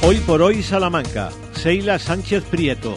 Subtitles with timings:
[0.00, 1.30] Hoy por hoy Salamanca.
[1.54, 2.94] Seila Sánchez Prieto.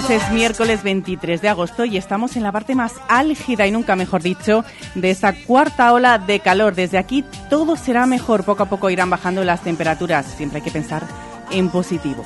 [0.00, 3.94] Días, es miércoles 23 de agosto y estamos en la parte más álgida y nunca
[3.94, 4.64] mejor dicho
[4.96, 6.74] de esta cuarta ola de calor.
[6.74, 10.72] Desde aquí todo será mejor, poco a poco irán bajando las temperaturas, siempre hay que
[10.72, 11.04] pensar
[11.52, 12.24] en positivo.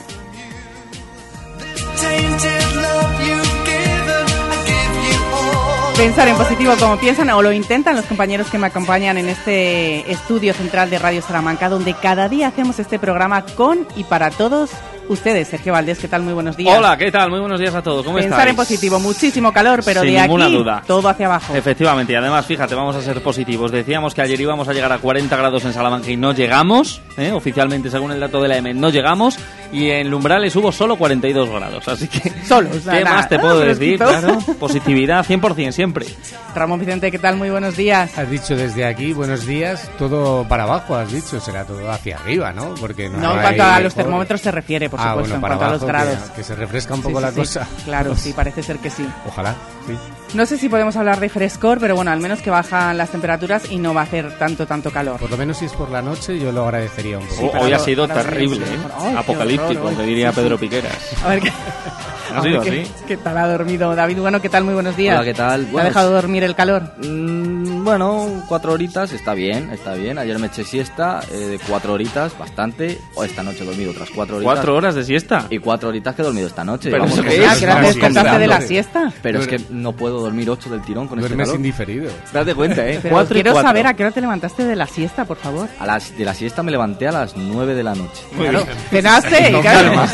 [5.97, 10.11] Pensar en positivo como piensan o lo intentan los compañeros que me acompañan en este
[10.11, 14.71] estudio central de Radio Salamanca, donde cada día hacemos este programa con y para todos
[15.09, 15.49] ustedes.
[15.49, 16.23] Sergio Valdés, ¿qué tal?
[16.23, 16.77] Muy buenos días.
[16.79, 17.31] Hola, ¿qué tal?
[17.31, 18.05] Muy buenos días a todos.
[18.05, 18.51] ¿Cómo Pensar estáis?
[18.51, 20.83] en positivo, muchísimo calor, pero Sin de ninguna aquí duda.
[20.87, 21.55] todo hacia abajo.
[21.55, 23.71] Efectivamente, y además, fíjate, vamos a ser positivos.
[23.73, 27.01] Decíamos que ayer íbamos a llegar a 40 grados en Salamanca y no llegamos.
[27.17, 27.33] ¿eh?
[27.33, 29.37] Oficialmente, según el dato de la EMED, no llegamos.
[29.73, 31.87] Y en Lumbrales hubo solo 42 grados.
[31.89, 33.99] Así que, Solo, o sea, ¿qué nada, más te puedo decir?
[33.99, 36.07] Claro, positividad 100% siempre.
[36.55, 37.37] Ramón Vicente, ¿qué tal?
[37.37, 38.17] Muy buenos días.
[38.19, 42.53] Has dicho desde aquí, buenos días, todo para abajo, has dicho, será todo hacia arriba,
[42.53, 42.75] ¿no?
[42.81, 45.41] Porque no, No, en cuanto a los termómetros se refiere, por Ah, supuesto, bueno, en
[45.41, 46.19] para a los grados.
[46.31, 47.37] Que, que se refresca un poco sí, la sí.
[47.37, 47.67] cosa.
[47.85, 49.07] Claro, sí, parece ser que sí.
[49.27, 49.55] Ojalá,
[49.87, 49.97] sí.
[50.35, 53.71] No sé si podemos hablar de frescor, pero bueno, al menos que bajan las temperaturas
[53.71, 55.19] y no va a hacer tanto, tanto calor.
[55.21, 57.59] Por lo menos si es por la noche, yo lo agradecería un poco.
[57.59, 58.67] Hoy ha sido terrible.
[58.67, 58.79] ¿eh?
[58.99, 60.07] Ay, Apocalíptico, horror, hoy.
[60.07, 60.41] diría Sí, sí.
[60.43, 60.99] Pedro Piqueras.
[61.25, 61.53] A ver qué,
[62.35, 62.93] Ha sido qué, así.
[63.07, 64.19] qué tal ha dormido David.
[64.19, 64.65] Bueno, ¿qué tal?
[64.65, 65.17] Muy buenos días.
[65.17, 65.67] Hola, ¿qué tal?
[65.67, 66.83] ¿Te ha dejado dormir el calor?
[66.99, 70.19] Mm, bueno, cuatro horitas, está bien, está bien.
[70.19, 72.99] Ayer me eché siesta eh, de cuatro horitas, bastante.
[73.15, 74.55] O esta noche he dormido otras cuatro horitas.
[74.55, 75.47] ¿Cuatro horas de siesta?
[75.51, 76.91] Y cuatro horitas que he dormido esta noche.
[76.91, 77.61] Pero Vamos, qué es?
[77.61, 79.13] De la siesta.
[79.23, 81.57] Pero es que no puedo dormir ocho del tirón con este Duermes calor.
[81.57, 82.11] indiferido.
[82.33, 82.99] Date cuenta, ¿eh?
[83.03, 83.69] Pero Cuatro y quiero cuatro.
[83.69, 85.69] saber a qué hora te levantaste de la siesta, por favor.
[85.81, 88.23] A las, de la siesta me levanté a las nueve de la noche.
[88.33, 88.63] Muy bien.
[88.91, 90.07] Cenaste y casi- calma,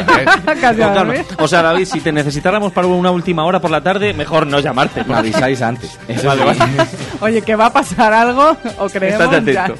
[0.60, 1.24] casi Con a.
[1.38, 4.60] O sea, David, si te necesitáramos para una última hora por la tarde, mejor no
[4.60, 5.02] llamarte.
[5.04, 5.98] Me avisáis antes.
[6.08, 6.60] Eso Vale, sí.
[6.60, 6.88] vale.
[7.20, 9.72] Oye, que va a pasar algo o creemos ya?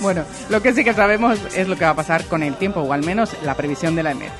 [0.00, 2.80] Bueno, lo que sí que sabemos es lo que va a pasar con el tiempo,
[2.80, 4.30] o al menos la previsión de la EMED.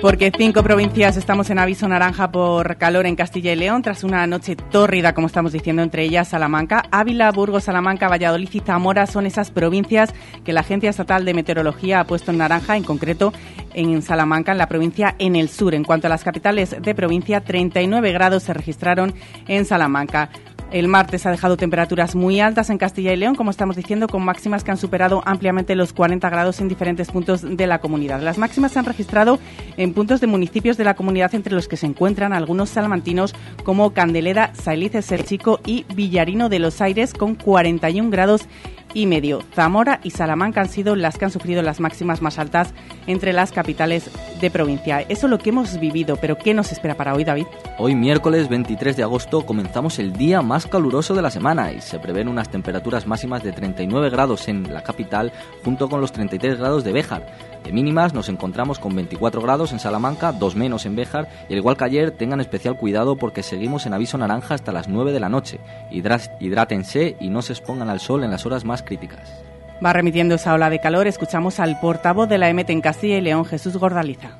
[0.00, 4.26] Porque cinco provincias estamos en aviso naranja por calor en Castilla y León tras una
[4.26, 6.82] noche tórrida, como estamos diciendo, entre ellas Salamanca.
[6.90, 10.12] Ávila, Burgos, Salamanca, Valladolid y Zamora son esas provincias
[10.44, 13.32] que la Agencia Estatal de Meteorología ha puesto en naranja, en concreto
[13.72, 15.74] en Salamanca, en la provincia en el sur.
[15.74, 19.14] En cuanto a las capitales de provincia, 39 grados se registraron
[19.48, 20.28] en Salamanca.
[20.74, 24.24] El martes ha dejado temperaturas muy altas en Castilla y León, como estamos diciendo, con
[24.24, 28.20] máximas que han superado ampliamente los 40 grados en diferentes puntos de la comunidad.
[28.20, 29.38] Las máximas se han registrado
[29.76, 33.92] en puntos de municipios de la comunidad, entre los que se encuentran algunos salmantinos como
[33.92, 38.48] Candelera, Sailices, Serchico y Villarino de los Aires, con 41 grados
[38.94, 39.42] y medio.
[39.52, 42.72] Zamora y Salamanca han sido las que han sufrido las máximas más altas
[43.06, 44.10] entre las capitales
[44.40, 45.00] de provincia.
[45.00, 47.46] Eso es lo que hemos vivido, pero ¿qué nos espera para hoy, David?
[47.78, 51.98] Hoy miércoles 23 de agosto comenzamos el día más caluroso de la semana y se
[51.98, 55.32] prevén unas temperaturas máximas de 39 grados en la capital
[55.64, 57.26] junto con los 33 grados de Béjar.
[57.64, 61.58] De mínimas nos encontramos con 24 grados en Salamanca, dos menos en Béjar y al
[61.58, 65.20] igual que ayer tengan especial cuidado porque seguimos en aviso naranja hasta las 9 de
[65.20, 65.60] la noche.
[65.90, 69.44] Hidrátense y no se expongan al sol en las horas más críticas.
[69.84, 71.06] Va remitiendo esa ola de calor.
[71.06, 74.38] Escuchamos al portavoz de la EMET en Castilla y León, Jesús Gordaliza.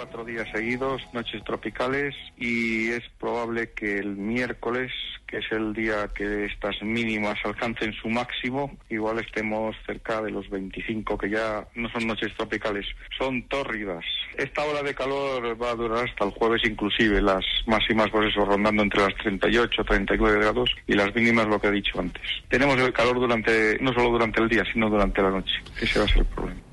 [0.00, 4.90] Cuatro días seguidos, noches tropicales, y es probable que el miércoles,
[5.26, 10.48] que es el día que estas mínimas alcancen su máximo, igual estemos cerca de los
[10.48, 12.86] 25, que ya no son noches tropicales,
[13.18, 14.02] son tórridas.
[14.38, 18.42] Esta ola de calor va a durar hasta el jueves inclusive, las máximas por eso
[18.46, 22.22] rondando entre las 38, 39 grados y las mínimas lo que he dicho antes.
[22.48, 25.56] Tenemos el calor durante, no solo durante el día, sino durante la noche.
[25.78, 26.69] Ese va a ser el problema.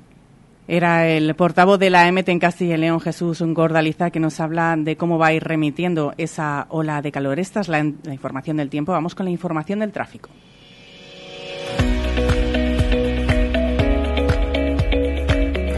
[0.70, 4.76] Era el portavoz de la EMET en Castilla y León, Jesús Gordaliza, que nos habla
[4.76, 7.38] de cómo va a ir remitiendo esa ola de calor.
[7.38, 8.92] Esta es la, la información del tiempo.
[8.92, 10.28] Vamos con la información del tráfico.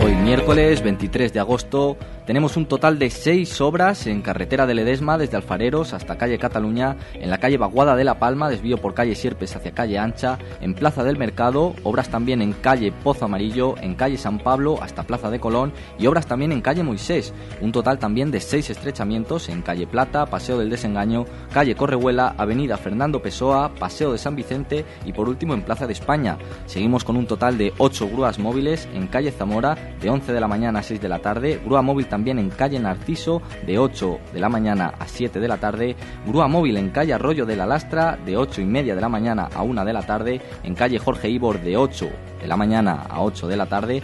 [0.03, 5.19] Hoy Miércoles 23 de agosto tenemos un total de seis obras en carretera de Ledesma
[5.19, 9.15] desde Alfareros hasta calle Cataluña, en la calle Baguada de La Palma, desvío por calle
[9.15, 13.95] Sierpes hacia calle Ancha, en Plaza del Mercado, obras también en calle Pozo Amarillo, en
[13.95, 17.33] calle San Pablo hasta Plaza de Colón y obras también en calle Moisés.
[17.61, 22.77] Un total también de seis estrechamientos en calle Plata, Paseo del Desengaño, calle Correhuela, avenida
[22.77, 26.39] Fernando Pessoa, Paseo de San Vicente y por último en Plaza de España.
[26.67, 30.49] Seguimos con un total de ocho grúas móviles en calle Zamora de 11 de la
[30.49, 34.49] mañana a 6 de la tarde, grúa móvil en calle Narciso de 8 de la
[34.49, 35.97] mañana a 7 de la tarde,
[36.27, 39.49] grúa móvil en calle Arroyo de la Lastra de 8 y media de la mañana
[39.55, 42.09] a 1 de la tarde, en calle Jorge Ibor de 8
[42.43, 44.03] de la mañana a 8 de la tarde,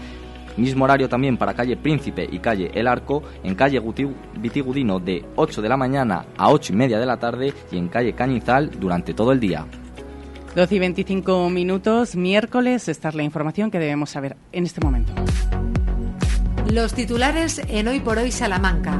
[0.56, 3.82] Mismo horario también para calle Príncipe y calle El Arco, en calle
[4.40, 7.88] Vitigudino de 8 de la mañana a 8 y media de la tarde y en
[7.88, 9.66] calle Cañizal durante todo el día.
[10.54, 12.88] 12 y 25 minutos, miércoles.
[12.88, 15.12] Esta es la información que debemos saber en este momento.
[16.70, 18.98] Los titulares en Hoy por Hoy Salamanca.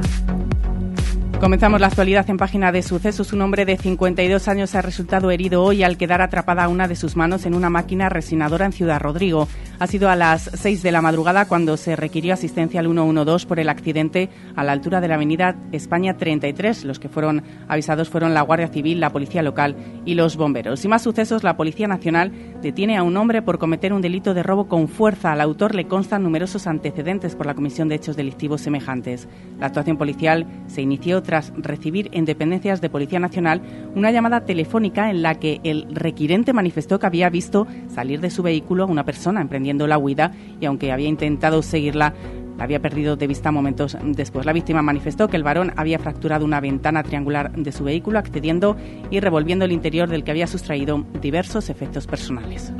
[1.39, 3.33] Comenzamos la actualidad en página de sucesos.
[3.33, 7.17] Un hombre de 52 años ha resultado herido hoy al quedar atrapada una de sus
[7.17, 9.49] manos en una máquina resinadora en Ciudad Rodrigo.
[9.79, 13.59] Ha sido a las 6 de la madrugada cuando se requirió asistencia al 112 por
[13.59, 16.83] el accidente a la altura de la avenida España 33.
[16.83, 20.83] Los que fueron avisados fueron la Guardia Civil, la Policía Local y los bomberos.
[20.83, 24.41] Y más sucesos, la Policía Nacional detiene a un hombre por cometer un delito de
[24.41, 25.31] robo con fuerza.
[25.31, 29.27] Al autor le constan numerosos antecedentes por la comisión de hechos delictivos semejantes.
[29.59, 33.61] La actuación policial se inició tras recibir en dependencias de Policía Nacional
[33.93, 38.41] una llamada telefónica en la que el requirente manifestó que había visto salir de su
[38.41, 42.13] vehículo a una persona emprendiendo la huida y aunque había intentado seguirla,
[42.57, 44.45] la había perdido de vista momentos después.
[44.45, 48.75] La víctima manifestó que el varón había fracturado una ventana triangular de su vehículo, accediendo
[49.11, 52.73] y revolviendo el interior del que había sustraído diversos efectos personales.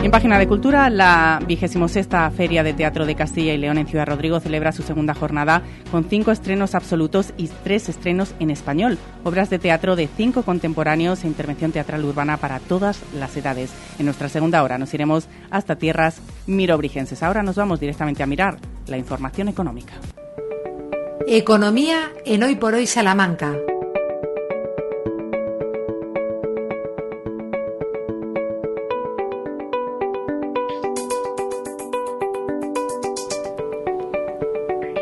[0.00, 3.86] En página de cultura, la vigésimo sexta Feria de Teatro de Castilla y León en
[3.86, 8.96] Ciudad Rodrigo celebra su segunda jornada con cinco estrenos absolutos y tres estrenos en español.
[9.24, 13.72] Obras de teatro de cinco contemporáneos e intervención teatral urbana para todas las edades.
[13.98, 17.22] En nuestra segunda hora nos iremos hasta tierras mirobrigenses.
[17.22, 19.94] Ahora nos vamos directamente a mirar la información económica.
[21.26, 23.56] Economía en Hoy por Hoy Salamanca.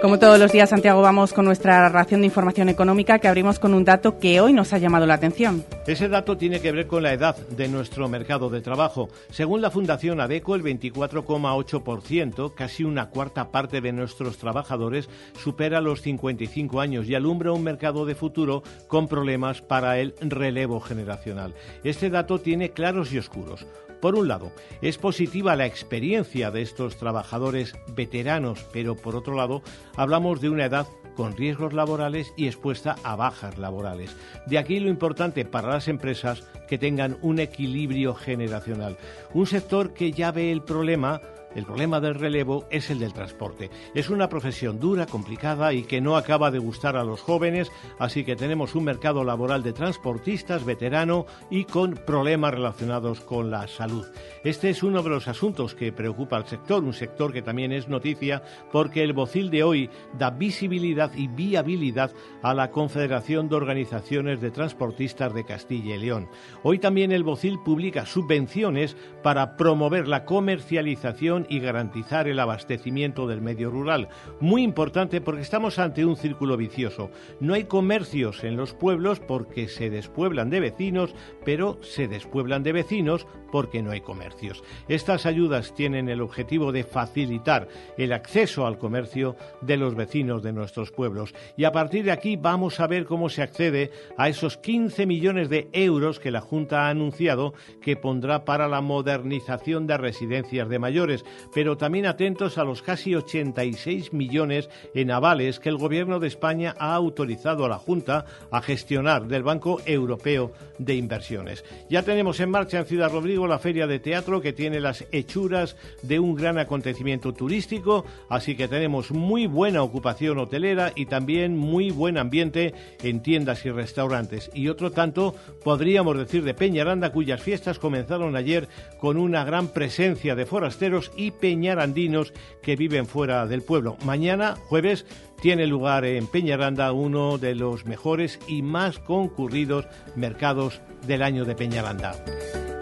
[0.06, 3.75] Como todos los días, Santiago, vamos con nuestra ración de información económica que abrimos con
[3.75, 5.64] un dato que hoy nos ha llamado la atención.
[5.85, 9.08] Ese dato tiene que ver con la edad de nuestro mercado de trabajo.
[9.31, 15.08] Según la Fundación ADECO, el 24,8%, casi una cuarta parte de nuestros trabajadores,
[15.43, 20.79] supera los 55 años y alumbra un mercado de futuro con problemas para el relevo
[20.79, 21.52] generacional.
[21.82, 23.67] Este dato tiene claros y oscuros.
[24.06, 29.62] Por un lado, es positiva la experiencia de estos trabajadores veteranos, pero por otro lado,
[29.97, 30.87] hablamos de una edad
[31.17, 34.14] con riesgos laborales y expuesta a bajas laborales.
[34.47, 38.97] De aquí lo importante para las empresas que tengan un equilibrio generacional.
[39.35, 41.20] Un sector que ya ve el problema
[41.56, 43.70] el problema del relevo es el del transporte.
[43.94, 48.25] Es una profesión dura, complicada y que no acaba de gustar a los jóvenes, así
[48.25, 54.05] que tenemos un mercado laboral de transportistas veterano y con problemas relacionados con la salud.
[54.44, 57.88] Este es uno de los asuntos que preocupa al sector, un sector que también es
[57.88, 62.12] noticia porque el Bocil de hoy da visibilidad y viabilidad
[62.43, 66.29] a la Confederación de Organizaciones de Transportistas de Castilla y León.
[66.62, 73.41] Hoy también el Bocil publica subvenciones para promover la comercialización y garantizar el abastecimiento del
[73.41, 74.09] medio rural.
[74.41, 77.11] Muy importante porque estamos ante un círculo vicioso.
[77.41, 82.73] No hay comercios en los pueblos porque se despueblan de vecinos, pero se despueblan de
[82.73, 84.62] vecinos porque no hay comercios.
[84.88, 90.53] Estas ayudas tienen el objetivo de facilitar el acceso al comercio de los vecinos de
[90.53, 91.35] nuestros pueblos.
[91.57, 95.49] Y a partir de aquí vamos a ver cómo se accede a esos 15 millones
[95.49, 100.79] de euros que la Junta ha anunciado que pondrá para la modernización de residencias de
[100.79, 101.25] mayores,
[101.55, 106.75] pero también atentos a los casi 86 millones en avales que el Gobierno de España
[106.79, 111.65] ha autorizado a la Junta a gestionar del Banco Europeo de Inversiones.
[111.88, 116.19] Ya tenemos en marcha en Ciudad La Feria de Teatro que tiene las hechuras de
[116.19, 122.16] un gran acontecimiento turístico, así que tenemos muy buena ocupación hotelera y también muy buen
[122.16, 124.50] ambiente en tiendas y restaurantes.
[124.55, 130.35] Y otro tanto podríamos decir de Peñaranda, cuyas fiestas comenzaron ayer con una gran presencia
[130.35, 133.97] de forasteros y peñarandinos que viven fuera del pueblo.
[134.05, 135.05] Mañana, jueves,
[135.40, 141.55] tiene lugar en Peñaranda uno de los mejores y más concurridos mercados del año de
[141.55, 142.14] Peñaranda.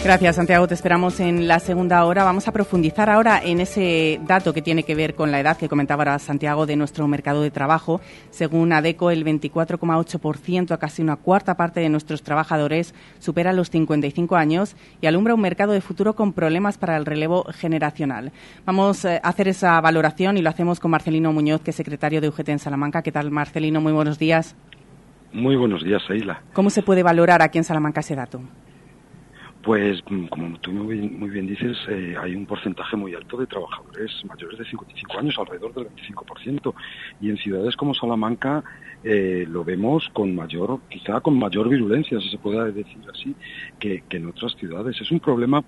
[0.05, 0.69] Gracias, Santiago.
[0.69, 2.25] Te esperamos en la segunda hora.
[2.25, 5.67] Vamos a profundizar ahora en ese dato que tiene que ver con la edad que
[5.67, 8.03] comentaba ahora Santiago de nuestro mercado de trabajo.
[8.29, 14.77] Según ADECO, el 24,8%, casi una cuarta parte de nuestros trabajadores, supera los 55 años
[15.01, 18.31] y alumbra un mercado de futuro con problemas para el relevo generacional.
[18.67, 22.21] Vamos eh, a hacer esa valoración y lo hacemos con Marcelino Muñoz, que es secretario
[22.21, 23.01] de UGT en Salamanca.
[23.01, 23.81] ¿Qué tal, Marcelino?
[23.81, 24.55] Muy buenos días.
[25.33, 26.43] Muy buenos días, Aila.
[26.53, 28.43] ¿Cómo se puede valorar aquí en Salamanca ese dato?
[29.65, 34.13] Pues, mm, como tú muy bien, dices, eh, hay un porcentaje muy alto de trabajadores
[34.29, 36.75] mayores de 55 años, alrededor del 25%,
[37.23, 38.63] y en ciudades como Salamanca
[39.03, 43.35] eh, lo vemos con mayor, quizá con mayor virulencia, si se puede decir así,
[43.79, 45.01] que, que en otras ciudades.
[45.01, 45.65] Es un problema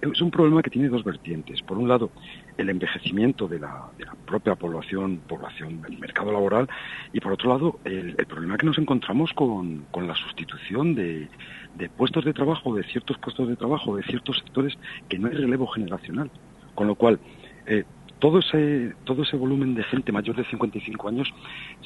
[0.00, 1.62] es un problema que tiene dos vertientes.
[1.62, 2.10] Por un lado,
[2.58, 6.68] el envejecimiento de la, de la propia población, población del mercado laboral,
[7.12, 11.28] y por otro lado, el, el problema que nos encontramos con, con la sustitución de,
[11.76, 14.74] de puestos de trabajo, de ciertos puestos de trabajo, de ciertos sectores
[15.08, 16.30] que no hay relevo generacional.
[16.74, 17.18] Con lo cual,
[17.66, 17.84] eh,
[18.18, 21.28] todo ese todo ese volumen de gente mayor de 55 años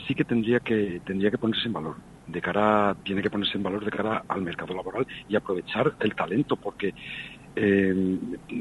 [0.07, 3.63] sí que tendría que tendría que ponerse en valor de cara tiene que ponerse en
[3.63, 6.95] valor de cara al mercado laboral y aprovechar el talento porque
[7.57, 8.19] eh,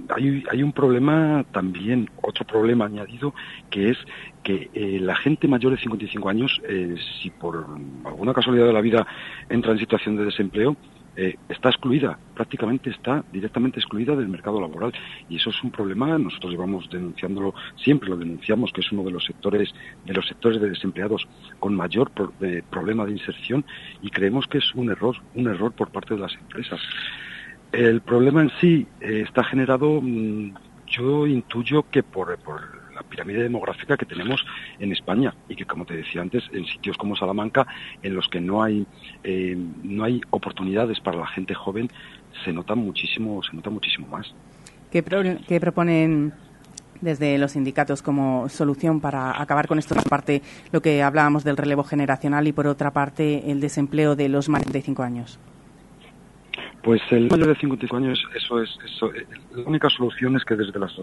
[0.09, 3.31] hay, hay un problema también, otro problema añadido,
[3.69, 3.97] que es
[4.41, 7.67] que eh, la gente mayor de 55 años, eh, si por
[8.05, 9.05] alguna casualidad de la vida
[9.49, 10.75] entra en situación de desempleo,
[11.17, 14.93] eh, está excluida, prácticamente está directamente excluida del mercado laboral.
[15.27, 19.11] Y eso es un problema, nosotros llevamos denunciándolo, siempre lo denunciamos, que es uno de
[19.11, 19.71] los sectores,
[20.03, 21.27] de los sectores de desempleados
[21.59, 23.65] con mayor pro- eh, problema de inserción
[23.99, 26.79] y creemos que es un error, un error por parte de las empresas.
[27.71, 30.53] El problema en sí eh, está generado, mm,
[30.87, 32.61] yo intuyo que por, por
[33.07, 34.45] pirámide demográfica que tenemos
[34.79, 37.65] en España y que, como te decía antes, en sitios como Salamanca,
[38.03, 38.85] en los que no hay
[39.23, 41.89] eh, no hay oportunidades para la gente joven,
[42.45, 44.33] se nota muchísimo, se nota muchísimo más.
[44.91, 46.33] ¿Qué, pro- qué proponen
[47.01, 49.95] desde los sindicatos como solución para acabar con esto?
[49.95, 54.29] Por parte, lo que hablábamos del relevo generacional y por otra parte, el desempleo de
[54.29, 55.39] los más de 55 años.
[56.81, 60.55] Pues el mayor de 55 años, eso es, eso, eh, la única solución es que
[60.55, 60.97] desde las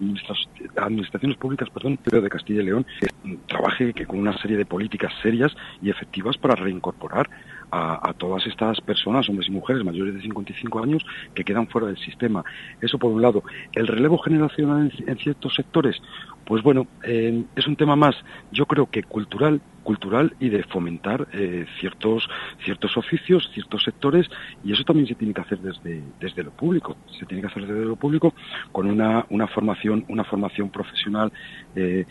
[0.77, 5.13] administraciones públicas, perdón, de Castilla y León, eh, trabaje que con una serie de políticas
[5.23, 7.29] serias y efectivas para reincorporar
[7.71, 11.05] a, todas estas personas, hombres y mujeres mayores de 55 años,
[11.35, 12.45] que quedan fuera del sistema.
[12.81, 13.43] Eso por un lado.
[13.73, 16.01] El relevo generacional en, en ciertos sectores,
[16.45, 18.15] pues bueno, eh, es un tema más,
[18.53, 22.29] yo creo que cultural, cultural y de fomentar eh, ciertos
[22.65, 24.27] ciertos oficios, ciertos sectores
[24.65, 27.67] y eso también se tiene que hacer desde desde lo público, se tiene que hacer
[27.67, 28.35] desde lo público
[28.73, 31.33] con una una formación una formación profesional
[31.77, 32.07] eh,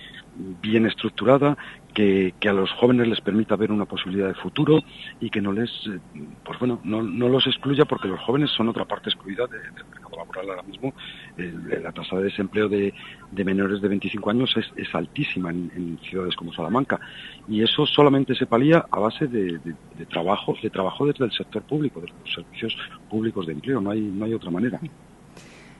[0.61, 1.57] bien estructurada
[1.93, 4.81] que, a los jóvenes les permita ver una posibilidad de futuro
[5.19, 5.99] y que no les eh,
[6.43, 9.85] pues bueno no, no los excluya porque los jóvenes son otra parte excluida de- del
[9.89, 10.93] mercado laboral ahora mismo.
[11.35, 12.93] El- la tasa de desempleo de,
[13.29, 16.99] de menores de 25 años es, es altísima en, ciudades como Salamanca.
[17.47, 21.63] Y eso solamente se palía a base de- de trabajo de trabajo desde el sector
[21.63, 22.75] público de los servicios
[23.07, 23.81] públicos de empleo.
[23.81, 24.79] No hay no hay otra manera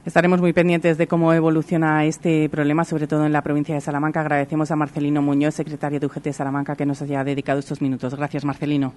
[0.05, 4.19] Estaremos muy pendientes de cómo evoluciona este problema, sobre todo en la provincia de Salamanca.
[4.19, 8.13] Agradecemos a Marcelino Muñoz, secretario de UGT Salamanca, que nos haya dedicado estos minutos.
[8.13, 8.93] Gracias, Marcelino.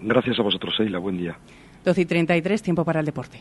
[0.00, 1.36] gracias a vosotros Eila buen día
[1.84, 3.38] 12 y 33, tiempo para el deporte.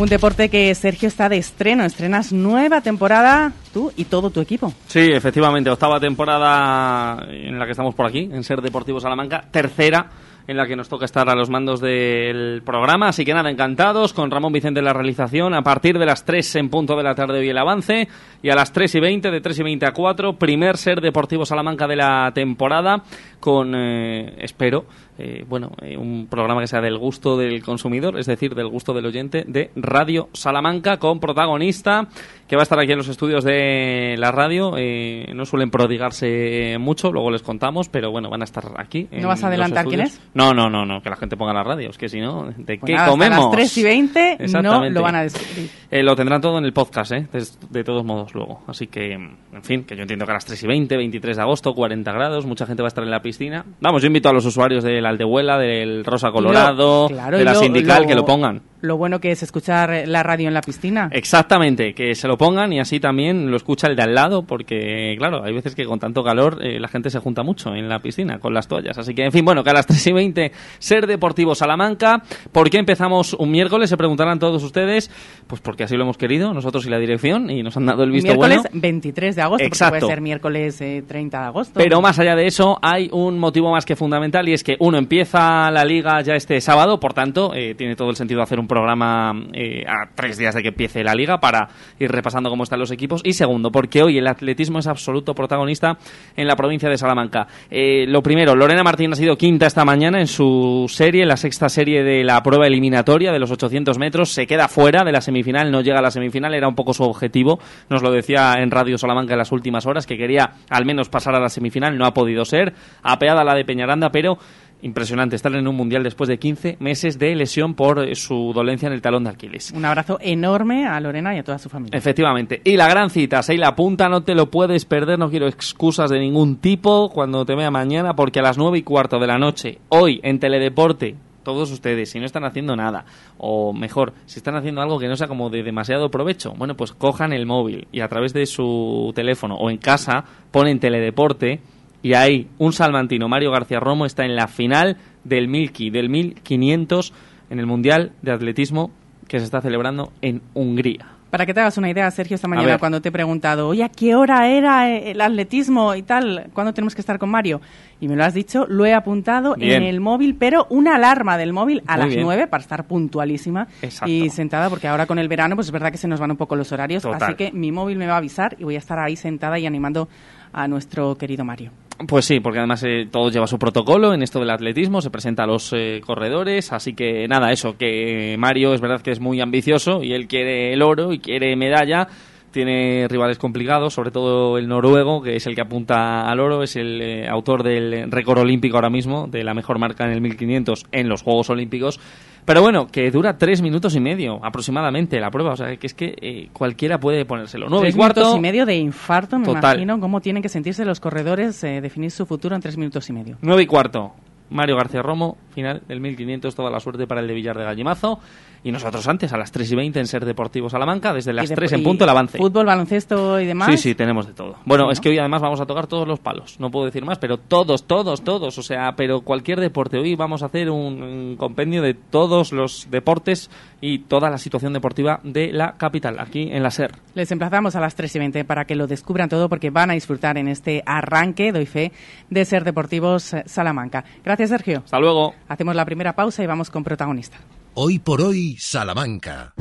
[0.00, 1.84] Un deporte que Sergio está de estreno.
[1.84, 4.72] Estrenas nueva temporada, tú y todo tu equipo.
[4.86, 10.08] Sí, efectivamente, octava temporada en la que estamos por aquí, en Ser Deportivo Salamanca, tercera
[10.46, 14.12] en la que nos toca estar a los mandos del programa, así que nada, encantados
[14.12, 17.14] con Ramón Vicente en la realización, a partir de las 3 en punto de la
[17.14, 18.08] tarde hoy el avance,
[18.42, 21.44] y a las 3 y 20, de 3 y 20 a 4, primer Ser Deportivo
[21.46, 23.04] Salamanca de la temporada,
[23.40, 24.84] con, eh, espero,
[25.18, 28.92] eh, bueno, eh, un programa que sea del gusto del consumidor, es decir, del gusto
[28.94, 32.08] del oyente, de Radio Salamanca, con protagonista,
[32.46, 34.74] que va a estar aquí en los estudios de la radio.
[34.78, 39.08] eh, no suelen prodigarse mucho, luego les contamos, pero bueno, van a estar aquí.
[39.12, 40.20] ¿No vas a adelantar quién es?
[40.34, 42.78] No, no, no, no, que la gente ponga la radio, es que si no, ¿de
[42.78, 43.44] Pues qué nada, hasta comemos?
[43.46, 45.70] las 3 y 20 no lo van a descubrir.
[45.90, 47.26] Eh, lo tendrán todo en el podcast, ¿eh?
[47.32, 48.62] De, de todos modos, luego.
[48.66, 51.42] Así que, en fin, que yo entiendo que a las 3 y 20, 23 de
[51.42, 53.64] agosto, 40 grados, mucha gente va a estar en la piscina.
[53.80, 57.60] Vamos, yo invito a los usuarios del Aldehuela, del Rosa Colorado, claro, de la lo-
[57.60, 58.60] Sindical, lo- que lo pongan.
[58.80, 61.08] Lo bueno que es escuchar la radio en la piscina.
[61.12, 65.14] Exactamente, que se lo pongan y así también lo escucha el de al lado, porque
[65.18, 68.00] claro, hay veces que con tanto calor eh, la gente se junta mucho en la
[68.00, 68.98] piscina con las toallas.
[68.98, 72.22] Así que, en fin, bueno, que a las 3 y 20, Ser Deportivo Salamanca.
[72.52, 73.90] ¿Por qué empezamos un miércoles?
[73.90, 75.10] Se preguntarán todos ustedes.
[75.46, 78.10] Pues porque así lo hemos querido, nosotros y la dirección, y nos han dado el
[78.10, 78.80] visto miércoles bueno.
[78.80, 79.98] 23 de agosto, Exacto.
[79.98, 81.74] puede ser miércoles eh, 30 de agosto.
[81.74, 84.98] Pero más allá de eso, hay un motivo más que fundamental y es que uno
[84.98, 88.68] empieza la liga ya este sábado, por tanto, eh, tiene todo el sentido hacer un
[88.70, 92.78] programa eh, a tres días de que empiece la liga para ir repasando cómo están
[92.78, 93.20] los equipos.
[93.24, 95.98] Y segundo, porque hoy el atletismo es absoluto protagonista
[96.36, 97.48] en la provincia de Salamanca.
[97.68, 101.68] Eh, lo primero, Lorena Martín ha sido quinta esta mañana en su serie, la sexta
[101.68, 104.30] serie de la prueba eliminatoria de los 800 metros.
[104.30, 107.02] Se queda fuera de la semifinal, no llega a la semifinal, era un poco su
[107.02, 107.58] objetivo.
[107.88, 111.34] Nos lo decía en Radio Salamanca en las últimas horas, que quería al menos pasar
[111.34, 112.72] a la semifinal, no ha podido ser.
[113.02, 114.38] Apeada la de Peñaranda, pero
[114.82, 118.86] impresionante estar en un mundial después de 15 meses de lesión por eh, su dolencia
[118.86, 119.72] en el talón de Aquiles.
[119.72, 121.96] Un abrazo enorme a Lorena y a toda su familia.
[121.96, 122.60] Efectivamente.
[122.64, 126.18] Y la gran cita, la punta, no te lo puedes perder, no quiero excusas de
[126.18, 129.78] ningún tipo cuando te vea mañana, porque a las nueve y cuarto de la noche,
[129.88, 133.04] hoy en Teledeporte, todos ustedes, si no están haciendo nada,
[133.38, 136.92] o mejor, si están haciendo algo que no sea como de demasiado provecho, bueno, pues
[136.92, 141.60] cojan el móvil y a través de su teléfono o en casa ponen Teledeporte
[142.02, 147.12] y ahí un salmantino, Mario García Romo, está en la final del Milky, del 1500
[147.50, 148.90] en el Mundial de Atletismo
[149.28, 151.06] que se está celebrando en Hungría.
[151.30, 153.88] Para que te hagas una idea, Sergio, esta mañana cuando te he preguntado, oye, ¿a
[153.88, 156.50] qué hora era eh, el atletismo y tal?
[156.52, 157.60] ¿Cuándo tenemos que estar con Mario?
[158.00, 159.82] Y me lo has dicho, lo he apuntado Bien.
[159.82, 162.24] en el móvil, pero una alarma del móvil a Muy las.
[162.24, 164.10] 9 para estar puntualísima Exacto.
[164.10, 166.36] y sentada, porque ahora con el verano, pues es verdad que se nos van un
[166.36, 167.22] poco los horarios, Total.
[167.22, 169.66] así que mi móvil me va a avisar y voy a estar ahí sentada y
[169.66, 170.08] animando
[170.52, 171.70] a nuestro querido Mario.
[172.08, 175.42] Pues sí, porque además eh, todo lleva su protocolo en esto del atletismo, se presenta
[175.42, 179.38] a los eh, corredores, así que nada, eso, que Mario es verdad que es muy
[179.42, 182.08] ambicioso y él quiere el oro y quiere medalla,
[182.52, 186.76] tiene rivales complicados, sobre todo el noruego, que es el que apunta al oro, es
[186.76, 190.86] el eh, autor del récord olímpico ahora mismo, de la mejor marca en el 1500
[190.92, 192.00] en los Juegos Olímpicos.
[192.44, 195.94] Pero bueno, que dura tres minutos y medio aproximadamente la prueba, o sea que es
[195.94, 197.68] que eh, cualquiera puede ponérselo.
[197.68, 198.20] Nueve tres y cuarto.
[198.20, 199.74] minutos y medio de infarto, me Total.
[199.76, 203.12] imagino cómo tienen que sentirse los corredores, eh, definir su futuro en tres minutos y
[203.12, 203.36] medio.
[203.42, 204.12] 9 y cuarto.
[204.50, 208.18] Mario García Romo, final del 1500, toda la suerte para el de Villar de Gallimazo.
[208.62, 211.54] Y nosotros antes, a las 3 y 20 en Ser Deportivo Salamanca, desde las de-
[211.54, 212.36] 3 en punto el avance.
[212.36, 213.68] Fútbol, baloncesto y demás.
[213.70, 214.56] Sí, sí, tenemos de todo.
[214.66, 216.60] Bueno, es que hoy además vamos a tocar todos los palos.
[216.60, 218.58] No puedo decir más, pero todos, todos, todos.
[218.58, 219.96] O sea, pero cualquier deporte.
[219.98, 223.50] Hoy vamos a hacer un, un compendio de todos los deportes
[223.80, 226.92] y toda la situación deportiva de la capital, aquí en la SER.
[227.14, 229.94] Les emplazamos a las 3 y 20 para que lo descubran todo porque van a
[229.94, 231.92] disfrutar en este arranque, doy fe,
[232.28, 234.04] de Ser Deportivos Salamanca.
[234.22, 234.82] Gracias, Sergio.
[234.84, 235.34] Hasta luego.
[235.48, 237.38] Hacemos la primera pausa y vamos con protagonista.
[237.74, 239.54] Hoy por hoy, Salamanca.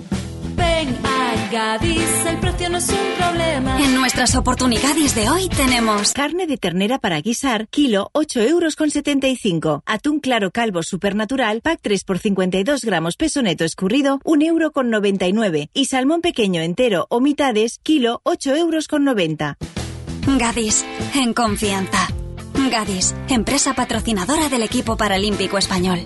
[0.56, 3.80] Ven a Gadis, el precio no es un problema.
[3.80, 8.89] En nuestras oportunidades de hoy tenemos Carne de ternera para guisar, kilo 8 euros con
[8.89, 9.84] 75.
[9.86, 14.89] Atún claro calvo supernatural, pack 3 por 52 gramos peso neto escurrido, 1 euro con
[14.89, 15.69] 99.
[15.74, 19.58] Y salmón pequeño entero o mitades, kilo 8 euros con 90.
[20.39, 22.08] Gadis, en confianza.
[22.72, 26.06] Gadis, empresa patrocinadora del equipo paralímpico español.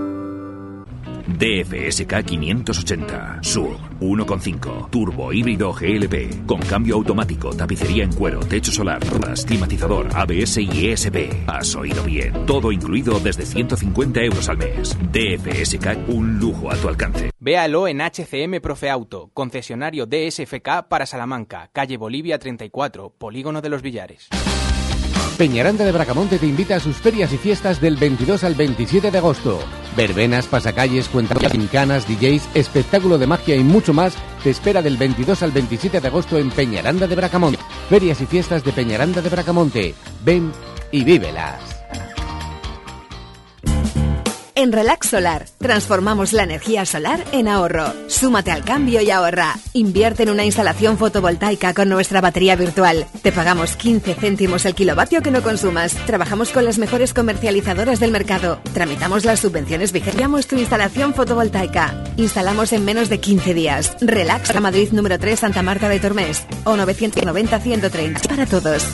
[1.27, 9.01] DFSK 580 Sur 1.5 Turbo híbrido GLP con cambio automático, tapicería en cuero, techo solar,
[9.07, 11.47] ruedas, climatizador, ABS y ESP.
[11.47, 12.45] Has oído bien.
[12.45, 14.97] Todo incluido desde 150 euros al mes.
[15.11, 17.31] DFSK un lujo a tu alcance.
[17.39, 23.81] Véalo en HCM Profe Auto, concesionario DSFK para Salamanca, calle Bolivia 34, Polígono de los
[23.81, 24.29] Villares.
[25.37, 29.17] Peñaranda de Bracamonte te invita a sus ferias y fiestas del 22 al 27 de
[29.17, 29.59] agosto.
[29.95, 35.43] Verbenas, pasacalles, cuentas, gincanas, DJs, espectáculo de magia y mucho más te espera del 22
[35.43, 37.59] al 27 de agosto en Peñaranda de Bracamonte.
[37.89, 39.93] Ferias y fiestas de Peñaranda de Bracamonte.
[40.23, 40.51] Ven
[40.91, 41.70] y vívelas.
[44.61, 47.95] En Relax Solar, transformamos la energía solar en ahorro.
[48.05, 49.55] Súmate al cambio y ahorra.
[49.73, 53.07] Invierte en una instalación fotovoltaica con nuestra batería virtual.
[53.23, 55.95] Te pagamos 15 céntimos el kilovatio que no consumas.
[56.05, 58.61] Trabajamos con las mejores comercializadoras del mercado.
[58.71, 61.95] Tramitamos las subvenciones vigilamos tu instalación fotovoltaica.
[62.17, 63.97] Instalamos en menos de 15 días.
[63.99, 68.85] Relax a Madrid número 3 Santa Marta de Tormes o 990 130 para todos.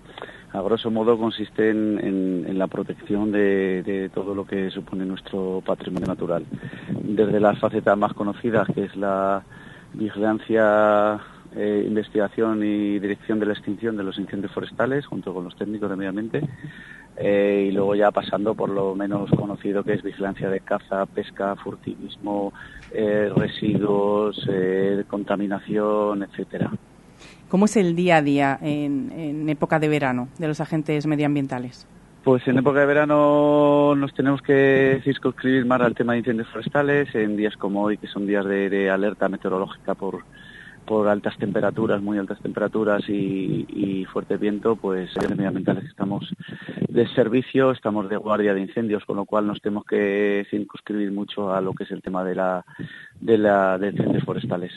[0.51, 5.05] A grosso modo consiste en, en- en la protección de, de todo lo que supone
[5.05, 6.43] nuestro patrimonio natural.
[7.03, 9.43] Desde las facetas más conocidas, que es la
[9.93, 11.19] vigilancia,
[11.55, 15.87] eh, investigación y dirección de la extinción de los incendios forestales, junto con los técnicos
[15.87, 16.41] de medio ambiente,
[17.17, 21.55] eh, y luego ya pasando por lo menos conocido que es vigilancia de caza, pesca,
[21.57, 22.51] furtivismo,
[22.93, 26.71] eh, residuos, eh, contaminación, etcétera.
[27.49, 31.87] ¿Cómo es el día a día en, en época de verano de los agentes medioambientales?
[32.23, 37.13] Pues en época de verano nos tenemos que circunscribir más al tema de incendios forestales,
[37.15, 40.23] en días como hoy, que son días de, de alerta meteorológica por,
[40.91, 46.29] por altas temperaturas, muy altas temperaturas y, y fuerte viento, pues en medioambientales estamos
[46.89, 51.53] de servicio, estamos de guardia de incendios, con lo cual nos tenemos que circunscribir mucho
[51.53, 52.65] a lo que es el tema de la
[53.21, 54.73] de la de incendios forestales.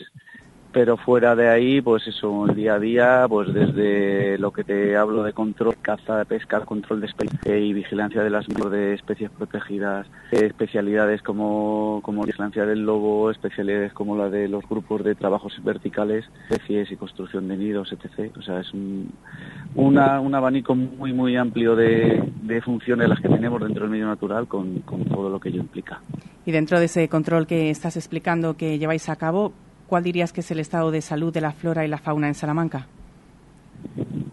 [0.74, 4.96] Pero fuera de ahí, pues eso, el día a día, pues desde lo que te
[4.96, 9.30] hablo de control, caza, de pesca, control de especies y vigilancia de las de especies
[9.30, 15.14] protegidas, eh, especialidades como, como vigilancia del lobo, especialidades como la de los grupos de
[15.14, 18.32] trabajos verticales, especies y construcción de nidos, etc.
[18.36, 19.12] O sea, es un,
[19.76, 24.06] una- un abanico muy, muy amplio de, de funciones las que tenemos dentro del medio
[24.06, 26.00] natural con, con todo lo que ello implica.
[26.44, 29.52] Y dentro de ese control que estás explicando que lleváis a cabo,
[29.86, 32.34] ¿cuál dirías que es el estado de salud de la flora y la fauna en
[32.34, 32.86] Salamanca?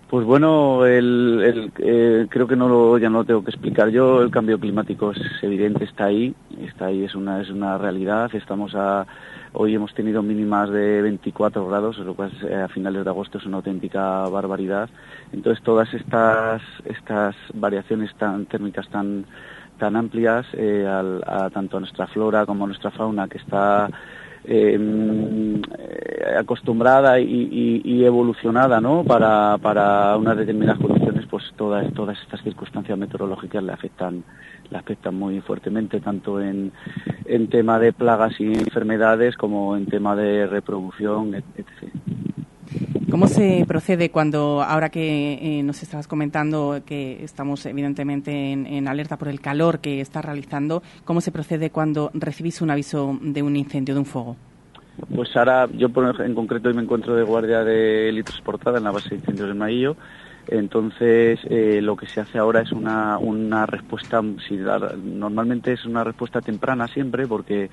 [0.10, 4.22] Pues bueno, el, el- eh, creo que no ya no lo tengo que explicar yo.
[4.22, 8.30] El cambio climático es evidente, está ahí, está ahí, es una, es una realidad.
[8.36, 9.06] Estamos a,
[9.54, 13.46] hoy hemos tenido mínimas de 24 grados, lo cual eh, a finales de agosto es
[13.46, 14.90] una auténtica barbaridad.
[15.32, 19.26] Entonces todas estas, estas variaciones tan térmicas tan,
[19.80, 23.90] tan amplias, eh, al- a, tanto a nuestra flora como a nuestra fauna, que está
[24.46, 25.62] eh,
[26.38, 29.04] acostumbrada y, y- evolucionada ¿no?
[29.04, 34.24] para, para unas determinadas condiciones, pues todas, todas estas circunstancias meteorológicas le afectan,
[34.70, 36.72] le afectan muy fuertemente, tanto en,
[37.26, 41.94] en tema de plagas y enfermedades como en tema de reproducción, et- etc.
[43.12, 49.18] ¿Cómo se procede cuando, ahora que eh, nos estabas comentando que estamos evidentemente en, alerta
[49.18, 53.58] por el calor que está realizando, cómo se procede cuando recibís un aviso de un
[53.58, 54.38] incendio, de un fuego?
[55.14, 59.10] Pues ahora, yo en concreto me encuentro de guardia de litros portada en la base
[59.10, 59.98] de incendios de Maillo.
[60.48, 63.18] Entonces, eh, lo que se hace ahora es una,
[63.66, 67.70] respuesta, normalmente es una respuesta temprana siempre, porque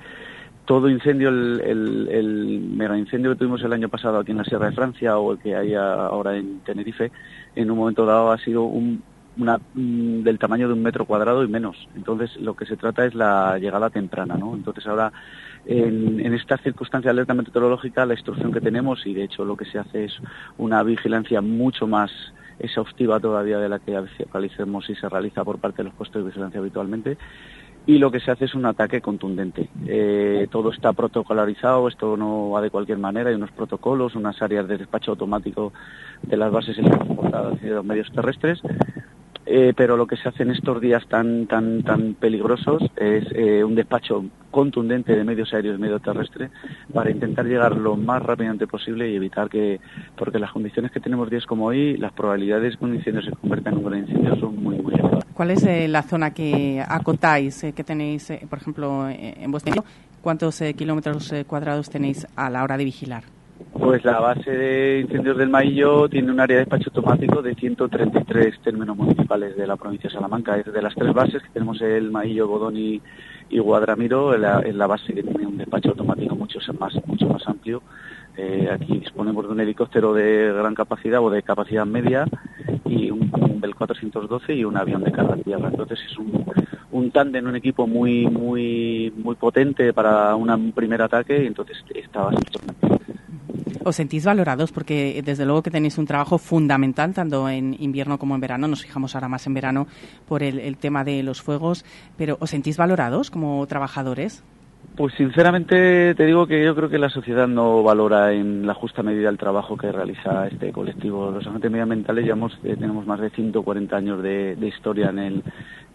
[0.69, 4.67] todo incendio, el, el, mega incendio que tuvimos el año pasado aquí en la Sierra
[4.67, 7.11] de Francia o el que hay ahora en Tenerife,
[7.55, 11.75] en un momento dado ha sido mm, del tamaño de un metro cuadrado y menos.
[11.95, 14.35] Entonces, lo que se trata es la llegada temprana.
[14.35, 15.11] Entonces, ahora,
[15.65, 19.57] en, en estas circunstancias de alerta meteorológica, la instrucción que tenemos, y de hecho lo
[19.57, 20.21] que se hace es
[20.59, 22.11] una vigilancia mucho más
[22.59, 23.99] exhaustiva todavía de la que
[24.31, 27.17] realicemos y se realiza por parte de los puestos de vigilancia habitualmente,
[27.85, 29.69] y lo que se hace es un ataque contundente.
[29.87, 34.67] Eh, todo está protocolarizado, esto no va de cualquier manera, hay unos protocolos, unas áreas
[34.67, 35.73] de despacho automático
[36.21, 38.61] de las bases de los medios terrestres,
[39.51, 43.63] eh, pero lo que se hace en estos días tan tan tan peligrosos es eh,
[43.63, 46.51] un despacho contundente de medios aéreos y medios terrestres
[46.93, 49.79] para intentar llegar lo más rápidamente posible y evitar que,
[50.15, 53.31] porque las condiciones que tenemos días como hoy, las probabilidades de que un incendio se
[53.31, 55.25] convierta en un gran incendio son muy, muy elevadas.
[55.33, 59.83] ¿Cuál es eh, la zona que acotáis, eh, que tenéis, por ejemplo, en vuestro
[60.21, 63.23] ¿Cuántos kilómetros cuadrados tenéis a la hora de vigilar?
[63.79, 68.59] Pues la base de incendios del Maillo tiene un área de despacho automático de 133
[68.61, 70.57] términos municipales de la provincia de Salamanca.
[70.57, 73.01] Es de las tres bases que tenemos el Maillo, Godón y,
[73.51, 77.81] Guadramiro, es la, base que tiene un despacho automático mucho más, mucho más amplio.
[78.37, 82.25] Eh, aquí disponemos de un helicóptero de gran capacidad o de capacidad media
[82.85, 85.69] y un, un Bell 412 y un avión de carga tierra.
[85.69, 86.45] Entonces es un,
[86.91, 92.23] un tándem, un equipo muy muy muy potente para un primer ataque y entonces esta
[92.23, 92.37] base
[93.89, 94.71] ¿Os sentís valorados?
[94.71, 98.67] Porque desde luego que tenéis un trabajo fundamental, tanto en invierno como en verano.
[98.67, 99.87] Nos fijamos ahora más en verano
[100.27, 101.83] por el, tema de los fuegos.
[102.15, 104.43] Pero ¿os sentís valorados como trabajadores?
[104.95, 109.01] Pues sinceramente te digo que yo creo que la sociedad no valora en la justa
[109.01, 111.31] medida el trabajo que realiza este colectivo.
[111.31, 112.29] Los agentes medioambientales
[112.63, 115.43] eh, tenemos más de 140 años de, historia en el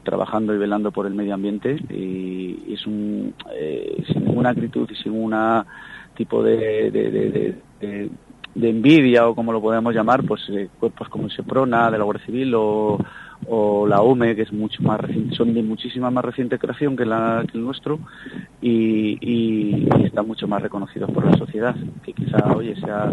[0.03, 4.97] trabajando y velando por el medio ambiente y, es un eh, sin ninguna acritud y
[4.97, 5.35] sin ningún
[6.15, 6.91] tipo de-
[7.81, 8.11] de-
[8.55, 12.05] de- envidia o como lo podemos llamar, pues eh, cuerpos como el SEPRONA de la
[12.05, 12.99] Guardia Civil o,
[13.49, 17.05] o la UME, que es mucho más reciente, son de muchísima más reciente creación que,
[17.05, 17.99] la, el nuestro
[18.63, 23.11] y, y- están mucho más reconocidos por la sociedad, que quizá, oye, sea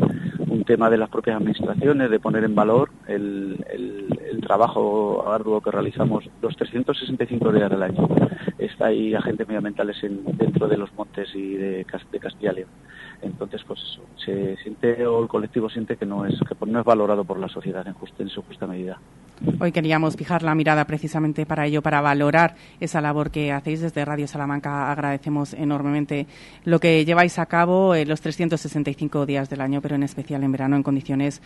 [0.47, 5.59] un tema de las propias administraciones, de poner en valor el, el- el trabajo arduo
[5.61, 8.07] que realizamos los 365 días del año.
[8.57, 12.69] Está ahí agentes medioambientales en- dentro de los montes y de Castilla y León.
[13.21, 16.85] Entonces, pues eso, se siente o el colectivo siente que no es que no es
[16.85, 18.99] valorado por la sociedad en, just- en su justa medida.
[19.59, 24.05] Hoy queríamos fijar la mirada precisamente para ello, para valorar esa labor que hacéis desde
[24.05, 24.91] Radio Salamanca.
[24.91, 26.27] Agradecemos enormemente
[26.63, 30.51] lo que lleváis a cabo en los 365 días del año, pero en especial en
[30.51, 31.41] verano, en condiciones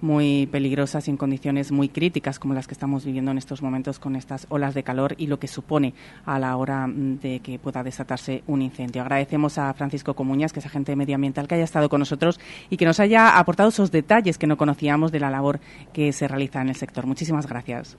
[0.00, 3.98] muy peligrosas y en condiciones muy críticas como las que estamos viviendo en estos momentos
[3.98, 7.58] con estas olas de calor y lo que supone a la hora mm, de que
[7.58, 9.02] pueda desatarse un incendio.
[9.02, 12.84] Agradecemos a Francisco Comuñas, que es agente medioambiental, que haya estado con nosotros y que
[12.84, 15.60] nos haya aportado esos detalles que no conocíamos de la labor
[15.92, 17.06] que se realiza en el sector.
[17.06, 17.96] Muchísimas gracias.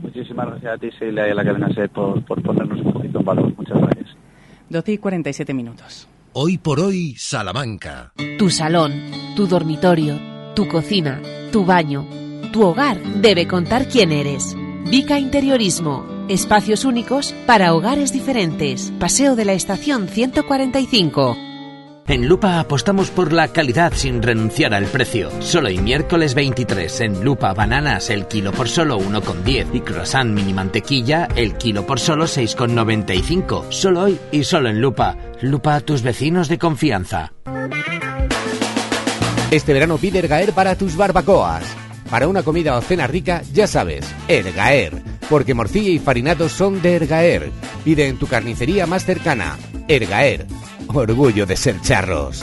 [0.00, 3.20] Muchísimas gracias a ti, Sheila, y a la cadena SER por, por ponernos un poquito
[3.20, 3.56] en valor.
[3.56, 4.16] Muchas gracias.
[4.68, 6.08] 12 y 47 minutos.
[6.34, 8.12] Hoy por hoy, Salamanca.
[8.38, 8.92] Tu salón,
[9.36, 10.18] tu dormitorio,
[10.54, 12.06] tu cocina, tu baño,
[12.52, 14.56] tu hogar debe contar quién eres.
[14.90, 16.06] Vica Interiorismo.
[16.28, 18.92] Espacios únicos para hogares diferentes.
[18.98, 21.36] Paseo de la Estación 145.
[22.08, 25.30] En Lupa apostamos por la calidad sin renunciar al precio.
[25.40, 30.52] Solo hoy miércoles 23 en Lupa bananas el kilo por solo 1,10 y croissant mini
[30.52, 33.70] mantequilla el kilo por solo 6,95.
[33.70, 35.16] Solo hoy y solo en Lupa.
[35.40, 37.32] Lupa a tus vecinos de confianza.
[39.52, 41.62] Este verano pide Ergaer para tus barbacoas.
[42.08, 45.02] Para una comida o cena rica, ya sabes, Ergaer.
[45.28, 47.50] Porque morcilla y farinatos son de Ergaer.
[47.84, 49.58] Pide en tu carnicería más cercana.
[49.88, 50.46] Ergaer.
[50.88, 52.42] Orgullo de ser charros.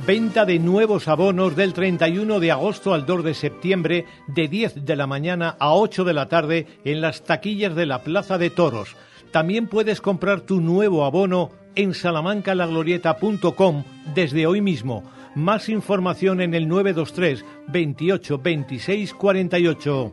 [0.00, 4.96] Venta de nuevos abonos del 31 de agosto al 2 de septiembre de 10 de
[4.96, 8.96] la mañana a 8 de la tarde en las taquillas de la Plaza de Toros.
[9.30, 15.04] También puedes comprar tu nuevo abono en salamancalaglorieta.com desde hoy mismo.
[15.34, 20.12] Más información en el 923 28 26 48.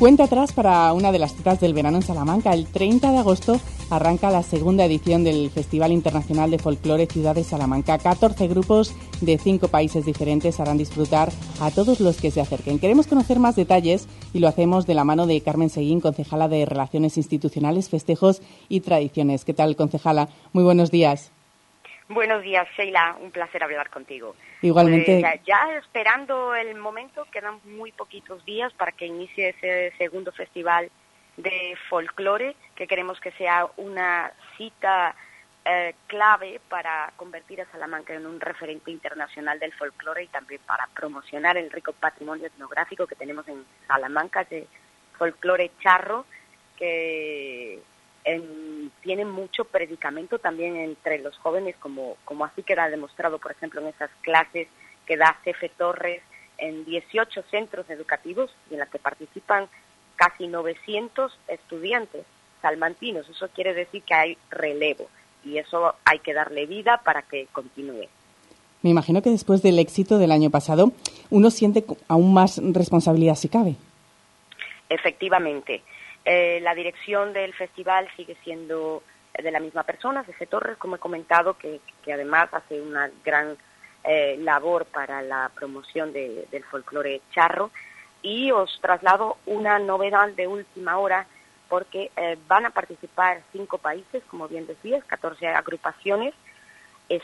[0.00, 2.54] Cuenta atrás para una de las citas del verano en Salamanca.
[2.54, 3.60] El 30 de agosto
[3.90, 7.98] arranca la segunda edición del Festival Internacional de Folclore Ciudad de Salamanca.
[7.98, 12.78] 14 grupos de cinco países diferentes harán disfrutar a todos los que se acerquen.
[12.78, 16.64] Queremos conocer más detalles y lo hacemos de la mano de Carmen Seguín, concejala de
[16.64, 19.44] Relaciones Institucionales, Festejos y Tradiciones.
[19.44, 20.30] ¿Qué tal, concejala?
[20.54, 21.30] Muy buenos días.
[22.10, 23.16] Buenos días, Sheila.
[23.20, 24.34] Un placer hablar contigo.
[24.62, 25.20] Igualmente.
[25.20, 30.90] Pues, ya esperando el momento, quedan muy poquitos días para que inicie ese segundo festival
[31.36, 35.14] de folclore, que queremos que sea una cita
[35.64, 40.88] eh, clave para convertir a Salamanca en un referente internacional del folclore y también para
[40.88, 44.66] promocionar el rico patrimonio etnográfico que tenemos en Salamanca de
[45.16, 46.26] folclore charro,
[46.76, 47.78] que
[49.02, 53.88] tiene mucho predicamento también entre los jóvenes, como, como así queda demostrado, por ejemplo, en
[53.88, 54.68] esas clases
[55.06, 56.22] que da Cefe Torres
[56.58, 59.68] en 18 centros educativos y en las que participan
[60.16, 62.26] casi 900 estudiantes
[62.60, 63.28] salmantinos.
[63.28, 65.08] Eso quiere decir que hay relevo
[65.44, 68.06] y eso hay que darle vida para que continúe.
[68.82, 70.92] Me imagino que después del éxito del año pasado
[71.30, 73.76] uno siente aún más responsabilidad si cabe.
[74.88, 75.82] Efectivamente.
[76.24, 79.02] Eh, la dirección del festival sigue siendo
[79.32, 81.80] de la misma persona, César Torres, como he comentado, que,
[82.12, 83.56] además hace una gran
[84.04, 87.70] eh, labor para la promoción del folclore charro.
[88.22, 91.26] Y os traslado una novedad de última hora,
[91.70, 96.34] porque eh, van a participar cinco países, como bien decías, 14 agrupaciones,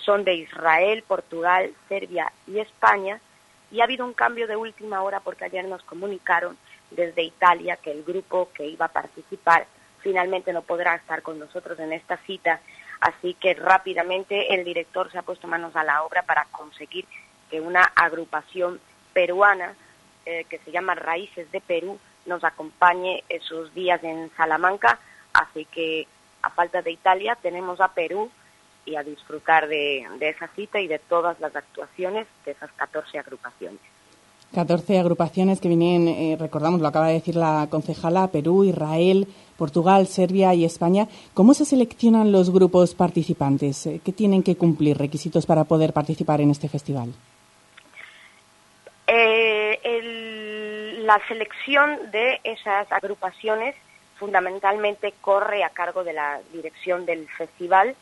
[0.04, 3.20] son de Israel, Portugal, Serbia y España.
[3.70, 6.56] Y ha habido un cambio de última hora porque ayer nos comunicaron
[6.90, 9.66] desde Italia que el grupo que iba a participar
[10.00, 12.60] finalmente no podrá estar con nosotros en esta cita,
[13.00, 17.06] así que rápidamente el director se ha puesto manos a la obra para conseguir
[17.50, 18.80] que una agrupación
[19.12, 19.74] peruana
[20.24, 24.98] eh, que se llama Raíces de Perú nos acompañe esos días en Salamanca,
[25.32, 26.06] así que
[26.42, 28.30] a falta de Italia tenemos a Perú
[28.84, 33.80] y a disfrutar de, esa cita y de todas las actuaciones de esas 14 agrupaciones.
[34.54, 40.06] 14 agrupaciones que vienen, eh, recordamos, lo acaba de decir la concejala, Perú, Israel, Portugal,
[40.06, 41.08] Serbia y España.
[41.34, 43.86] ¿Cómo se seleccionan los grupos participantes?
[43.86, 47.12] Eh, ¿Qué tienen que cumplir requisitos para poder participar en este festival?
[49.06, 49.78] Eh,
[51.04, 53.74] la selección de esas agrupaciones
[54.18, 57.94] fundamentalmente corre a cargo de la dirección del festival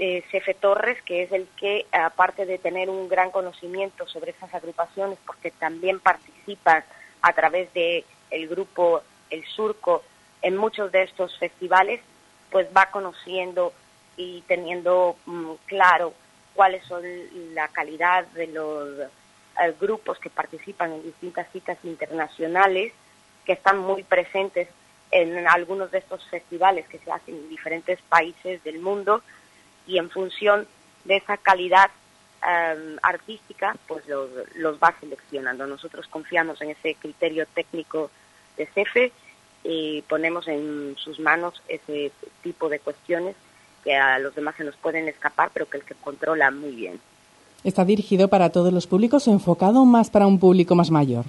[0.00, 5.18] eh, Torres, que es el que, aparte de tener un gran conocimiento sobre esas agrupaciones,
[5.26, 6.84] porque también participa
[7.20, 10.02] a través de el grupo El Surco
[10.40, 12.00] en muchos de estos festivales,
[12.50, 13.74] pues va conociendo
[14.16, 16.14] y teniendo mm, claro
[16.54, 17.02] cuáles son
[17.54, 22.92] la calidad de los eh, grupos que participan en distintas citas internacionales,
[23.44, 24.68] que están muy presentes
[25.10, 29.22] en algunos de estos festivales que se hacen en diferentes países del mundo
[29.86, 30.66] y en función
[31.04, 31.90] de esa calidad
[32.42, 35.66] em, artística, pues los, los, va seleccionando.
[35.66, 38.10] Nosotros confiamos en ese criterio técnico
[38.56, 39.12] de CEFE
[39.64, 42.12] y ponemos en sus manos ese
[42.42, 43.36] tipo de cuestiones
[43.84, 47.00] que a los demás se nos pueden escapar, pero que el que controla muy bien.
[47.64, 51.24] ¿Está dirigido para todos los públicos o enfocado más para un público más mayor?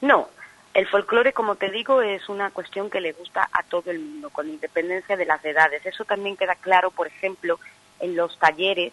[0.00, 0.28] No,
[0.74, 4.30] el folclore, como te digo, es una cuestión que le gusta a todo el mundo,
[4.30, 5.84] con independencia de las edades.
[5.84, 7.60] Eso también queda claro, por ejemplo,
[8.00, 8.92] en los talleres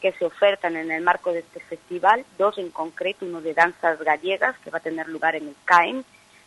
[0.00, 4.00] que se ofertan en el marco de este festival, dos en concreto, uno de danzas
[4.00, 6.02] gallegas, que va a tener lugar en el CAEM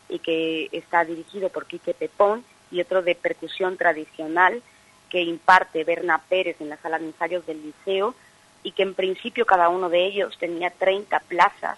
[0.09, 4.61] y que está dirigido por Quique Pepón, y otro de percusión tradicional
[5.09, 8.13] que imparte Berna Pérez en la sala de ensayos del liceo,
[8.61, 11.77] y que en principio cada uno de ellos tenía 30 plazas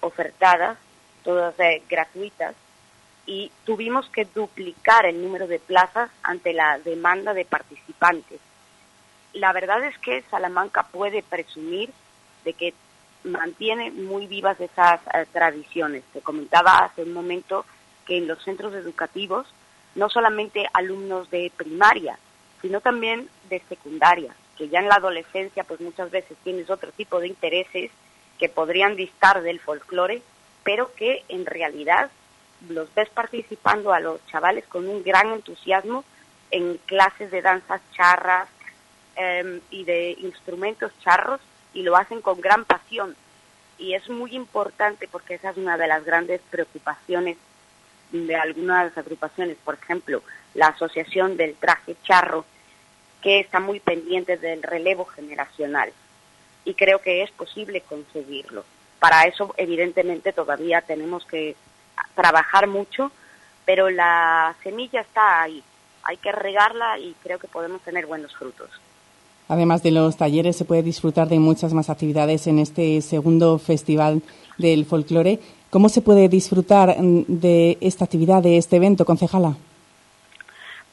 [0.00, 0.76] ofertadas
[1.24, 2.54] todas eh, gratuitas,
[3.26, 8.40] y tuvimos que duplicar el número de plazas ante la demanda de participantes.
[9.32, 11.90] La verdad es que Salamanca puede presumir
[12.44, 12.74] de que
[13.24, 16.02] mantiene muy vivas esas eh, tradiciones.
[16.12, 17.64] Te comentaba hace un momento
[18.06, 19.46] que en los centros educativos,
[19.94, 22.18] no solamente alumnos de primaria,
[22.60, 27.20] sino también de secundaria, que ya en la adolescencia pues muchas veces tienes otro tipo
[27.20, 27.90] de intereses
[28.38, 30.22] que podrían distar del folclore,
[30.64, 32.10] pero que en realidad
[32.68, 36.04] los ves participando a los chavales con un gran entusiasmo
[36.50, 38.48] en clases de danzas charras
[39.16, 41.40] em, y de instrumentos charros
[41.74, 43.16] y lo hacen con gran pasión.
[43.78, 47.36] Y es muy importante porque esa es una de las grandes preocupaciones
[48.12, 50.22] de algunas agrupaciones, por ejemplo,
[50.54, 52.44] la Asociación del Traje Charro,
[53.22, 55.92] que está muy pendiente del relevo generacional.
[56.64, 58.64] Y creo que es posible conseguirlo.
[59.02, 61.56] Para eso, evidentemente, todavía tenemos que
[62.14, 63.10] trabajar mucho,
[63.64, 65.60] pero la semilla está ahí.
[66.04, 68.70] Hay que regarla y creo que podemos tener buenos frutos.
[69.48, 74.22] Además de los talleres, se puede disfrutar de muchas más actividades en este segundo Festival
[74.56, 75.40] del Folclore.
[75.70, 79.56] ¿Cómo se puede disfrutar mm, de esta actividad, de este evento, concejala?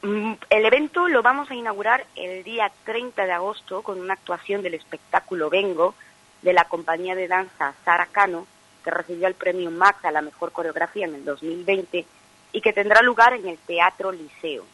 [0.02, 4.62] Mm, el evento lo vamos a inaugurar el día 30 de agosto con una actuación
[4.62, 5.94] del espectáculo Vengo
[6.42, 8.46] de la compañía de danza Sara Cano,
[8.82, 12.06] que recibió el premio Max a la mejor coreografía en el 2020
[12.52, 14.64] y que tendrá lugar en el Teatro Liceo.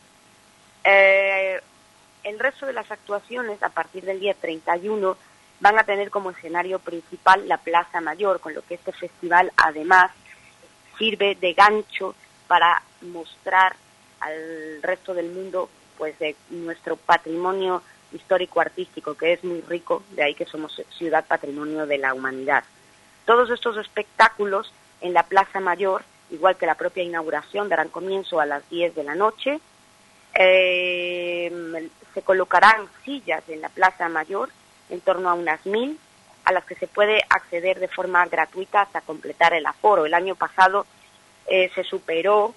[0.85, 1.61] Eh,
[2.23, 5.17] el resto de las actuaciones, a partir del día 31,
[5.61, 10.11] van a tener como escenario principal la Plaza Mayor, con lo que este festival además
[10.99, 12.15] sirve de gancho
[12.47, 13.77] para mostrar
[14.21, 17.83] al resto del mundo pues de nuestro patrimonio
[18.17, 22.65] histórico artístico que es muy rico, de ahí que somos ciudad patrimonio de la humanidad.
[23.25, 28.47] Todos estos espectáculos en la Plaza Mayor, igual que la propia inauguración, darán comienzo a
[28.47, 29.61] las 10 de la noche.
[30.35, 34.51] Eh, se colocarán sillas en la Plaza Mayor,
[34.91, 35.99] en torno a unas mil,
[36.45, 40.07] a las que se puede acceder de forma gratuita hasta completar el aforo.
[40.07, 40.87] El año pasado
[41.47, 42.55] eh, se superó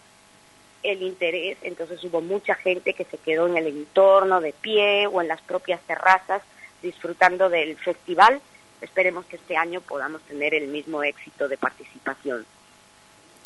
[0.84, 5.22] el interés, entonces hubo mucha gente que se quedó en el entorno de pie o
[5.22, 6.42] en las propias terrazas
[6.82, 8.42] disfrutando del festival.
[8.82, 12.46] Esperemos que este año podamos tener el mismo éxito de participación.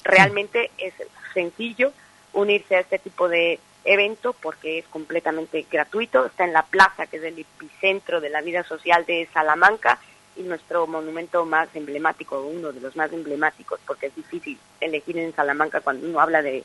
[0.03, 0.93] Realmente es
[1.33, 1.91] sencillo
[2.33, 7.17] unirse a este tipo de evento porque es completamente gratuito, está en la plaza que
[7.17, 9.99] es el epicentro de la vida social de Salamanca
[10.35, 15.35] y nuestro monumento más emblemático, uno de los más emblemáticos, porque es difícil elegir en
[15.35, 16.63] Salamanca cuando uno habla de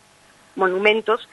[0.58, 1.28] monumentos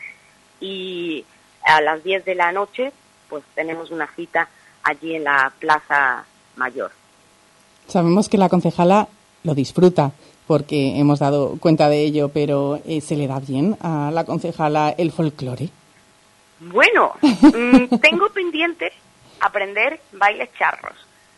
[0.62, 1.26] y
[1.64, 2.94] a las 10 de la noche
[3.30, 4.48] pues tenemos una cita
[4.84, 6.92] allí en la Plaza Mayor.
[7.88, 9.08] Sabemos que la concejala
[9.44, 10.12] lo disfruta
[10.48, 14.94] porque hemos dado cuenta de ello, pero eh, ¿se le da bien a la concejala
[14.98, 15.70] el folclore?
[16.60, 18.92] Bueno, mm, tengo pendiente
[19.40, 20.96] aprender bailes charros.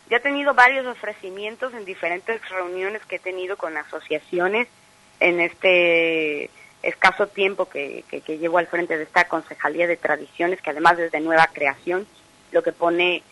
[0.09, 4.67] Ya he tenido varios ofrecimientos en diferentes reuniones que he tenido con asociaciones
[5.19, 6.49] en este
[6.87, 10.97] escaso tiempo que, que, que llevo al frente de esta concejalía de tradiciones, que además
[10.99, 12.07] es de nueva creación,
[12.51, 13.23] lo que pone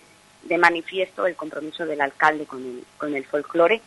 [0.44, 3.82] de manifiesto el compromiso del alcalde con el, con el folclore.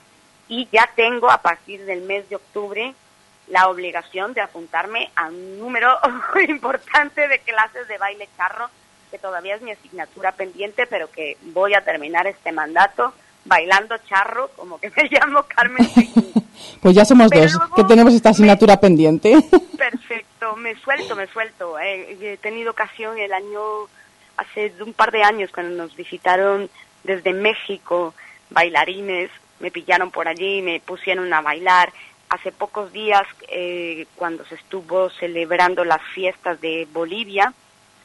[0.48, 2.94] Y ya tengo a partir del mes de octubre
[3.48, 5.98] la obligación de apuntarme a un número
[6.48, 8.68] importante de clases de baile charro,
[9.10, 13.12] que todavía es mi asignatura pendiente, pero que voy a terminar este mandato
[13.48, 15.86] bailando charro, como que me llamo Carmen.
[16.80, 19.36] pues ya somos dos, que tenemos esta asignatura pendiente.
[19.76, 21.78] Perfecto, me suelto, me suelto.
[21.78, 23.60] he tenido ocasión el año
[24.36, 26.70] hace un par de años cuando nos visitaron
[27.02, 28.14] desde México
[28.50, 29.30] bailarines,
[29.60, 31.92] me pillaron por allí, me pusieron a bailar.
[32.30, 37.52] Hace pocos días, eh, cuando se estuvo celebrando las fiestas de Bolivia,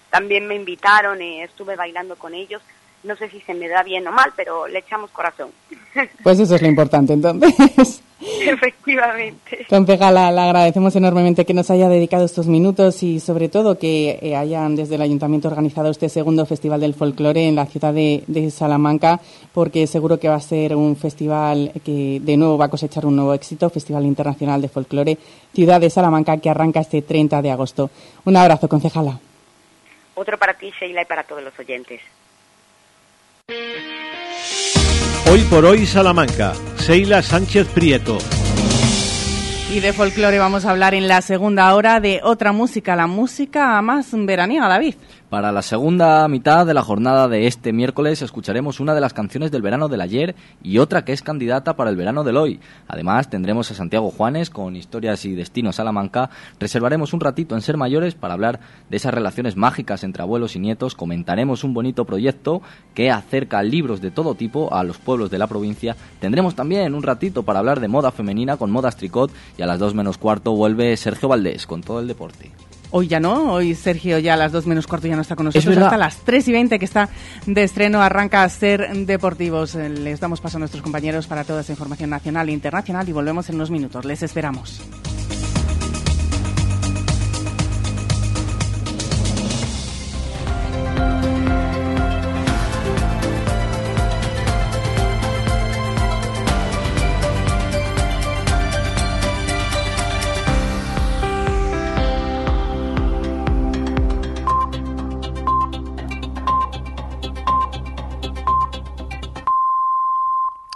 [0.10, 2.62] también me invitaron y estuve bailando con ellos.
[3.04, 5.49] No sé si se me da bien o mal, pero le echamos corazón.
[6.24, 8.01] Pues eso es lo importante, entonces.
[8.41, 9.66] Efectivamente.
[9.70, 14.36] Concejala, le agradecemos enormemente que nos haya dedicado estos minutos y sobre todo que eh,
[14.36, 19.20] hayan desde el Ayuntamiento organizado este segundo Festival del Folclore en la ciudad de, Salamanca,
[19.54, 23.16] porque seguro que va a ser un festival que de nuevo va a cosechar un
[23.16, 25.18] nuevo éxito, Festival Internacional de Folclore,
[25.54, 27.89] Ciudad de Salamanca, que arranca este 30 de agosto.
[28.26, 29.20] Un abrazo, concejala.
[30.16, 32.01] Otro para ti, Sheila, y para todos los oyentes.
[33.50, 38.18] Hoy por hoy Salamanca, Seila Sánchez Prieto.
[39.70, 43.82] Y de folclore vamos a hablar en la segunda hora de otra música, la música
[43.82, 44.96] más veraniega, David.
[45.34, 49.49] Para la segunda mitad de la jornada de este miércoles escucharemos una de las canciones
[49.49, 52.59] del verano del ayer y otra que es candidata para el verano del hoy.
[52.88, 56.29] Además tendremos a Santiago Juanes con Historias y Destinos Salamanca.
[56.59, 58.59] Reservaremos un ratito en Ser Mayores para hablar
[58.91, 60.93] de esas relaciones mágicas entre abuelos y nietos.
[60.93, 62.61] Comentaremos un bonito proyecto
[62.93, 65.95] que acerca libros de todo tipo a los pueblos de la provincia.
[66.19, 69.79] Tendremos también un ratito para hablar de moda femenina con Modas Tricot y a las
[69.79, 72.51] 2 menos cuarto vuelve Sergio Valdés con todo el deporte.
[72.96, 75.48] Hoy ya no, hoy Sergio ya a las 2 menos cuarto ya no está con
[75.48, 77.10] nosotros, hasta las 3 y 20 que está
[77.48, 79.74] de estreno, arranca a ser deportivos.
[79.74, 83.12] Eh, Les damos paso a nuestros compañeros para toda esa información nacional e internacional y
[83.12, 84.06] volvemos en unos minutos.
[84.06, 84.80] Les esperamos.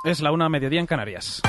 [0.08, 1.42] Es la una mediodía en Canarias.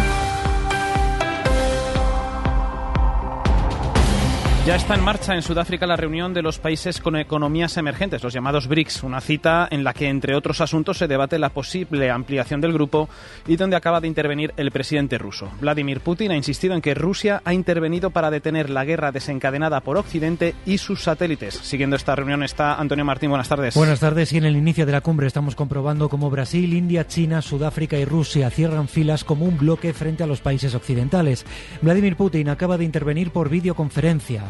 [4.69, 8.35] Ya está en marcha en Sudáfrica la reunión de los países con economías emergentes, los
[8.35, 12.61] llamados BRICS, una cita en la que, entre otros asuntos, se debate la posible ampliación
[12.61, 13.09] del grupo
[13.47, 15.49] y donde acaba de intervenir el presidente ruso.
[15.59, 19.97] Vladimir Putin ha insistido en que Rusia ha intervenido para detener la guerra desencadenada por
[19.97, 21.55] Occidente y sus satélites.
[21.55, 23.31] Siguiendo esta reunión está Antonio Martín.
[23.31, 23.75] Buenas tardes.
[23.75, 24.35] Buenas tardes.
[24.35, 28.05] Y en el inicio de la cumbre estamos comprobando cómo Brasil, India, China, Sudáfrica y
[28.05, 31.47] Rusia cierran filas como un bloque frente a los países occidentales.
[31.81, 34.43] Vladimir Putin acaba de intervenir por videoconferencia.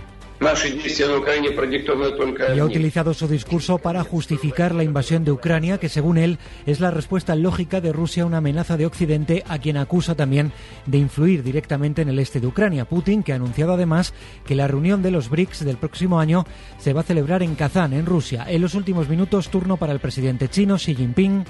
[2.55, 6.81] Y ha utilizado su discurso para justificar la invasión de Ucrania, que según él es
[6.81, 10.53] la respuesta lógica de Rusia a una amenaza de Occidente, a quien acusa también
[10.87, 12.85] de influir directamente en el este de Ucrania.
[12.85, 14.15] Putin, que ha anunciado además
[14.47, 16.47] que la reunión de los BRICS del próximo año
[16.79, 18.47] se va a celebrar en Kazán, en Rusia.
[18.49, 21.45] En los últimos minutos, turno para el presidente chino Xi Jinping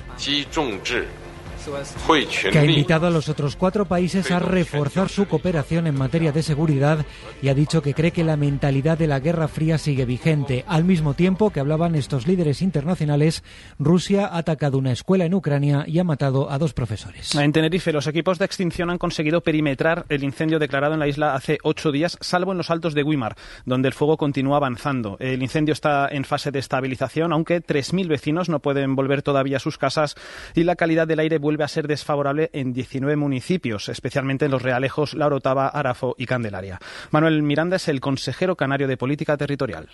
[2.51, 6.43] que ha invitado a los otros cuatro países a reforzar su cooperación en materia de
[6.43, 7.05] seguridad
[7.43, 10.65] y ha dicho que cree que la mentalidad de la Guerra Fría sigue vigente.
[10.67, 13.43] Al mismo tiempo que hablaban estos líderes internacionales,
[13.79, 17.35] Rusia ha atacado una escuela en Ucrania y ha matado a dos profesores.
[17.35, 21.35] En Tenerife, los equipos de extinción han conseguido perimetrar el incendio declarado en la isla
[21.35, 25.17] hace ocho días, salvo en los altos de Guimar, donde el fuego continúa avanzando.
[25.21, 29.61] El incendio está en fase de estabilización, aunque 3.000 vecinos no pueden volver todavía a
[29.61, 30.15] sus casas
[30.55, 34.63] y la calidad del aire vuelve a ser desfavorable en 19 municipios, especialmente en los
[34.63, 36.79] Realejos, La Orotava, Arafo y Candelaria.
[37.11, 39.89] Manuel Miranda es el consejero canario de Política Territorial.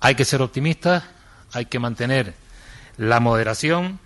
[0.00, 1.04] Hay que ser optimistas,
[1.52, 2.34] hay que mantener
[2.96, 3.98] la moderación,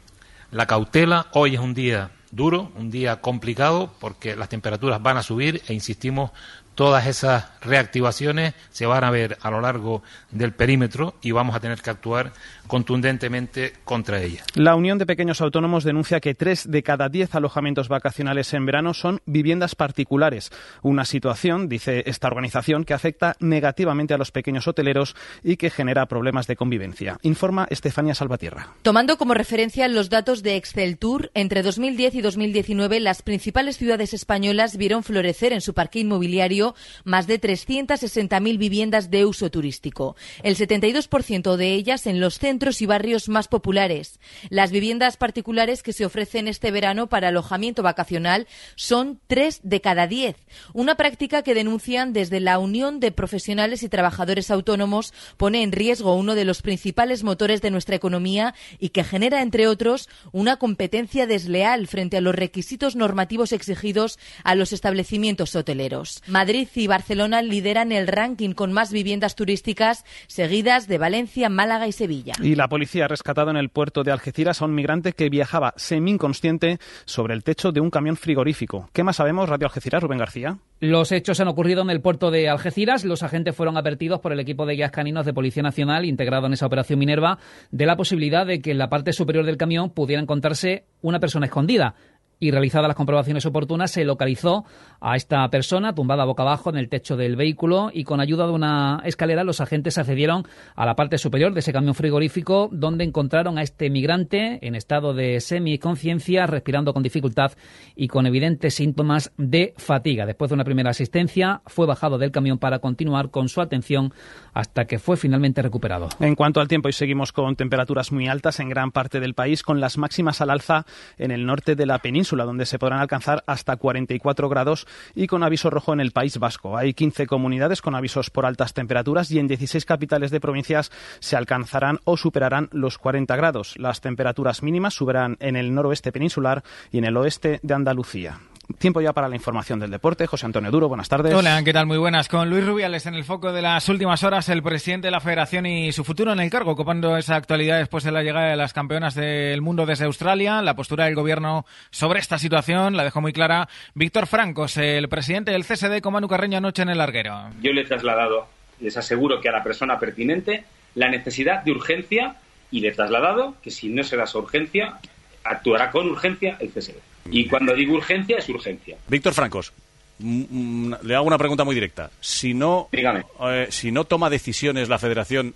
[0.50, 1.26] la cautela.
[1.32, 5.72] Hoy es un día duro, un día complicado, porque las temperaturas van a subir e
[5.72, 6.32] insistimos,
[6.74, 11.60] todas esas reactivaciones se van a ver a lo largo del perímetro y vamos a
[11.60, 12.32] tener que actuar
[12.66, 14.44] contundentemente contra ellas.
[14.54, 18.94] La Unión de Pequeños Autónomos denuncia que tres de cada diez alojamientos vacacionales en verano
[18.94, 20.50] son viviendas particulares.
[20.82, 26.06] Una situación, dice esta organización, que afecta negativamente a los pequeños hoteleros y que genera
[26.06, 27.18] problemas de convivencia.
[27.22, 28.74] Informa Estefania Salvatierra.
[28.82, 34.14] Tomando como referencia los datos de Excel Tour, entre 2010 y 2019 las principales ciudades
[34.14, 40.56] españolas vieron florecer en su parque inmobiliario más de 360.000 viviendas de uso turístico, el
[40.56, 44.20] 72% de ellas en los centros y barrios más populares.
[44.48, 48.46] Las viviendas particulares que se ofrecen este verano para alojamiento vacacional
[48.76, 50.36] son tres de cada diez,
[50.72, 56.14] una práctica que denuncian desde la Unión de Profesionales y Trabajadores Autónomos pone en riesgo
[56.14, 61.26] uno de los principales motores de nuestra economía y que genera, entre otros, una competencia
[61.26, 66.22] desleal frente a los requisitos normativos exigidos a los establecimientos hoteleros.
[66.26, 71.92] Madrid y Barcelona lideran el ranking con más viviendas turísticas, seguidas de Valencia, Málaga y
[71.92, 72.34] Sevilla.
[72.44, 75.72] Y la policía ha rescatado en el puerto de Algeciras a un migrante que viajaba
[75.78, 76.76] semi-inconsciente
[77.06, 78.90] sobre el techo de un camión frigorífico.
[78.92, 80.58] ¿Qué más sabemos, Radio Algeciras, Rubén García?
[80.78, 83.06] Los hechos han ocurrido en el puerto de Algeciras.
[83.06, 86.52] Los agentes fueron advertidos por el equipo de guías caninos de Policía Nacional integrado en
[86.52, 87.38] esa operación Minerva
[87.70, 91.46] de la posibilidad de que en la parte superior del camión pudiera encontrarse una persona
[91.46, 91.94] escondida
[92.38, 94.64] y realizadas las comprobaciones oportunas se localizó
[95.00, 98.52] a esta persona tumbada boca abajo en el techo del vehículo y con ayuda de
[98.52, 103.58] una escalera los agentes accedieron a la parte superior de ese camión frigorífico donde encontraron
[103.58, 107.52] a este migrante en estado de semiconsciencia, respirando con dificultad
[107.94, 110.26] y con evidentes síntomas de fatiga.
[110.26, 114.12] Después de una primera asistencia fue bajado del camión para continuar con su atención
[114.52, 116.08] hasta que fue finalmente recuperado.
[116.20, 119.62] En cuanto al tiempo, hoy seguimos con temperaturas muy altas en gran parte del país,
[119.62, 120.86] con las máximas al alza
[121.18, 125.42] en el norte de la península, donde se podrán alcanzar hasta 44 grados y con
[125.42, 126.76] aviso rojo en el País Vasco.
[126.76, 131.36] Hay 15 comunidades con avisos por altas temperaturas y en 16 capitales de provincias se
[131.36, 133.74] alcanzarán o superarán los 40 grados.
[133.78, 138.40] Las temperaturas mínimas subirán en el noroeste peninsular y en el oeste de Andalucía.
[138.78, 140.26] Tiempo ya para la información del deporte.
[140.26, 141.34] José Antonio Duro, buenas tardes.
[141.34, 141.86] Hola, ¿qué tal?
[141.86, 142.28] Muy buenas.
[142.28, 145.66] Con Luis Rubiales en el foco de las últimas horas, el presidente de la Federación
[145.66, 148.72] y su futuro en el cargo, ocupando esa actualidad después de la llegada de las
[148.72, 150.62] campeonas del mundo desde Australia.
[150.62, 155.50] La postura del gobierno sobre esta situación la dejó muy clara Víctor Francos, el presidente
[155.50, 157.50] del CSD con Manu Carreño anoche en el larguero.
[157.60, 158.46] Yo le he trasladado,
[158.80, 162.36] les aseguro que a la persona pertinente, la necesidad de urgencia
[162.70, 164.98] y le he trasladado que si no se da esa urgencia,
[165.44, 167.13] actuará con urgencia el CSD.
[167.30, 168.96] Y cuando digo urgencia, es urgencia.
[169.08, 169.72] Víctor Francos,
[170.18, 170.44] mm,
[170.88, 172.10] mm, le hago una pregunta muy directa.
[172.20, 175.54] Si no, eh, si no toma decisiones la Federación,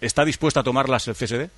[0.00, 1.50] ¿está dispuesta a tomarlas el CSD?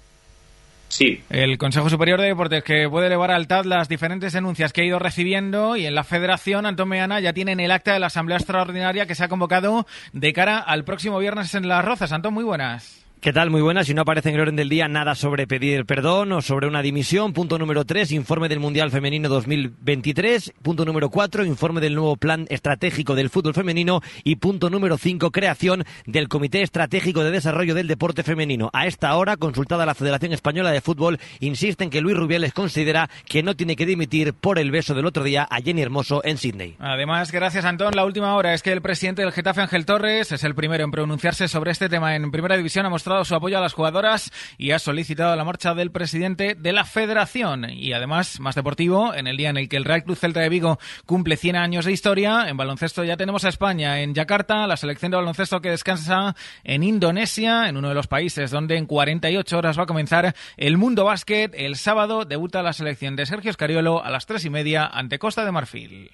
[0.88, 1.22] Sí.
[1.28, 4.84] El Consejo Superior de Deportes que puede elevar al TAD las diferentes denuncias que ha
[4.84, 8.38] ido recibiendo y en la Federación, Antón Meana, ya tienen el acta de la Asamblea
[8.38, 12.12] Extraordinaria que se ha convocado de cara al próximo viernes en Las Rozas.
[12.12, 13.07] Antón, muy buenas.
[13.20, 13.50] ¿Qué tal?
[13.50, 13.88] Muy buenas.
[13.88, 16.82] Si no aparece en el orden del día nada sobre pedir perdón o sobre una
[16.82, 17.32] dimisión.
[17.32, 20.52] Punto número 3, informe del Mundial Femenino 2023.
[20.62, 24.02] Punto número 4, informe del nuevo plan estratégico del fútbol femenino.
[24.22, 28.70] Y punto número 5, creación del Comité Estratégico de Desarrollo del Deporte Femenino.
[28.72, 33.42] A esta hora, consultada la Federación Española de Fútbol, insisten que Luis Rubiales considera que
[33.42, 36.76] no tiene que dimitir por el beso del otro día a Jenny Hermoso en Sydney.
[36.78, 40.44] Además, gracias Antón, la última hora es que el presidente del Getafe, Ángel Torres, es
[40.44, 42.86] el primero en pronunciarse sobre este tema en Primera División.
[42.86, 42.90] Ha
[43.24, 47.70] su apoyo a las jugadoras y ha solicitado la marcha del presidente de la federación.
[47.70, 50.48] Y además, más deportivo, en el día en el que el Real Cruz Celta de
[50.48, 54.76] Vigo cumple 100 años de historia, en baloncesto ya tenemos a España, en Yakarta, la
[54.76, 56.34] selección de baloncesto que descansa
[56.64, 60.76] en Indonesia, en uno de los países donde en 48 horas va a comenzar el
[60.76, 61.52] Mundo Básquet.
[61.54, 65.44] El sábado debuta la selección de Sergio Escariolo a las tres y media ante Costa
[65.44, 66.10] de Marfil.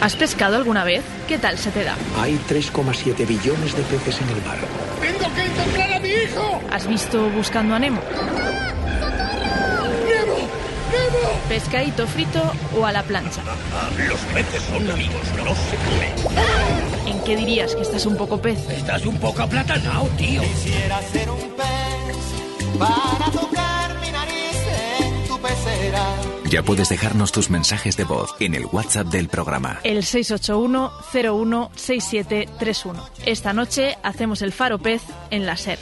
[0.00, 1.02] ¿Has pescado alguna vez?
[1.26, 1.96] ¿Qué tal se te da?
[2.20, 4.58] Hay 3,7 billones de peces en el mar.
[5.00, 6.60] ¡Tengo que encontrar a mi hijo!
[6.70, 8.00] ¿Has visto Buscando a Nemo?
[10.06, 10.36] ¡Nemo!
[10.92, 11.40] ¡Nemo!
[11.48, 13.42] ¿Pescadito frito o a la plancha?
[14.08, 16.12] Los peces son amigos, no se comen.
[17.06, 18.58] ¿En qué dirías que estás un poco pez?
[18.68, 20.42] Estás un poco aplatanado, tío.
[20.42, 24.56] Quisiera ser un pez para tocar mi nariz
[25.00, 26.04] en tu pecera.
[26.54, 29.80] Ya puedes dejarnos tus mensajes de voz en el WhatsApp del programa.
[29.82, 32.94] El 681-016731.
[33.26, 35.02] Esta noche hacemos el Faro Pez
[35.32, 35.80] en la SER.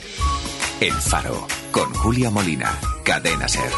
[0.81, 2.71] El Faro, con Julia Molina,
[3.05, 3.69] Cadena Ser.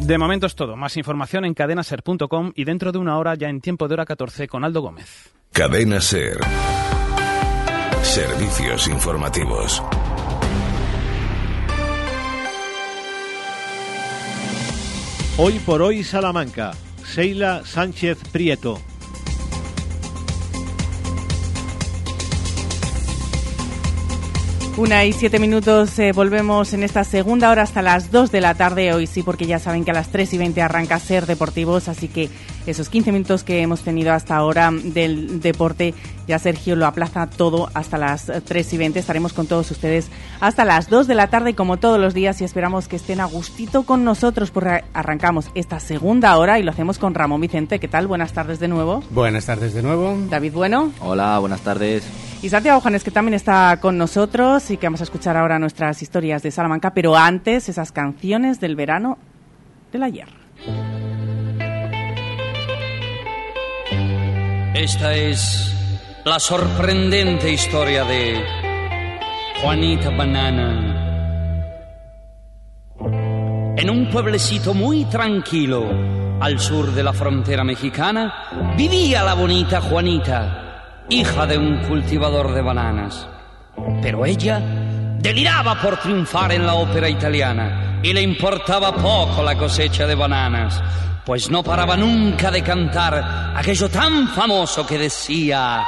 [0.00, 0.76] De momento es todo.
[0.76, 4.48] Más información en cadenaser.com y dentro de una hora ya en tiempo de hora 14
[4.48, 5.34] con Aldo Gómez.
[5.52, 6.38] Cadena Ser.
[8.02, 9.82] Servicios informativos.
[15.40, 16.72] Hoy por hoy Salamanca.
[17.04, 18.80] Seila Sánchez Prieto.
[24.78, 28.54] Una y siete minutos, eh, volvemos en esta segunda hora hasta las dos de la
[28.54, 28.94] tarde.
[28.94, 32.06] Hoy sí, porque ya saben que a las tres y veinte arranca Ser Deportivos, así
[32.06, 32.30] que
[32.64, 35.94] esos 15 minutos que hemos tenido hasta ahora del deporte,
[36.28, 39.00] ya Sergio lo aplaza todo hasta las 3 y 20.
[39.00, 42.44] Estaremos con todos ustedes hasta las 2 de la tarde, como todos los días, y
[42.44, 47.00] esperamos que estén a gustito con nosotros, porque arrancamos esta segunda hora y lo hacemos
[47.00, 47.80] con Ramón Vicente.
[47.80, 48.06] ¿Qué tal?
[48.06, 49.02] Buenas tardes de nuevo.
[49.10, 50.16] Buenas tardes de nuevo.
[50.30, 50.92] David Bueno.
[51.00, 52.04] Hola, buenas tardes.
[52.40, 56.00] Y Santiago Juanes, que también está con nosotros y que vamos a escuchar ahora nuestras
[56.02, 59.18] historias de Salamanca, pero antes esas canciones del verano
[59.90, 60.28] del ayer.
[64.74, 65.74] Esta es
[66.24, 68.40] la sorprendente historia de
[69.60, 70.94] Juanita Banana.
[73.76, 75.90] En un pueblecito muy tranquilo
[76.40, 80.67] al sur de la frontera mexicana vivía la bonita Juanita
[81.08, 83.26] hija de un cultivador de bananas.
[84.02, 84.60] Pero ella
[85.18, 90.82] deliraba por triunfar en la ópera italiana y le importaba poco la cosecha de bananas,
[91.24, 95.84] pues no paraba nunca de cantar aquello tan famoso que decía...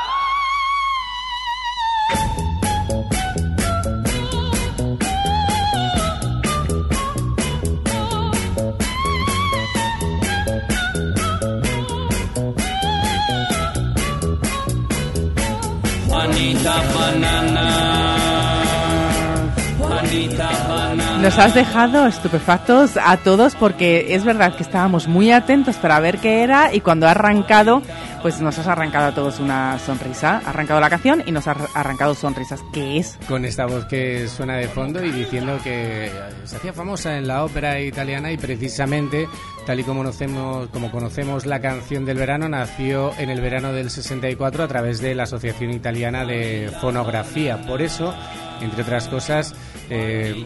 [21.31, 26.19] Nos has dejado estupefactos a todos porque es verdad que estábamos muy atentos para ver
[26.19, 27.83] qué era y cuando ha arrancado,
[28.21, 30.43] pues nos has arrancado a todos una sonrisa.
[30.45, 32.65] Ha arrancado la canción y nos ha arrancado sonrisas.
[32.73, 33.17] ¿Qué es?
[33.29, 36.11] Con esta voz que suena de fondo y diciendo que
[36.43, 39.29] se hacía famosa en la ópera italiana y precisamente,
[39.67, 43.91] tal y como conocemos, como conocemos la canción del verano, nació en el verano del
[43.91, 47.65] 64 a través de la Asociación Italiana de Fonografía.
[47.69, 48.17] Por eso
[48.61, 49.55] entre otras cosas,
[49.89, 50.45] eh,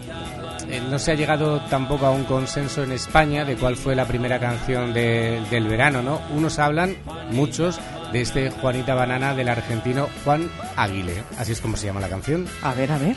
[0.68, 4.06] eh, no se ha llegado tampoco a un consenso en España de cuál fue la
[4.06, 6.20] primera canción de- del verano, ¿no?
[6.34, 6.96] Unos hablan,
[7.30, 7.78] muchos,
[8.12, 11.22] de este Juanita Banana del argentino Juan Aguilé.
[11.38, 12.46] Así es como se llama la canción.
[12.62, 13.16] A ver, a ver.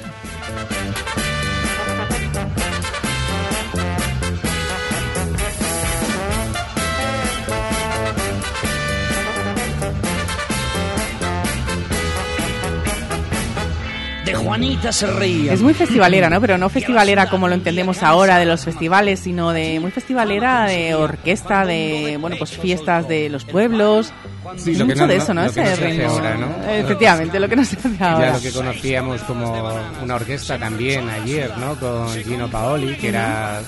[14.27, 15.53] De Juanita se reía.
[15.53, 16.39] Es muy festivalera, ¿no?
[16.41, 20.95] Pero no festivalera como lo entendemos ahora de los festivales, sino de muy festivalera de
[20.95, 24.11] orquesta, de, bueno, pues fiestas de los pueblos.
[24.55, 25.43] Sí, lo que Mucho no- de eso, ¿no?
[25.45, 26.09] lo que Ese no se hace ritmo.
[26.09, 26.71] ahora, ¿no?
[26.71, 28.27] Efectivamente, lo que no se hace ahora.
[28.27, 31.75] Ya lo que conocíamos como una orquesta también ayer, ¿no?
[31.75, 33.61] Con Gino Paoli, que era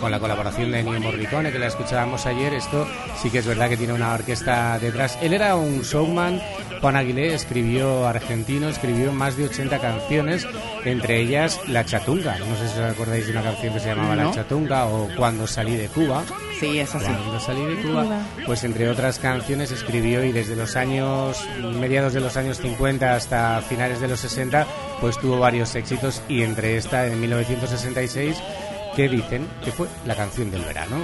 [0.00, 2.54] con la colaboración de Ennio Morricone, que la escuchábamos ayer.
[2.54, 2.86] Esto
[3.22, 5.18] sí que es verdad que tiene una orquesta detrás.
[5.20, 6.40] Él era un showman.
[6.80, 10.01] Juan Aguilé escribió argentino, escribió más de 80 canciones,
[10.84, 12.38] entre ellas La Chatunga.
[12.38, 14.24] No sé si os acordáis de una canción que se llamaba No.
[14.24, 16.22] La Chatunga o Cuando salí de Cuba.
[16.58, 17.06] Sí, es así.
[17.06, 18.06] Cuando salí de Cuba,
[18.46, 21.38] pues entre otras canciones escribió y desde los años,
[21.80, 24.66] mediados de los años 50 hasta finales de los 60,
[25.00, 28.36] pues tuvo varios éxitos y entre esta en 1966
[28.94, 30.96] que dicen que fue la canción del verano.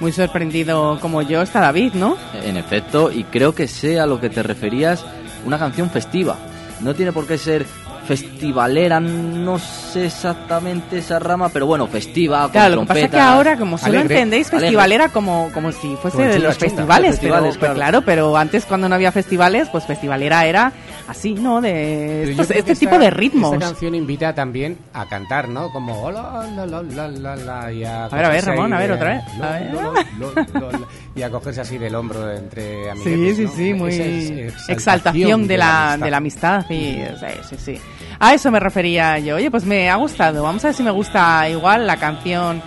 [0.00, 2.16] Muy sorprendido como yo está David, ¿no?
[2.42, 5.04] En efecto, y creo que sé a lo que te referías,
[5.44, 6.38] una canción festiva.
[6.80, 7.64] No tiene por qué ser
[8.06, 13.10] festivalera, no sé exactamente esa rama, pero bueno, festiva, con Claro, lo que pasa es
[13.10, 14.66] que ahora, como solo Alegre, entendéis alegre.
[14.66, 17.90] festivalera como, como si fuese Como de chunga, los chunga, festivales, festivales, pero, pero claro.
[18.00, 20.72] claro, pero antes cuando no había festivales, pues festivalera era
[21.12, 21.60] así, ¿no?
[21.60, 23.52] De estos- este tipo esta- de ritmos.
[23.54, 25.70] Esta canción invita también a cantar, ¿no?
[25.70, 28.92] Como hola, la, la, la, la, y a, A ver, a ver, Ramón, a ver,
[28.92, 29.22] otra vez.
[29.40, 29.72] A ver.
[29.72, 33.50] lo, lo, lo, y a cogerse así del hombro entre amiguetes, Sí, sí, ¿no?
[33.56, 36.64] sí, muy es exaltación de la, de la amistad.
[36.68, 37.80] Sí, sí, sí, sí.
[38.18, 39.36] A eso me refería yo.
[39.36, 40.42] Oye, pues me ha gustado.
[40.42, 42.60] Vamos a ver si me gusta igual la canción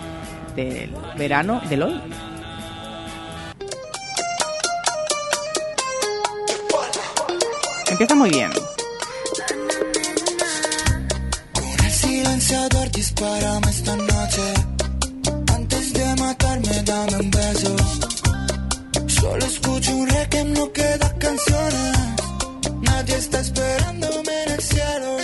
[0.54, 2.00] del verano del hoy.
[7.98, 8.52] Empieza muy bien.
[11.54, 14.54] Con el silenciador dispárame esta noche.
[15.54, 17.76] Antes de matarme, dame un beso.
[19.06, 21.96] Solo escucho un requiem, no quedan canciones.
[22.82, 25.16] Nadie está esperándome en el cielo.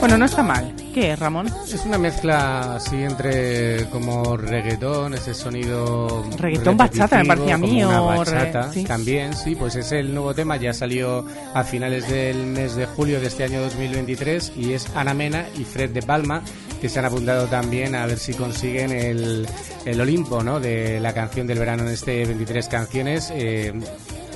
[0.00, 0.74] Bueno, no está mal.
[0.94, 1.46] ¿Qué es, Ramón?
[1.72, 7.84] Es una mezcla así entre como reggaetón, ese sonido Reggaetón bachata, me parecía a mí,
[7.84, 8.84] una re- bachata sí.
[8.84, 11.24] también, sí, pues es el nuevo tema, ya salió
[11.54, 15.64] a finales del mes de julio de este año 2023 y es Ana Mena y
[15.64, 16.42] Fred de Palma
[16.80, 19.46] que se han apuntado también a ver si consiguen el,
[19.84, 20.60] el Olimpo, ¿no?
[20.60, 23.30] De la canción del verano en este 23 canciones.
[23.32, 23.72] eh,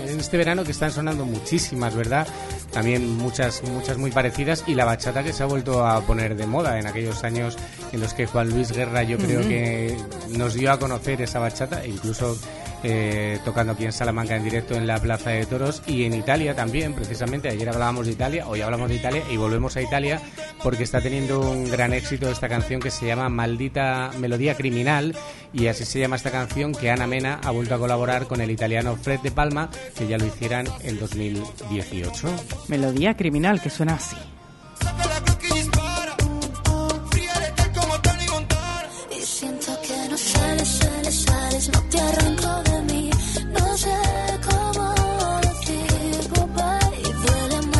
[0.06, 2.26] en este verano que están sonando muchísimas, ¿verdad?
[2.72, 6.46] También muchas, muchas muy parecidas y la bachata que se ha vuelto a poner de
[6.46, 7.56] moda en aquellos años
[7.92, 9.96] en los que Juan Luis Guerra yo creo que
[10.30, 12.36] nos dio a conocer esa bachata e incluso
[12.84, 16.54] eh, tocando aquí en Salamanca en directo en la Plaza de Toros y en Italia
[16.54, 17.48] también, precisamente.
[17.48, 20.20] Ayer hablábamos de Italia, hoy hablamos de Italia y volvemos a Italia
[20.62, 25.16] porque está teniendo un gran éxito esta canción que se llama Maldita Melodía Criminal
[25.52, 28.50] y así se llama esta canción que Ana Mena ha vuelto a colaborar con el
[28.50, 32.28] italiano Fred de Palma que ya lo hicieran en 2018.
[32.68, 34.16] Melodía criminal, que suena así.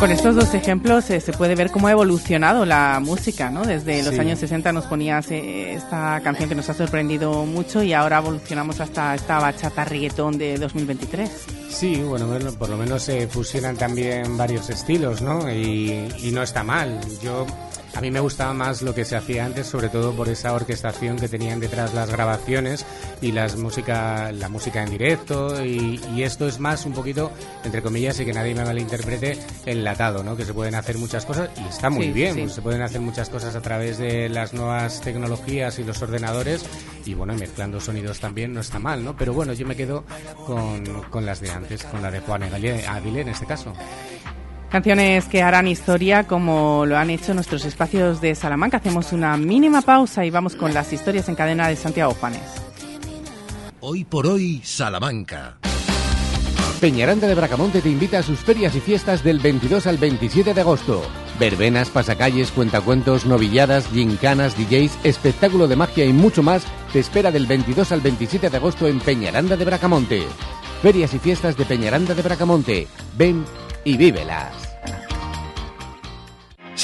[0.05, 3.63] Con estos dos ejemplos eh, se puede ver cómo ha evolucionado la música, ¿no?
[3.65, 4.19] Desde los Sí.
[4.19, 8.79] años 60 nos ponías eh, esta canción que nos ha sorprendido mucho y ahora evolucionamos
[8.81, 11.31] hasta esta bachata reggaetón de 2023.
[11.69, 12.27] Sí, bueno,
[12.59, 15.51] por lo menos se fusionan también varios estilos, ¿no?
[15.51, 16.99] Y, y no está mal.
[17.23, 17.47] Yo
[17.95, 21.17] a mí me gustaba más lo que se hacía antes, sobre todo por esa orquestación
[21.17, 22.85] que tenían detrás las grabaciones
[23.21, 27.31] y las música, la música en directo y, y esto es más un poquito,
[27.63, 30.35] entre comillas, y que nadie me malinterprete, enlatado, ¿no?
[30.35, 32.41] Que se pueden hacer muchas cosas y está muy Sí, bien, sí.
[32.41, 36.65] pues se pueden hacer muchas cosas a través de las nuevas tecnologías y los ordenadores
[37.05, 39.15] y bueno, mezclando sonidos también no está mal, ¿no?
[39.15, 40.03] Pero bueno, yo me quedo
[40.45, 43.73] con, con las de antes, con la de Juan Aguilé en este caso.
[44.75, 48.75] Canciones que harán historia como lo han hecho nuestros espacios de Salamanca.
[48.75, 52.41] Hacemos una mínima pausa y vamos con las historias en cadena de Santiago Juanes.
[53.79, 55.59] Hoy por hoy, Salamanca.
[56.81, 60.59] Peñaranda de Bracamonte te invita a sus ferias y fiestas del 22 al 27 de
[60.59, 61.03] agosto.
[61.39, 67.45] Verbenas, pasacalles, cuentacuentos, novilladas, gincanas, DJs, espectáculo de magia y mucho más te espera del
[67.45, 70.23] 22 al 27 de agosto en Peñaranda de Bracamonte.
[70.81, 72.87] Ferias y fiestas de Peñaranda de Bracamonte.
[73.17, 73.45] Ven
[73.85, 74.64] y vívelas.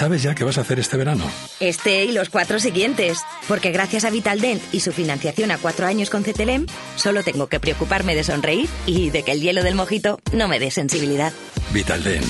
[0.01, 1.23] ¿Sabes ya qué vas a hacer este verano?
[1.59, 3.19] Este y los cuatro siguientes.
[3.47, 7.59] Porque gracias a Vitaldent y su financiación a cuatro años con CTLM, solo tengo que
[7.59, 11.31] preocuparme de sonreír y de que el hielo del mojito no me dé sensibilidad.
[11.71, 12.25] Vitaldent.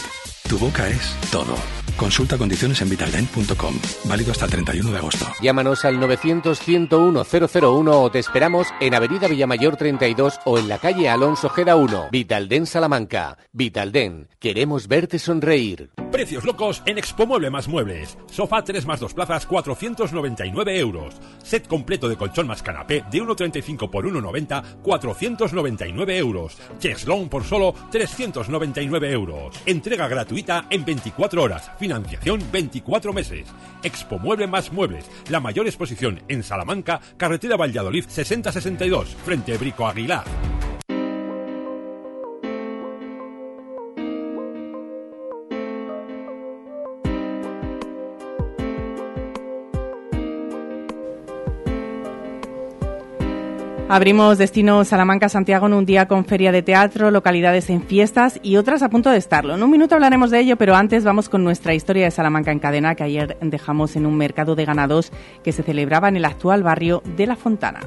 [0.49, 1.55] Tu boca es todo.
[2.01, 3.75] Consulta condiciones en vitaldent.com.
[4.05, 5.27] Válido hasta el 31 de agosto.
[5.39, 11.47] Llámanos al 900-101-001 o te esperamos en Avenida Villamayor 32 o en la calle Alonso
[11.49, 12.07] Geda 1.
[12.11, 13.37] Vitalden Salamanca.
[13.51, 14.29] Vitalden.
[14.39, 15.91] Queremos verte sonreír.
[16.11, 18.17] Precios locos en Expo Mueble más Muebles.
[18.31, 21.13] Sofá 3 más 2 plazas 499 euros.
[21.43, 26.57] Set completo de colchón más canapé de 1,35 por 1,90 499 euros.
[26.79, 29.55] Cheslong por solo 399 euros.
[29.67, 31.71] Entrega gratuita en 24 horas.
[31.91, 33.47] Financiación 24 meses.
[33.83, 35.11] Expo Mueble más Muebles.
[35.29, 40.23] La mayor exposición en Salamanca, carretera Valladolid 6062, frente Brico Aguilar.
[53.91, 58.83] Abrimos destino Salamanca-Santiago en un día con feria de teatro, localidades en fiestas y otras
[58.83, 59.53] a punto de estarlo.
[59.53, 62.59] En un minuto hablaremos de ello, pero antes vamos con nuestra historia de Salamanca en
[62.59, 65.11] cadena que ayer dejamos en un mercado de ganados
[65.43, 67.81] que se celebraba en el actual barrio de La Fontana.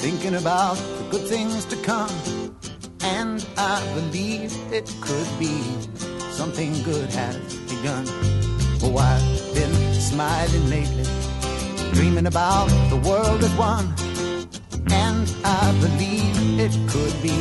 [0.00, 2.10] Thinking about the good things to come.
[3.02, 5.60] And I believe it could be
[6.32, 7.36] something good has
[7.68, 8.04] begun.
[8.82, 11.04] Oh, I've been smiling lately,
[11.92, 13.92] dreaming about the world as one.
[14.90, 17.36] And I believe it could be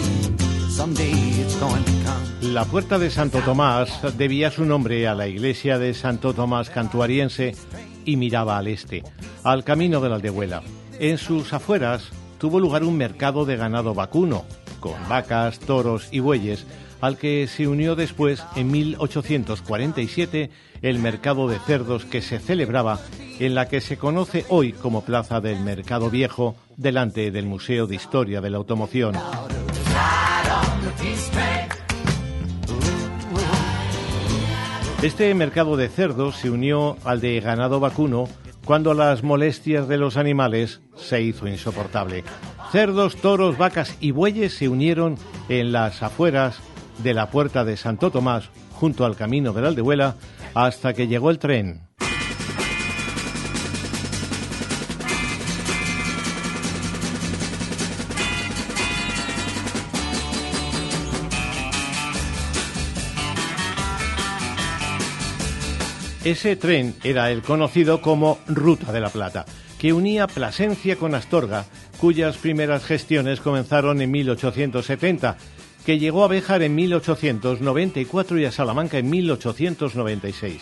[0.70, 2.54] someday it's going to come.
[2.54, 7.56] La puerta de Santo Tomás debía su nombre a la iglesia de Santo Tomás Cantuariense
[8.04, 9.04] y miraba al este,
[9.44, 10.62] al camino de la Aldehuela.
[11.00, 14.46] En sus afueras tuvo lugar un mercado de ganado vacuno,
[14.80, 16.66] con vacas, toros y bueyes,
[17.02, 20.50] al que se unió después, en 1847,
[20.82, 23.00] el mercado de cerdos que se celebraba
[23.40, 27.96] en la que se conoce hoy como Plaza del Mercado Viejo, delante del Museo de
[27.96, 29.16] Historia de la Automoción.
[35.02, 38.28] Este mercado de cerdos se unió al de ganado vacuno
[38.70, 42.24] cuando las molestias de los animales se hizo insoportable.
[42.72, 45.18] Cerdos, toros, vacas y bueyes se unieron
[45.50, 46.60] en las afueras
[47.00, 50.18] de la puerta de Santo Tomás, junto al camino de la Aldehuela,
[50.54, 51.89] hasta que llegó el tren.
[66.30, 69.48] Ese tren era el conocido como Ruta de la Plata,
[69.80, 71.66] que unía Plasencia con Astorga,
[72.00, 75.38] cuyas primeras gestiones comenzaron en 1870,
[75.88, 80.62] que llegó a Béjar en 1894 y a Salamanca en 1896.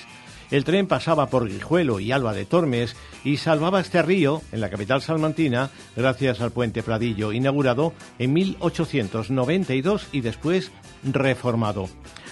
[0.51, 2.95] El tren pasaba por Guijuelo y Alba de Tormes
[3.25, 10.07] y salvaba este río, en la capital salmantina, gracias al puente Pradillo, inaugurado en 1892
[10.13, 10.71] y después
[11.03, 11.89] reformado.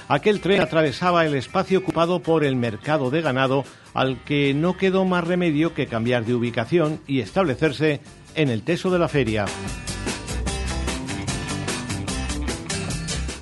[0.07, 5.03] Aquel tren atravesaba el espacio ocupado por el mercado de ganado, al que no quedó
[5.03, 8.01] más remedio que cambiar de ubicación y establecerse
[8.35, 9.45] en el teso de la feria.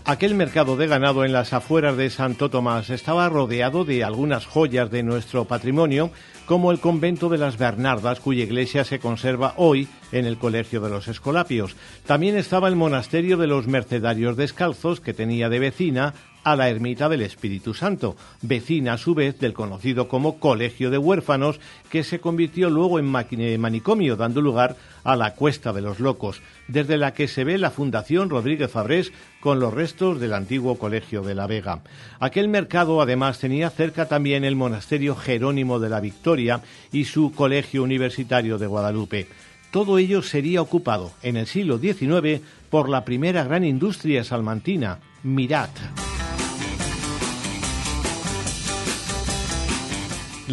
[0.06, 4.92] Aquel mercado de ganado en las afueras de Santo Tomás estaba rodeado de algunas joyas
[4.92, 6.12] de nuestro patrimonio,
[6.46, 10.90] como el convento de las Bernardas, cuya iglesia se conserva hoy en el Colegio de
[10.90, 11.78] los Escolapios.
[12.06, 16.14] También estaba el monasterio de los Mercedarios Descalzos, que tenía de vecina
[16.44, 20.98] a la ermita del Espíritu Santo, vecina a su vez del conocido como Colegio de
[20.98, 26.42] Huérfanos, que se convirtió luego en manicomio, dando lugar a la Cuesta de los Locos,
[26.68, 31.22] desde la que se ve la Fundación Rodríguez Fabrés con los restos del antiguo Colegio
[31.22, 31.82] de la Vega.
[32.20, 37.84] Aquel mercado además tenía cerca también el monasterio Jerónimo de la Victoria y su Colegio
[37.84, 39.28] Universitario de Guadalupe.
[39.72, 46.13] Todo ello sería ocupado en el siglo XIX por la primera gran industria salmantina, Mirat.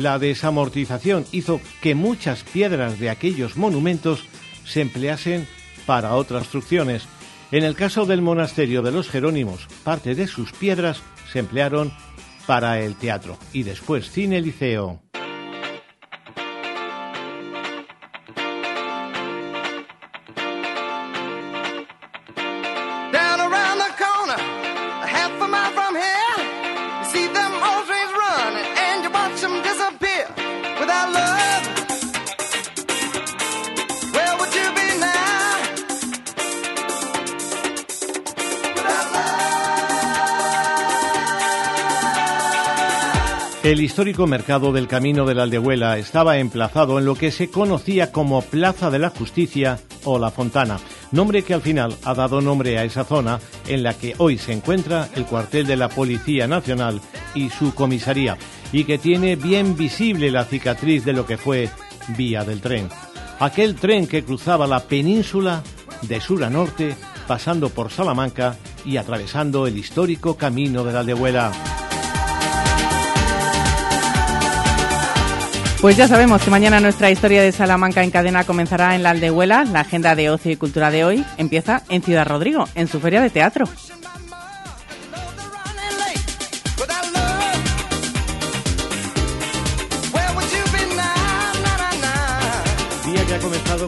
[0.01, 4.25] La desamortización hizo que muchas piedras de aquellos monumentos
[4.65, 5.47] se empleasen
[5.85, 7.07] para otras construcciones.
[7.53, 11.93] En el caso del monasterio de los Jerónimos, parte de sus piedras se emplearon
[12.47, 13.37] para el teatro.
[13.53, 15.03] Y después Cine Liceo.
[44.01, 48.41] Histórico mercado del Camino de la Aldehuela estaba emplazado en lo que se conocía como
[48.41, 50.79] Plaza de la Justicia o La Fontana,
[51.13, 54.55] nombre que al final ha dado nombre a esa zona en la que hoy se
[54.55, 56.99] encuentra el cuartel de la Policía Nacional
[57.35, 58.39] y su comisaría,
[58.73, 61.69] y que tiene bien visible la cicatriz de lo que fue
[62.17, 62.89] Vía del Tren.
[63.39, 65.63] Aquel tren que cruzaba la península
[66.01, 66.97] de sur a norte,
[67.27, 71.80] pasando por Salamanca y atravesando el histórico Camino de la Aldehuela.
[75.81, 79.65] Pues ya sabemos que mañana nuestra historia de Salamanca en cadena comenzará en la Aldehuela.
[79.65, 83.23] La agenda de ocio y cultura de hoy empieza en Ciudad Rodrigo, en su feria
[83.23, 83.65] de teatro.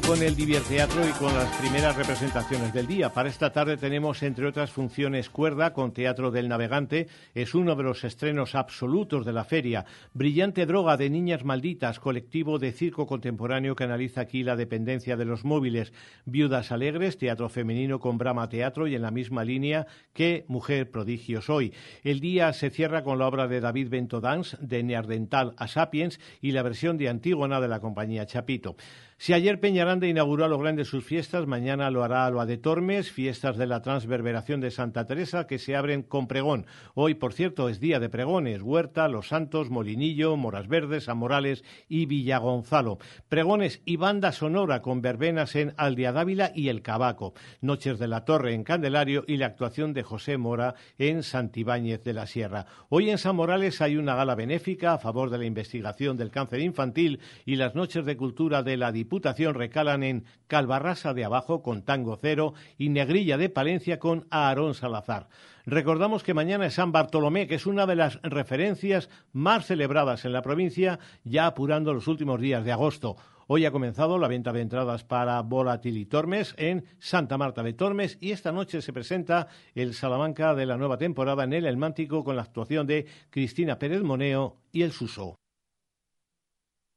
[0.01, 3.12] Con el Teatro y con las primeras representaciones del día.
[3.12, 7.09] Para esta tarde tenemos, entre otras funciones, Cuerda con Teatro del Navegante.
[7.34, 9.84] Es uno de los estrenos absolutos de la feria.
[10.14, 15.24] Brillante Droga de Niñas Malditas, colectivo de circo contemporáneo que analiza aquí la dependencia de
[15.24, 15.93] los móviles.
[16.24, 21.43] Viudas Alegres, teatro femenino con Brama Teatro y en la misma línea que Mujer Prodigio
[21.43, 21.72] Soy.
[22.05, 26.20] El día se cierra con la obra de David Bento Dance, de Neardental a Sapiens,
[26.40, 28.76] y la versión de Antígona de la compañía Chapito.
[29.23, 33.12] Si ayer Peñaranda inauguró a lo grande sus fiestas, mañana lo hará a de Tormes,
[33.12, 36.66] fiestas de la transverberación de Santa Teresa que se abren con pregón.
[36.95, 38.62] Hoy, por cierto, es día de pregones.
[38.62, 42.99] Huerta, Los Santos, Molinillo, Moras Verdes, San Morales y Villagonzalo.
[43.29, 47.33] Pregones y banda sonora con verbenas en Aldea Dávila y El Cabaco.
[47.61, 52.12] Noches de la Torre en Candelario y la actuación de José Mora en Santibáñez de
[52.12, 52.66] la Sierra.
[52.89, 56.59] Hoy en San Morales hay una gala benéfica a favor de la investigación del cáncer
[56.59, 61.83] infantil y las noches de cultura de la Diputación recalan en Calvarrasa de Abajo con
[61.83, 65.29] Tango Cero y Negrilla de Palencia con Aarón Salazar.
[65.67, 70.33] Recordamos que mañana es San Bartolomé, que es una de las referencias más celebradas en
[70.33, 73.17] la provincia, ya apurando los últimos días de agosto.
[73.49, 78.17] Hoy ha comenzado la venta de entradas para Volatil Tormes en Santa Marta de Tormes
[78.19, 82.37] y esta noche se presenta el Salamanca de la nueva temporada en el Elmántico con
[82.37, 85.37] la actuación de Cristina Pérez Moneo y el Suso.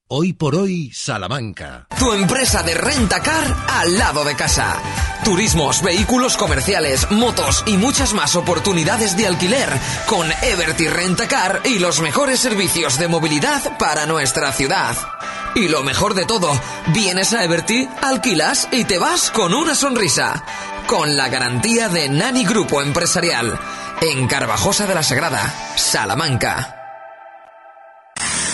[0.07, 1.87] Hoy por hoy, Salamanca.
[1.97, 4.79] Tu empresa de rentacar al lado de casa.
[5.23, 9.67] Turismos, vehículos comerciales, motos y muchas más oportunidades de alquiler
[10.05, 14.95] con Everty Rentacar y los mejores servicios de movilidad para nuestra ciudad.
[15.55, 16.51] Y lo mejor de todo,
[16.93, 20.45] vienes a Everty, alquilas y te vas con una sonrisa.
[20.85, 23.59] Con la garantía de Nani Grupo Empresarial.
[24.01, 26.74] En Carvajosa de la Sagrada, Salamanca.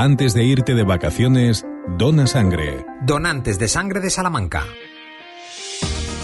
[0.00, 1.66] Antes de irte de vacaciones,
[1.98, 2.86] dona sangre.
[3.02, 4.64] Donantes de sangre de Salamanca.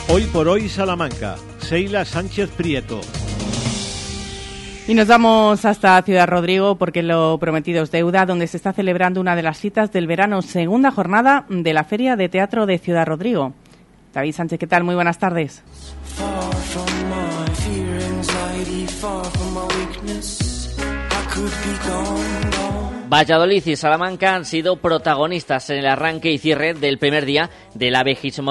[0.09, 3.03] Hoy por hoy Salamanca, Seila Sánchez Prieto.
[4.89, 9.21] Y nos vamos hasta Ciudad Rodrigo porque lo prometido es deuda, donde se está celebrando
[9.21, 13.07] una de las citas del verano, segunda jornada de la Feria de Teatro de Ciudad
[13.07, 13.53] Rodrigo.
[14.15, 14.85] David Sánchez, ¿qué tal?
[14.85, 15.63] Muy buenas tardes.
[23.09, 27.93] Valladolid y Salamanca han sido protagonistas en el arranque y cierre del primer día de
[27.93, 28.05] la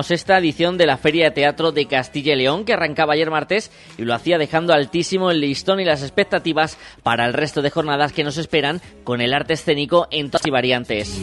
[0.03, 3.69] sexta edición de la Feria de Teatro de Castilla y León, que arrancaba ayer martes
[3.97, 8.13] y lo hacía dejando altísimo el listón y las expectativas para el resto de jornadas
[8.13, 11.19] que nos esperan con el arte escénico en todas y variantes.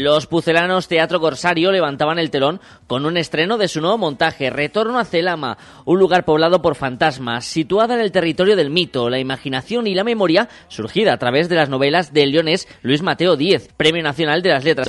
[0.00, 4.98] Los pucelanos Teatro Corsario levantaban el telón con un estreno de su nuevo montaje, Retorno
[4.98, 9.86] a Celama, un lugar poblado por fantasmas, situada en el territorio del mito, la imaginación
[9.86, 14.02] y la memoria, surgida a través de las novelas del leonés Luis Mateo Díez, Premio
[14.02, 14.88] Nacional de las Letras.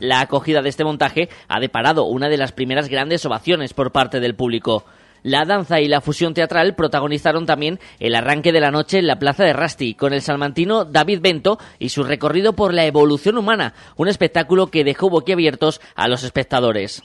[0.00, 4.20] La acogida de este montaje ha deparado una de las primeras grandes ovaciones por parte
[4.20, 4.84] del público.
[5.26, 9.18] La danza y la fusión teatral protagonizaron también el arranque de la noche en la
[9.18, 13.74] plaza de Rasti, con el salmantino David Bento y su recorrido por la evolución humana,
[13.96, 17.02] un espectáculo que dejó boquiabiertos a los espectadores.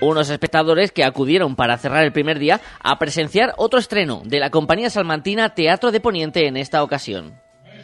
[0.00, 4.50] unos espectadores que acudieron para cerrar el primer día a presenciar otro estreno de la
[4.50, 7.40] compañía salmantina Teatro de Poniente en esta ocasión.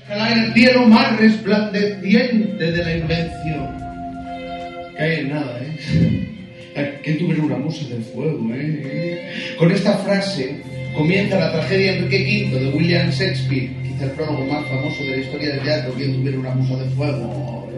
[0.09, 3.92] El cielo más resplandeciente de la invención.
[4.97, 7.01] Que nada, ¿eh?
[7.03, 8.39] que tuviera una musa del fuego.
[8.55, 9.33] ¿eh?
[9.59, 10.57] Con esta frase
[10.95, 15.17] comienza la tragedia Enrique V de William Shakespeare, quizá el prólogo más famoso de la
[15.17, 17.69] historia del teatro, que tuviera una musa de fuego,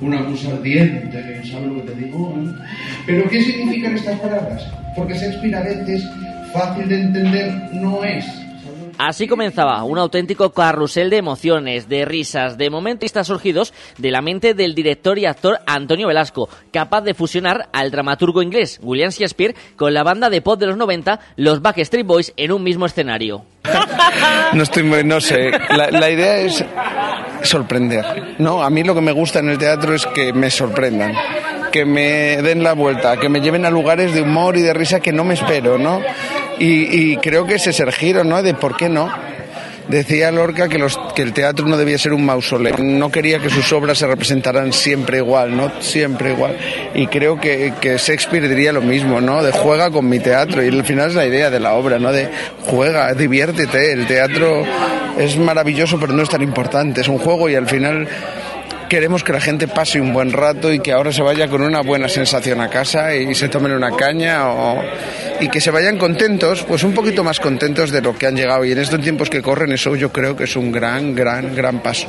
[0.00, 2.34] una musa ardiente, ¿sabes lo que te digo?
[2.38, 2.64] Eh?
[3.06, 4.66] Pero ¿qué significan estas palabras?
[4.94, 6.04] Porque Shakespeare a veces
[6.52, 8.24] fácil de entender no es
[8.98, 14.54] Así comenzaba un auténtico carrusel de emociones, de risas, de momentistas surgidos de la mente
[14.54, 19.92] del director y actor Antonio Velasco, capaz de fusionar al dramaturgo inglés William Shakespeare con
[19.92, 23.44] la banda de pop de los 90, los Backstreet Boys, en un mismo escenario.
[24.52, 25.50] No estoy no sé.
[25.50, 26.64] La, la, idea es
[27.42, 28.36] sorprender.
[28.38, 31.14] No, a mí lo que me gusta en el teatro es que me sorprendan,
[31.72, 35.00] que me den la vuelta, que me lleven a lugares de humor y de risa
[35.00, 36.00] que no me espero, ¿no?
[36.58, 38.42] Y, creo que el giro, ¿no?
[38.42, 39.10] De por qué no.
[39.88, 42.76] Decía Lorca que, los, que el teatro no debía ser un mausoleo.
[42.78, 45.70] No quería que sus obras se representaran siempre igual, ¿no?
[45.80, 46.56] Siempre igual.
[46.94, 49.44] Y creo que, que, Shakespeare diría lo mismo, ¿no?
[49.44, 50.64] De juega con mi teatro.
[50.64, 52.10] Y al final es la idea de la obra, ¿no?
[52.10, 52.28] De
[52.66, 53.92] juega, diviértete.
[53.92, 54.64] El teatro
[55.18, 57.02] es maravilloso, pero no es tan importante.
[57.02, 58.08] Es un juego y al final
[58.88, 61.82] queremos que la gente pase un buen rato y que ahora se vaya con una
[61.82, 64.82] buena sensación a casa y se tomen una caña o,
[65.40, 68.64] y que se vayan contentos, pues un poquito más contentos de lo que han llegado.
[68.64, 71.82] Y en estos tiempos que corren, eso yo creo que es un gran, gran, gran
[71.82, 72.08] paso.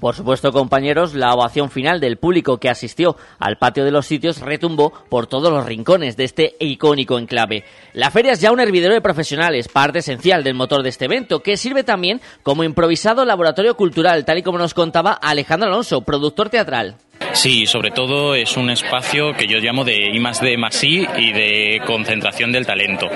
[0.00, 4.40] Por supuesto, compañeros, la ovación final del público que asistió al patio de los sitios
[4.40, 7.64] retumbó por todos los rincones de este icónico enclave.
[7.94, 11.40] La feria es ya un hervidero de profesionales, parte esencial del motor de este evento,
[11.40, 16.50] que sirve también como improvisado laboratorio cultural, tal y como nos contaba Alejandro Alonso, productor
[16.50, 16.96] teatral.
[17.32, 21.06] Sí, sobre todo es un espacio que yo llamo de I más D más I
[21.18, 23.08] y de concentración del talento.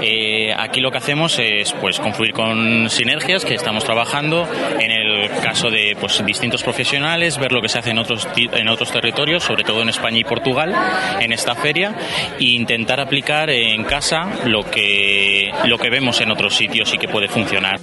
[0.00, 4.48] Eh, aquí lo que hacemos es pues confluir con sinergias que estamos trabajando
[4.80, 8.68] en el caso de pues, distintos profesionales, ver lo que se hace en otros, en
[8.68, 10.74] otros territorios, sobre todo en España y Portugal,
[11.20, 11.94] en esta feria,
[12.38, 17.08] e intentar aplicar en casa lo que, lo que vemos en otros sitios y que
[17.08, 17.78] puede funcionar.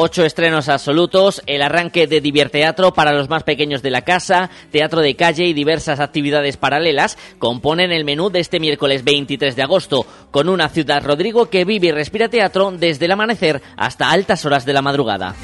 [0.00, 5.00] Ocho estrenos absolutos, el arranque de Divierteatro para los más pequeños de la casa, teatro
[5.00, 10.06] de calle y diversas actividades paralelas componen el menú de este miércoles 23 de agosto,
[10.30, 14.64] con una ciudad Rodrigo que vive y respira teatro desde el amanecer hasta altas horas
[14.64, 15.34] de la madrugada.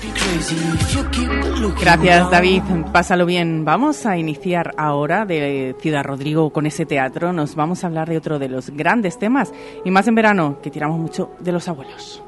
[1.81, 3.65] Gracias David, pásalo bien.
[3.65, 8.19] Vamos a iniciar ahora de Ciudad Rodrigo con ese teatro, nos vamos a hablar de
[8.19, 9.53] otro de los grandes temas
[9.85, 12.23] y más en verano que tiramos mucho de los abuelos.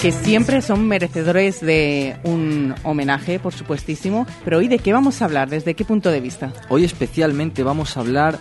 [0.00, 4.26] Que siempre son merecedores de un homenaje, por supuestísimo.
[4.44, 5.50] Pero hoy, ¿de qué vamos a hablar?
[5.50, 6.54] ¿Desde qué punto de vista?
[6.70, 8.38] Hoy especialmente vamos a hablar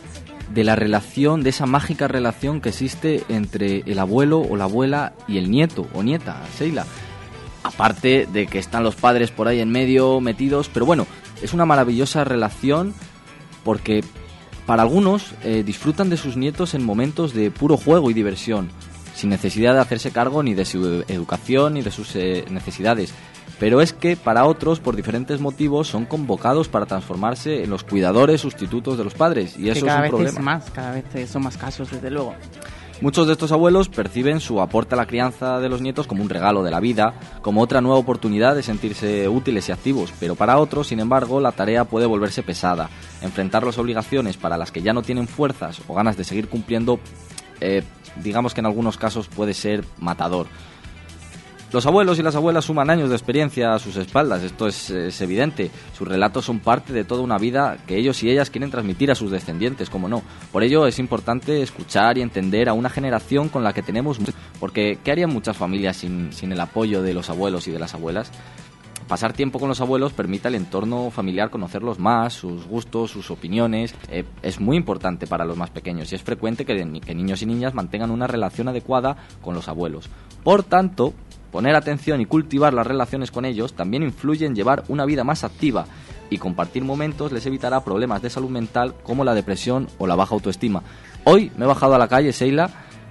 [0.53, 5.12] de la relación, de esa mágica relación que existe entre el abuelo o la abuela
[5.28, 6.86] y el nieto o nieta, Seila.
[7.64, 11.07] Aparte de que están los padres por ahí en medio metidos, pero bueno,
[11.41, 12.93] es una maravillosa relación
[13.66, 14.01] porque
[14.66, 18.70] para algunos eh, disfrutan de sus nietos en momentos de puro juego y diversión
[19.20, 23.13] sin necesidad de hacerse cargo ni de su educación ni de sus eh, necesidades.
[23.59, 28.41] Pero es que para otros, por diferentes motivos, son convocados para transformarse en los cuidadores
[28.41, 29.57] sustitutos de los padres.
[29.57, 30.39] Y eso que cada es un vez problema.
[30.39, 32.34] es más, cada vez son más casos, desde luego.
[33.01, 36.30] Muchos de estos abuelos perciben su aporte a la crianza de los nietos como un
[36.30, 40.57] regalo de la vida, como otra nueva oportunidad de sentirse útiles y activos, pero para
[40.57, 42.89] otros, sin embargo, la tarea puede volverse pesada.
[43.22, 46.99] Enfrentar las obligaciones para las que ya no tienen fuerzas o ganas de seguir cumpliendo,
[47.61, 47.84] eh,
[48.23, 50.48] digamos que en algunos casos puede ser matador.
[51.72, 54.90] Los abuelos y las abuelas suman años de experiencia a sus espaldas, esto es,
[55.22, 55.69] evidente.
[55.95, 59.15] Sus relatos son parte de toda una vida que ellos y ellas quieren transmitir a
[59.15, 60.23] sus descendientes, como no.
[60.52, 64.18] Por ello es importante escuchar y entender a una generación con la que tenemos...
[64.60, 68.31] Porque ¿qué harían muchas familias sin el apoyo de los abuelos y de las abuelas?
[69.10, 73.95] Pasar tiempo con los abuelos permite al entorno familiar conocerlos más, sus gustos, sus opiniones.
[74.10, 77.48] Eh, es muy importante para los más pequeños y es frecuente que, que niños y
[77.48, 80.11] niñas mantengan una relación adecuada con los abuelos.
[80.44, 81.15] Por tanto,
[81.52, 85.44] Poner atención y cultivar las relaciones con ellos también influye en llevar una vida más
[85.44, 85.86] activa
[86.30, 90.36] y compartir momentos les evitará problemas de salud mental como la depresión o la baja
[90.36, 90.84] autoestima.
[91.23, 92.69] Hoy me he bajado a la calle, Seila,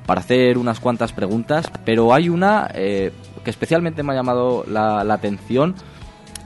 [0.09, 3.13] para hacer unas cuantas preguntas, pero hay una eh,
[3.45, 5.75] que especialmente me ha llamado la, la atención.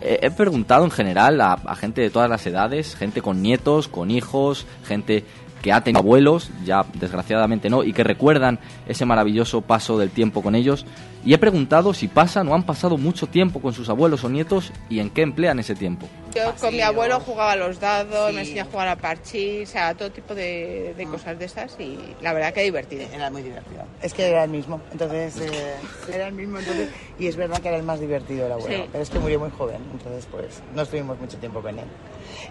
[0.00, 3.86] Eh, he preguntado en general a, a gente de todas las edades, gente con nietos,
[3.86, 5.24] con hijos, gente
[5.62, 10.42] que ha tenido abuelos, ya desgraciadamente no, y que recuerdan ese maravilloso paso del tiempo
[10.42, 10.84] con ellos.
[11.24, 14.72] Y he preguntado si pasan o han pasado mucho tiempo con sus abuelos o nietos
[14.88, 16.08] y en qué emplean ese tiempo.
[16.34, 19.72] Yo con mi abuelo jugaba a los dados, me enseñó a jugar a parchís, o
[19.72, 23.04] sea, todo tipo de, de cosas de esas y la verdad que divertido.
[23.12, 23.84] Era muy divertido.
[24.02, 25.74] Es que era el mismo, entonces eh,
[26.12, 26.88] era el mismo entonces
[27.20, 28.76] y es verdad que era el más divertido el abuelo.
[28.76, 28.88] Sí.
[28.90, 31.86] Pero es que murió muy joven, entonces pues no estuvimos mucho tiempo con él.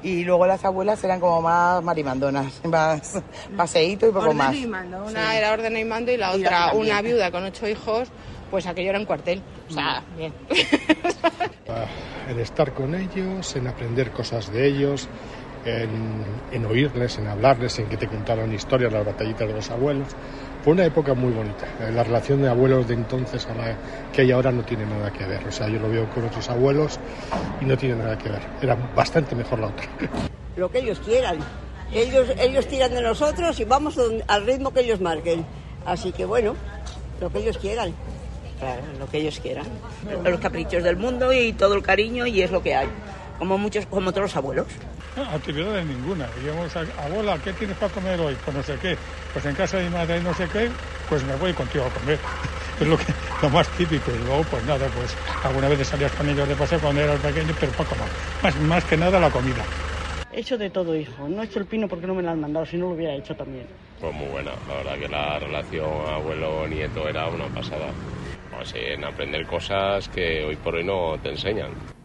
[0.04, 3.22] Y luego las abuelas eran como más marimandonas, más
[3.56, 4.56] paseíto y poco Orden más.
[4.56, 5.06] y mando.
[5.06, 5.38] Una Sí.
[5.38, 8.10] era orden y mando y la Y otra, una viuda con ocho hijos,
[8.50, 9.42] pues aquello era un cuartel.
[9.70, 10.34] O sea, bien.
[12.30, 15.08] en estar con ellos, en aprender cosas de ellos,
[15.66, 20.08] en, en oírles, en hablarles, en que te contaran historias, las batallitas de los abuelos.
[20.64, 21.66] Fue una época muy bonita.
[21.80, 23.76] Eh, La relación de abuelos de entonces a la
[24.14, 25.46] que hay ahora no tiene nada que ver.
[25.48, 27.00] O sea, yo lo veo con otros abuelos
[27.60, 28.42] y no tiene nada que ver.
[28.62, 29.86] Era bastante mejor la otra.
[30.56, 31.40] lo que ellos quieran.
[31.92, 35.46] Ellos, ellos tiran de nosotros y vamos al ritmo que ellos marquen.
[35.86, 36.56] Así que bueno,
[37.20, 37.94] lo que ellos quieran.
[38.60, 39.66] Claro, lo que ellos quieran.
[40.24, 42.88] Los caprichos del mundo y todo el cariño y es lo que hay.
[43.42, 44.68] Como muchos, como todos los abuelos.
[45.18, 46.30] Actividades ninguna.
[46.40, 48.38] Digamos, abuela, ¿qué tienes para comer hoy?
[48.46, 48.96] Pues no sé qué.
[49.34, 50.70] Pues en casa de mi madre no sé qué,
[51.10, 52.20] pues me voy contigo a comer.
[52.80, 53.06] Es lo, que,
[53.42, 54.12] lo más típico.
[54.12, 57.52] Y luego, pues nada, pues alguna vez salías con ellos de paseo cuando eras pequeño,
[57.60, 58.10] pero poco más.
[58.44, 59.64] Más, más que nada la comida.
[60.32, 61.28] He hecho de todo, hijo.
[61.28, 63.16] No he hecho el pino porque no me lo han mandado, si no lo hubiera
[63.16, 63.66] hecho también.
[64.00, 67.88] Pues muy buena, la verdad que la relación abuelo-nieto era una pasada.
[68.56, 72.01] Pues en aprender cosas que hoy por hoy no te enseñan.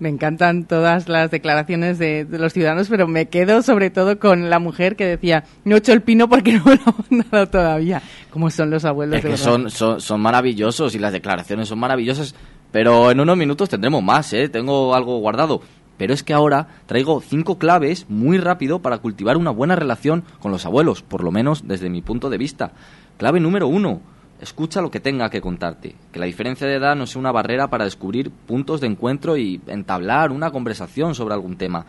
[0.00, 4.50] Me encantan todas las declaraciones de, de los ciudadanos, pero me quedo sobre todo con
[4.50, 7.48] la mujer que decía, no he hecho el pino porque no me lo han dado
[7.48, 8.02] todavía.
[8.30, 11.78] ¿Cómo son los abuelos Es de que son, son, son maravillosos y las declaraciones son
[11.78, 12.34] maravillosas,
[12.72, 14.48] pero en unos minutos tendremos más, ¿eh?
[14.48, 15.60] Tengo algo guardado.
[15.96, 20.50] Pero es que ahora traigo cinco claves muy rápido para cultivar una buena relación con
[20.50, 22.72] los abuelos, por lo menos desde mi punto de vista.
[23.16, 24.00] Clave número uno,
[24.44, 25.96] escucha lo que tenga que contarte.
[26.12, 29.60] Que la diferencia de edad no sea una barrera para descubrir puntos de encuentro y
[29.66, 31.84] entablar una conversación sobre algún tema.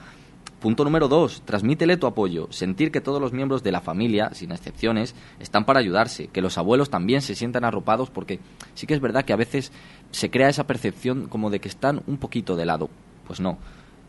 [0.60, 2.48] Punto número dos, transmítele tu apoyo.
[2.50, 6.28] Sentir que todos los miembros de la familia, sin excepciones, están para ayudarse.
[6.28, 8.40] Que los abuelos también se sientan arropados porque
[8.74, 9.72] sí que es verdad que a veces
[10.10, 12.90] se crea esa percepción como de que están un poquito de lado.
[13.28, 13.60] Pues no.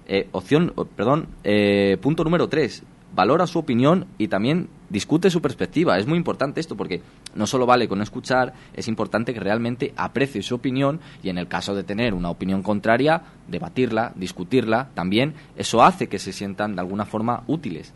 [0.06, 5.98] Eh, opción, perdón, eh, punto número tres, valora su opinión y también discute su perspectiva.
[5.98, 7.02] Es muy importante esto porque
[7.34, 11.48] no solo vale con escuchar, es importante que realmente aprecie su opinión y en el
[11.48, 16.80] caso de tener una opinión contraria, debatirla, discutirla, también eso hace que se sientan de
[16.80, 17.92] alguna forma útiles.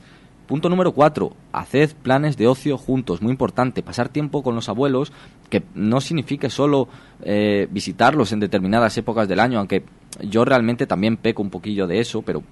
[0.47, 5.12] Punto número cuatro, haced planes de ocio juntos, muy importante, pasar tiempo con los abuelos,
[5.49, 6.89] que no signifique solo
[7.23, 9.85] eh, visitarlos en determinadas épocas del año, aunque
[10.23, 12.43] yo realmente también peco un poquillo de eso, pero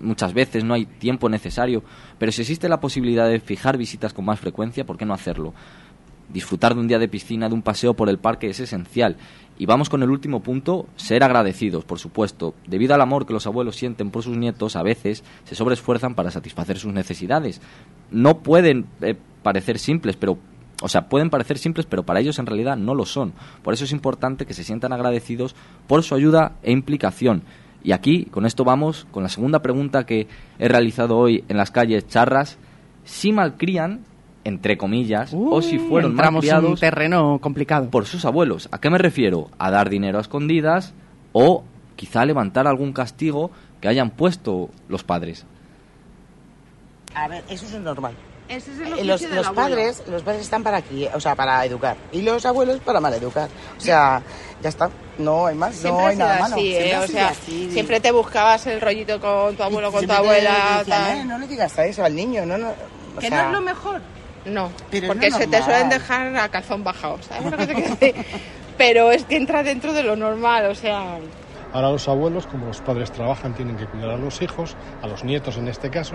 [0.00, 1.82] muchas veces no hay tiempo necesario,
[2.18, 5.54] pero si existe la posibilidad de fijar visitas con más frecuencia, ¿por qué no hacerlo?
[6.28, 9.16] Disfrutar de un día de piscina, de un paseo por el parque es esencial.
[9.58, 12.54] Y vamos con el último punto, ser agradecidos, por supuesto.
[12.66, 16.30] Debido al amor que los abuelos sienten por sus nietos, a veces se sobreesfuerzan para
[16.30, 17.62] satisfacer sus necesidades.
[18.10, 20.38] No pueden eh, parecer simples, pero
[20.82, 23.32] o sea, pueden parecer simples, pero para ellos en realidad no lo son.
[23.62, 25.54] Por eso es importante que se sientan agradecidos
[25.86, 27.42] por su ayuda e implicación.
[27.82, 30.26] Y aquí, con esto vamos, con la segunda pregunta que
[30.58, 32.58] he realizado hoy en las calles charras.
[33.04, 34.00] Si malcrían,
[34.44, 37.90] entre comillas, o si fueron en un malcriados terreno complicado.
[37.90, 38.68] por sus abuelos.
[38.72, 39.50] ¿A qué me refiero?
[39.58, 40.94] A dar dinero a escondidas
[41.32, 41.64] o
[41.96, 43.50] quizá levantar algún castigo
[43.80, 45.46] que hayan puesto los padres.
[47.14, 48.14] A ver, eso es normal.
[48.48, 49.68] Ese es el Eh, oficio Los, del los abuelo.
[49.70, 51.96] padres, los padres están para aquí, o sea, para educar.
[52.12, 53.48] Y los abuelos para maleducar.
[53.76, 54.22] O sea,
[54.62, 54.88] ya está.
[55.18, 56.56] No hay más, Siempre no ha hay nada malo.
[56.56, 56.60] ¿eh?
[56.60, 57.70] Siempre ha O sea, así.
[57.72, 60.78] siempre te buscabas el rollito con tu abuelo, con tu Siempre abuela.
[60.78, 61.18] decían, tal.
[61.18, 62.68] "Eh, no le digas a eso al niño, no, no.
[63.16, 64.00] o Que sea, no es lo mejor.
[64.44, 67.74] No, Pero porque no se te suelen dejar a calzón bajado, ¿sabes lo que te
[67.74, 68.14] quiero decir?
[68.78, 71.18] Pero es que entra dentro de lo normal, o sea...
[71.72, 75.24] Ahora los abuelos, como los padres trabajan, tienen que cuidar a los hijos, a los
[75.24, 76.14] nietos en este caso,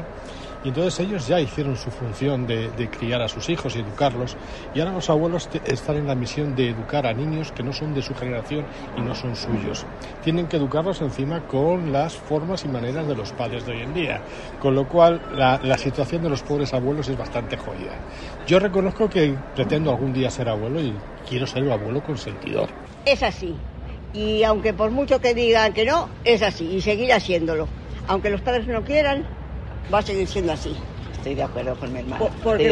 [0.64, 4.36] y entonces ellos ya hicieron su función de, criar a sus hijos y educarlos,
[4.74, 7.94] y ahora los abuelos están en la misión de educar a niños que no son
[7.94, 8.66] de su generación
[8.98, 9.86] y no son suyos.
[10.24, 13.94] Tienen que educarlos encima con las formas y maneras de los padres de hoy en
[13.94, 14.22] día,
[14.60, 17.94] con lo cual la, situación de los pobres abuelos es bastante jodida.
[18.46, 20.94] Yo reconozco que pretendo algún día ser abuelo y
[21.28, 22.70] quiero ser un abuelo consentidor.
[23.06, 23.56] Es así.
[24.14, 26.66] Y aunque por mucho que digan que no, es así.
[26.76, 27.68] Y seguirá siéndolo.
[28.08, 29.26] Aunque los padres no quieran,
[29.94, 30.76] va a seguir siendo así.
[31.12, 32.26] Estoy de acuerdo con mi hermano.
[32.42, 32.64] Porque,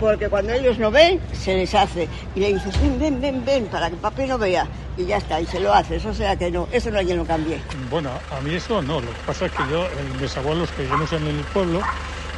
[0.00, 2.08] cua- cuando ellos no ven, se les hace.
[2.34, 4.66] Y le dices, ven, ven, ven, ven, para que papi no vea.
[4.96, 5.96] Y ya está, y se lo hace.
[5.96, 7.62] Eso sea que no, eso no hay quien lo cambie.
[7.90, 9.00] Bueno, a mí eso no.
[9.00, 11.82] Lo que pasa es que yo, el- mis abuelos que vivimos en el pueblo,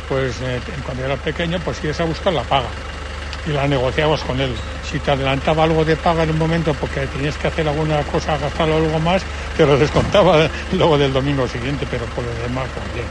[0.09, 2.70] pues eh, cuando era pequeño, pues ibas a buscar la paga
[3.47, 4.57] y la negociabas con él.
[4.82, 8.36] Si te adelantaba algo de paga en un momento porque tenías que hacer alguna cosa,
[8.39, 9.24] gastarlo algo más,
[9.57, 13.07] te lo descontaba luego del domingo siguiente, pero por lo demás, pues bien.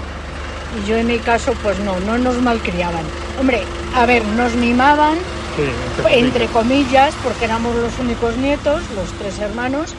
[0.78, 3.04] Y yo en mi caso, pues no, no nos malcriaban.
[3.40, 3.64] Hombre,
[3.96, 5.18] a ver, nos mimaban,
[5.56, 5.64] Sí,
[5.98, 9.96] entre entre comillas, porque éramos los únicos nietos, los tres hermanos,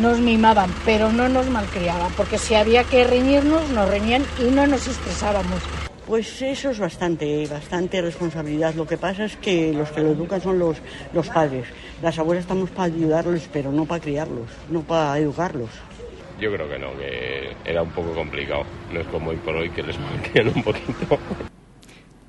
[0.00, 4.66] nos mimaban, pero no nos malcriaban, porque si había que reñirnos, nos reñían y no
[4.66, 5.60] nos estresábamos.
[6.06, 8.74] Pues eso es bastante, bastante responsabilidad.
[8.74, 10.78] Lo que pasa es que los que lo educan son los,
[11.12, 11.66] los padres.
[12.02, 15.70] Las abuelas estamos para ayudarlos, pero no para criarlos, no para educarlos.
[16.42, 18.64] Yo creo que no, que era un poco complicado.
[18.92, 21.16] No es como hoy por hoy que les manquean un poquito.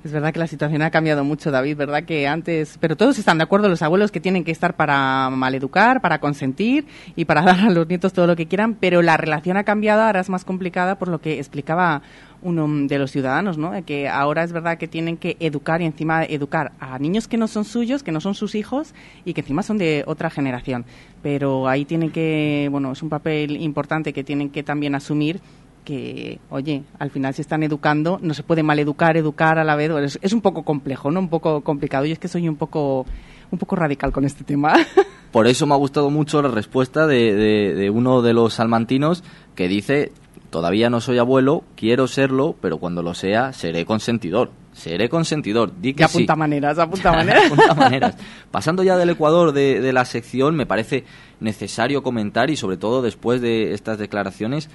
[0.04, 2.04] Es verdad que la situación ha cambiado mucho, David, ¿verdad?
[2.04, 6.02] Que antes, pero todos están de acuerdo, los abuelos que tienen que estar para maleducar,
[6.02, 6.84] para consentir
[7.16, 10.02] y para dar a los nietos todo lo que quieran, pero la relación ha cambiado,
[10.02, 12.02] ahora es más complicada por lo que explicaba
[12.42, 13.72] uno de los ciudadanos, ¿no?
[13.86, 17.48] Que ahora es verdad que tienen que educar y encima educar a niños que no
[17.48, 18.94] son suyos, que no son sus hijos
[19.24, 20.84] y que encima son de otra generación.
[21.22, 25.40] Pero ahí tienen que, bueno, es un papel importante que tienen que también asumir
[25.84, 29.90] que, oye, al final se están educando, no se puede maleducar, educar a la vez,
[29.90, 31.20] es, es un poco complejo, ¿no?
[31.20, 32.04] Un poco complicado.
[32.06, 33.04] Yo es que soy un poco,
[33.50, 34.74] un poco radical con este tema.
[35.30, 39.24] Por eso me ha gustado mucho la respuesta de, de- de uno de los salmantinos
[39.54, 40.12] que dice,
[40.50, 44.50] todavía no soy abuelo, quiero serlo, pero cuando lo sea, seré consentidor.
[44.72, 45.72] Seré consentidor.
[45.80, 46.18] Di que Ya sí.
[46.18, 47.46] apunta maneras, apunta maneras.
[47.46, 48.16] Apunta maneras.
[48.50, 51.04] Pasando ya del Ecuador de, de la sección, me parece
[51.40, 54.70] necesario comentar y sobre todo después de estas declaraciones,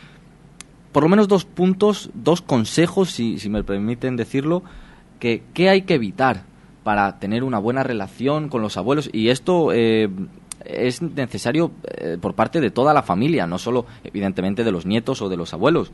[0.92, 4.64] por lo menos dos puntos, dos consejos, si, me permiten decirlo,
[5.20, 6.44] que qué hay que evitar
[6.84, 9.10] para tener una buena relación con los abuelos.
[9.14, 10.10] Y esto eh,
[10.66, 15.22] es necesario eh, por parte de toda la familia, no solo evidentemente de los nietos
[15.22, 15.92] o de los abuelos.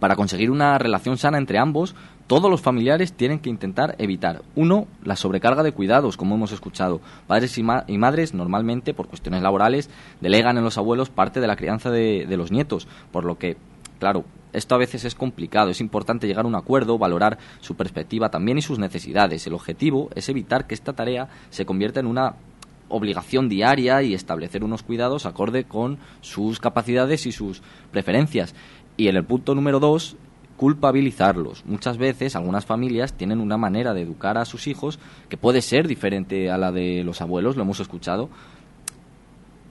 [0.00, 1.94] Para conseguir una relación sana entre ambos,
[2.26, 7.02] todos los familiares tienen que intentar evitar, uno, la sobrecarga de cuidados, como hemos escuchado.
[7.26, 9.90] Padres y, ma- y madres normalmente, por cuestiones laborales,
[10.22, 13.58] delegan en los abuelos parte de la crianza de los nietos, por lo que,
[14.00, 15.70] claro, esto a veces es complicado.
[15.70, 19.46] Es importante llegar a un acuerdo, valorar su perspectiva también y sus necesidades.
[19.46, 22.34] El objetivo es evitar que esta tarea se convierta en una
[22.88, 27.62] obligación diaria y establecer unos cuidados acorde con sus capacidades y sus
[27.92, 28.56] preferencias.
[28.96, 30.16] Y en el punto número dos,
[30.56, 31.64] culpabilizarlos.
[31.64, 34.98] Muchas veces algunas familias tienen una manera de educar a sus hijos
[35.28, 38.28] que puede ser diferente a la de los abuelos, lo hemos escuchado.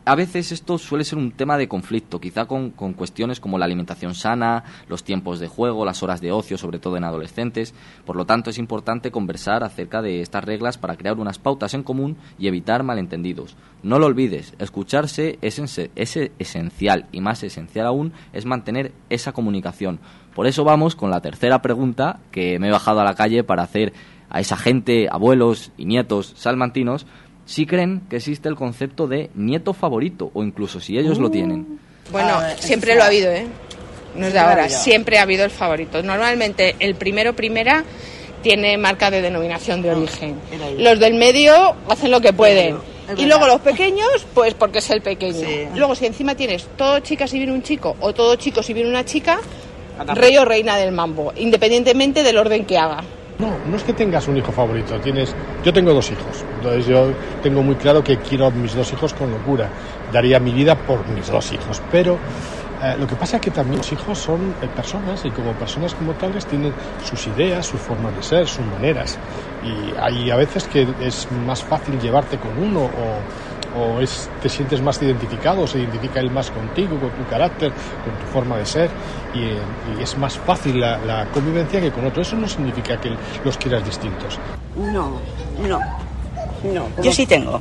[0.10, 4.15] A veces esto suele ser un tema de conflicto, quizá con, cuestiones como la alimentación
[4.15, 7.76] sana, los tiempos de juego, las horas de ocio, sobre todo en adolescentes.
[8.07, 11.84] Por lo tanto, es importante conversar acerca de estas reglas para crear unas pautas en
[11.84, 13.56] común y evitar malentendidos.
[13.84, 19.99] No lo olvides, escucharse es, es esencial y más esencial aún es mantener esa comunicación.
[20.34, 23.61] Por eso vamos con la tercera pregunta que me he bajado a la calle para
[23.61, 23.94] hacer
[24.31, 27.06] a esa gente, abuelos y nietos salmantinos,
[27.50, 31.80] si creen que existe el concepto de nieto favorito o incluso si ellos lo tienen.
[32.12, 33.48] Bueno, Ah, siempre lo ha habido, ¿eh?
[34.16, 36.04] No es de ha ahora, siempre ha habido el favorito.
[36.04, 37.84] Normalmente el primero primera
[38.44, 40.36] tiene marca de denominación de origen.
[40.52, 40.78] era ahí.
[40.78, 42.78] Los del medio hacen lo que pueden.
[43.18, 45.34] Y luego los pequeños, pues porque es el pequeño.
[45.40, 45.68] Sí.
[45.76, 48.90] Luego si encima tienes todo chica si viene un chico o todo chico si viene
[48.92, 49.40] una chica,
[50.14, 53.04] rey o reina del mambo, independientemente del orden que haga.
[53.40, 55.34] No, no es que tengas un hijo favorito, tienes,
[55.64, 59.14] yo tengo dos hijos, entonces yo tengo muy claro que quiero a mis dos hijos
[59.14, 59.72] con locura,
[60.11, 62.20] daría mi vida por mis dos hijos, pero
[62.82, 65.94] eh, lo que pasa es que también los hijos son eh, personas y como personas
[65.94, 69.18] como tales tienen sus ideas, sus formas de ser, sus maneras
[69.64, 73.24] y hay a veces que es más fácil llevarte con uno o,
[73.80, 78.14] o es, te sientes más identificado, se identifica él más contigo, con tu carácter, con
[78.20, 78.90] tu forma de ser
[79.34, 79.58] y, eh,
[80.00, 82.22] y es más fácil la, la convivencia que con otro.
[82.22, 83.12] Eso no significa que
[83.44, 84.40] los quieras distintos.
[84.76, 85.20] No,
[85.68, 85.80] no,
[86.64, 86.88] no.
[87.02, 87.60] Yo sí tengo.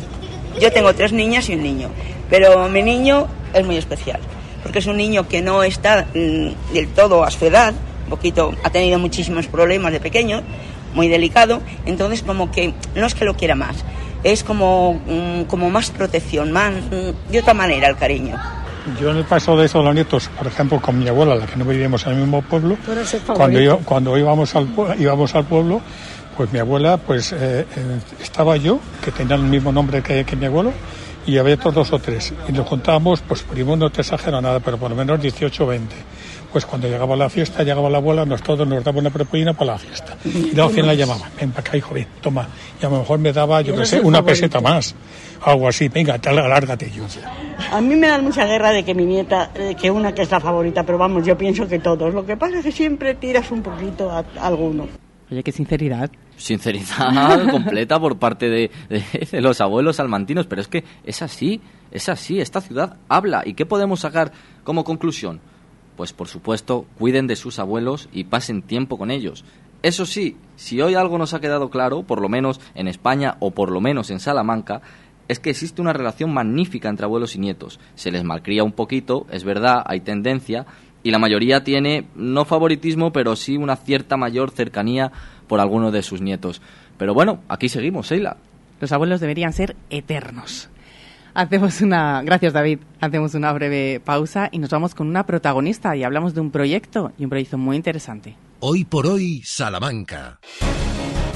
[0.60, 1.90] Yo tengo tres niñas y un niño.
[2.30, 4.20] Pero mi niño es muy especial.
[4.62, 7.74] Porque es un niño que no está mm, del todo a su edad.
[8.04, 10.42] Un poquito, ha tenido muchísimos problemas de pequeño,
[10.94, 11.60] muy delicado.
[11.86, 13.84] Entonces, como que no es que lo quiera más.
[14.24, 18.36] Es como, mm, como más protección, más, mm, de otra manera el cariño.
[19.00, 21.56] Yo en el paso de eso, los nietos, por ejemplo, con mi abuela, la que
[21.56, 22.76] no vivíamos en el mismo pueblo,
[23.34, 24.68] cuando, yo, cuando íbamos, al,
[24.98, 25.82] íbamos al pueblo,
[26.36, 30.36] pues mi abuela, pues eh, eh, estaba yo, que tenía el mismo nombre que, que
[30.36, 30.72] mi abuelo,
[31.26, 32.32] y había otros dos o tres.
[32.48, 35.66] Y nos contábamos, pues primo no te exagero nada, pero por lo menos 18 o
[35.66, 35.94] 20.
[36.52, 39.72] Pues cuando llegaba la fiesta, llegaba la abuela, nos todos nos daba una propina para
[39.72, 40.16] la fiesta.
[40.24, 42.48] Y luego al final la llamaba, ven para acá, hijo, ven, toma.
[42.80, 44.24] Y a lo mejor me daba, yo qué sé, una favorito.
[44.24, 44.94] peseta más.
[45.42, 47.04] Algo así, venga, tal, alárgate yo.
[47.70, 50.30] A mí me dan mucha guerra de que mi nieta, eh, que una que es
[50.30, 52.14] la favorita, pero vamos, yo pienso que todos.
[52.14, 54.88] Lo que pasa es que siempre tiras un poquito a, a alguno.
[55.30, 56.10] Oye, qué sinceridad.
[56.38, 61.60] Sinceridad completa por parte de, de- de los abuelos salmantinos, pero es que es así,
[61.90, 63.42] es así, esta ciudad habla.
[63.44, 64.32] ¿Y qué podemos sacar
[64.64, 65.40] como conclusión?
[65.98, 69.44] Pues por supuesto, cuiden de sus abuelos y pasen tiempo con ellos.
[69.82, 73.50] Eso sí, si hoy algo nos ha quedado claro, por lo menos en España o
[73.50, 74.80] por lo menos en Salamanca,
[75.26, 77.80] es que existe una relación magnífica entre abuelos y nietos.
[77.96, 80.66] Se les malcría un poquito, es verdad, hay tendencia,
[81.02, 85.10] y la mayoría tiene no favoritismo, pero sí una cierta mayor cercanía
[85.48, 86.62] por alguno de sus nietos.
[86.96, 88.36] Pero bueno, aquí seguimos, Sheila.
[88.80, 90.70] Los abuelos deberían ser eternos.
[91.38, 96.02] Hacemos una, gracias David, hacemos una breve pausa y nos vamos con una protagonista y
[96.02, 98.34] hablamos de un proyecto y un proyecto muy interesante.
[98.58, 100.40] Hoy por hoy, Salamanca.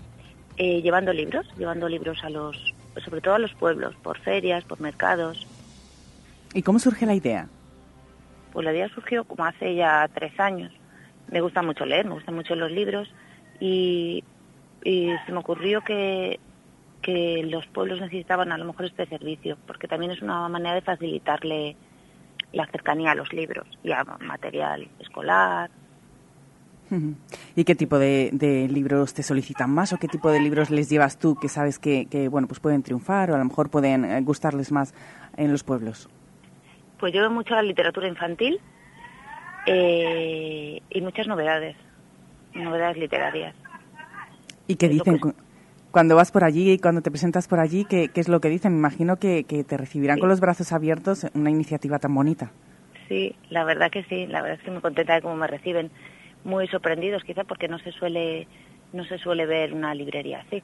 [0.58, 2.74] eh, llevando libros, llevando libros a los,
[3.04, 5.48] sobre todo a los pueblos, por ferias, por mercados.
[6.54, 7.48] ¿Y cómo surge la idea?
[8.52, 10.72] Pues la idea surgió como hace ya tres años.
[11.32, 13.08] Me gusta mucho leer, me gustan mucho los libros
[13.60, 14.24] y,
[14.84, 16.40] y se me ocurrió que,
[17.02, 20.82] que los pueblos necesitaban a lo mejor este servicio, porque también es una manera de
[20.82, 21.76] facilitarle
[22.52, 25.70] la cercanía a los libros y a material escolar.
[27.56, 30.90] ¿Y qué tipo de, de libros te solicitan más o qué tipo de libros les
[30.90, 34.06] llevas tú que sabes que, que, bueno pues pueden triunfar o a lo mejor pueden
[34.06, 34.94] eh, gustarles más
[35.38, 36.10] en los pueblos?
[37.00, 38.60] Pues llevo mucho la literatura infantil
[39.66, 41.76] eh, y muchas novedades,
[42.54, 43.56] novedades literarias.
[44.68, 45.20] ¿Y qué dicen?
[45.20, 45.34] que-
[45.92, 48.50] Cuando vas por allí y cuando te presentas por allí, ¿qué, qué es lo que
[48.50, 48.74] dicen?
[48.74, 50.20] Me imagino que, que te recibirán Sí.
[50.22, 52.52] con los brazos abiertos una iniciativa tan bonita.
[53.08, 55.90] Sí, la verdad que sí, la verdad es que muy contenta de cómo me reciben,
[56.44, 58.48] muy sorprendidos quizá porque no se suele
[58.94, 60.64] no se suele ver una librería así.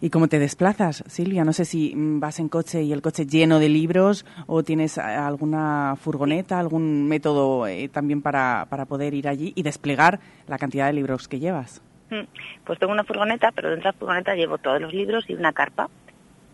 [0.00, 1.44] ¿Y cómo te desplazas, Silvia?
[1.44, 4.98] No sé si mm, vas en coche y el coche lleno de libros o tienes
[4.98, 10.58] eh, alguna furgoneta, algún método eh, también para, para poder ir allí y desplegar la
[10.58, 11.80] cantidad de libros que llevas.
[12.10, 12.26] Mm,
[12.64, 15.52] Pues tengo una furgoneta, pero dentro de la furgoneta llevo todos los libros y una
[15.52, 15.88] carpa.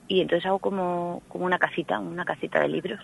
[0.07, 3.01] Y entonces hago como, como una casita, una casita de libros.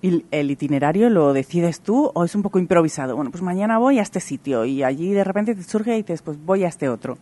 [0.00, 3.16] ¿Y el itinerario lo decides tú o es un poco improvisado?
[3.16, 6.22] Bueno, pues mañana voy a este sitio y allí de repente te surge y dices,
[6.22, 7.18] pues voy a este otro.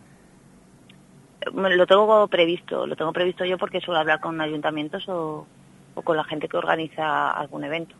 [1.53, 5.47] Me- Lo tengo previsto, lo tengo previsto yo porque suelo hablar con ayuntamientos o,
[5.95, 7.95] o con la gente que organiza algún evento.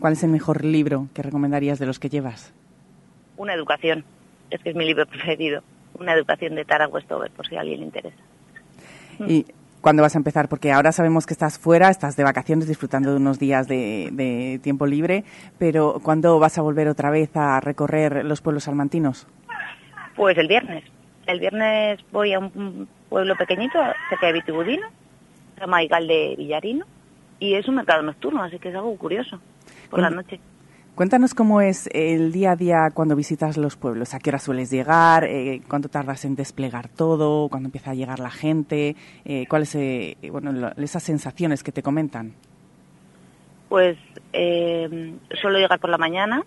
[0.00, 2.52] ¿Cuál es el mejor libro que recomendarías de los que llevas?
[3.38, 4.04] Una educación,
[4.50, 5.62] es que es mi libro preferido.
[5.98, 8.16] Una educación de Tara Westover, por si a alguien le interesa.
[9.26, 9.46] ¿Y
[9.80, 10.48] cuándo vas a empezar?
[10.48, 14.60] Porque ahora sabemos que estás fuera, estás de vacaciones disfrutando de unos días de, de
[14.62, 15.24] tiempo libre,
[15.58, 19.26] pero ¿cuándo vas a volver otra vez a recorrer los pueblos salmantinos?
[20.16, 20.84] Pues el viernes.
[21.26, 23.78] El viernes voy a un pueblo pequeñito,
[24.08, 24.86] cerca de Vitibudino,
[25.54, 26.86] se llama Igal de Villarino,
[27.38, 29.40] y es un mercado nocturno, así que es algo curioso,
[29.90, 30.40] por la noche.
[30.96, 34.14] Cuéntanos cómo es el día a día cuando visitas los pueblos.
[34.14, 35.24] ¿A qué hora sueles llegar?
[35.24, 37.50] Eh, ¿Cuánto tardas en desplegar todo?
[37.50, 38.96] ¿Cuándo empieza a llegar la gente?
[39.26, 42.32] Eh, ¿Cuáles eh, bueno, esas sensaciones que te comentan?
[43.68, 43.98] Pues
[44.32, 46.44] eh, suelo llegar por la mañana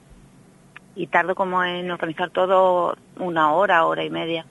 [0.96, 4.48] y tardo como en organizar todo una hora, hora y media,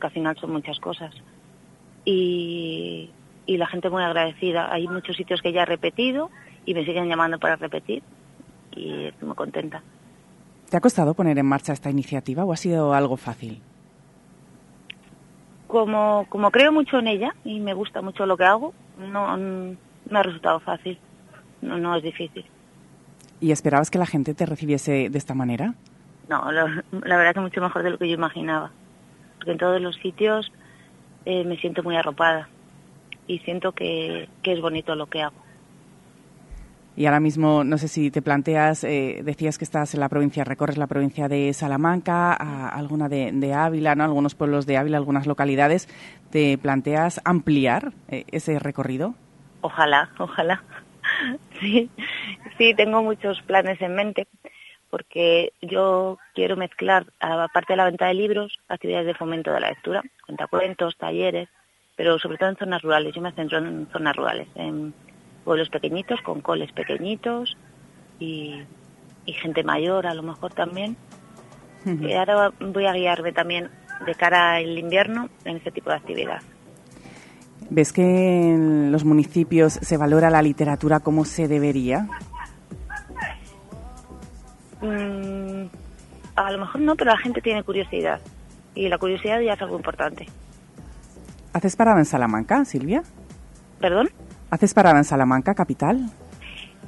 [0.00, 1.12] que al final son muchas cosas.
[2.04, 3.10] Y,
[3.46, 4.72] y la gente muy agradecida.
[4.72, 6.30] Hay muchos sitios que ya he repetido
[6.64, 8.04] y me siguen llamando para repetir
[8.76, 9.82] y estoy muy contenta.
[10.70, 13.60] ¿Te ha costado poner en marcha esta iniciativa o ha sido algo fácil?
[15.66, 19.76] Como, como creo mucho en ella y me gusta mucho lo que hago, no, no
[20.10, 20.98] me ha resultado fácil,
[21.62, 22.44] no, no es difícil.
[23.40, 25.74] ¿Y esperabas que la gente te recibiese de esta manera?
[26.28, 26.68] No, lo-
[27.04, 28.70] la verdad que mucho mejor de lo que yo imaginaba.
[29.38, 30.50] Porque en todos los sitios
[31.24, 32.48] eh, me siento muy arropada
[33.26, 35.34] y siento que, que es bonito lo que hago.
[36.96, 40.44] Y ahora mismo, no sé si te planteas, eh, decías que estás en la provincia,
[40.44, 44.04] recorres la provincia de Salamanca, alguna de, de Ávila, ¿no?
[44.04, 45.88] algunos pueblos de Ávila, algunas localidades.
[46.30, 49.14] ¿Te planteas ampliar eh, ese recorrido?
[49.60, 50.62] Ojalá, ojalá.
[51.60, 51.88] Sí,
[52.58, 54.26] sí, tengo muchos planes en mente
[54.94, 59.70] porque yo quiero mezclar, aparte de la venta de libros, actividades de fomento de la
[59.70, 61.48] lectura, cuentacuentos, talleres,
[61.96, 63.12] pero sobre todo en zonas rurales.
[63.12, 64.94] Yo me centro en zonas rurales, en
[65.44, 67.56] pueblos pequeñitos, con coles pequeñitos
[68.18, 68.62] y,
[69.26, 70.96] y gente mayor a lo mejor también.
[71.84, 73.68] Y ahora voy a guiarme también
[74.06, 76.40] de cara al invierno en este tipo de actividad.
[77.70, 82.08] ¿Ves que en los municipios se valora la literatura como se debería?
[84.80, 85.66] Mm,
[86.36, 88.20] a lo mejor no, pero la gente tiene curiosidad.
[88.74, 90.26] Y la curiosidad ya es algo importante.
[91.52, 93.02] ¿Haces parada en Salamanca, Silvia?
[93.80, 94.10] ¿Perdón?
[94.54, 96.10] ¿Haces parada en Salamanca, capital?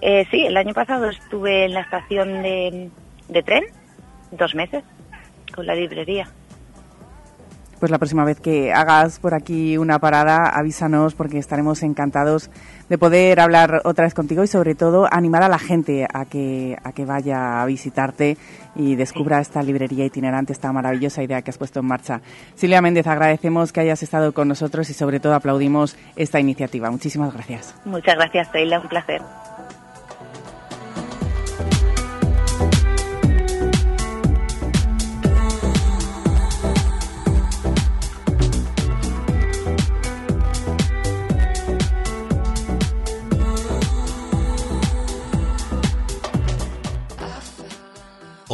[0.01, 2.90] Eh, sí, el año pasado estuve en la estación de,
[3.28, 3.64] de tren,
[4.30, 4.84] dos meses,
[5.52, 6.28] con la librería.
[7.78, 12.50] Pues la próxima vez que hagas por aquí una parada, avísanos porque estaremos encantados
[12.88, 16.76] de poder hablar otra vez contigo y sobre todo animar a la gente a que,
[16.82, 18.38] a que vaya a visitarte
[18.74, 22.20] y descubra esta librería itinerante, esta maravillosa idea que has puesto en marcha.
[22.54, 26.90] Silvia Méndez, agradecemos que hayas estado con nosotros y sobre todo aplaudimos esta iniciativa.
[26.90, 27.74] Muchísimas gracias.
[27.84, 29.20] Muchas gracias, Teila, un placer.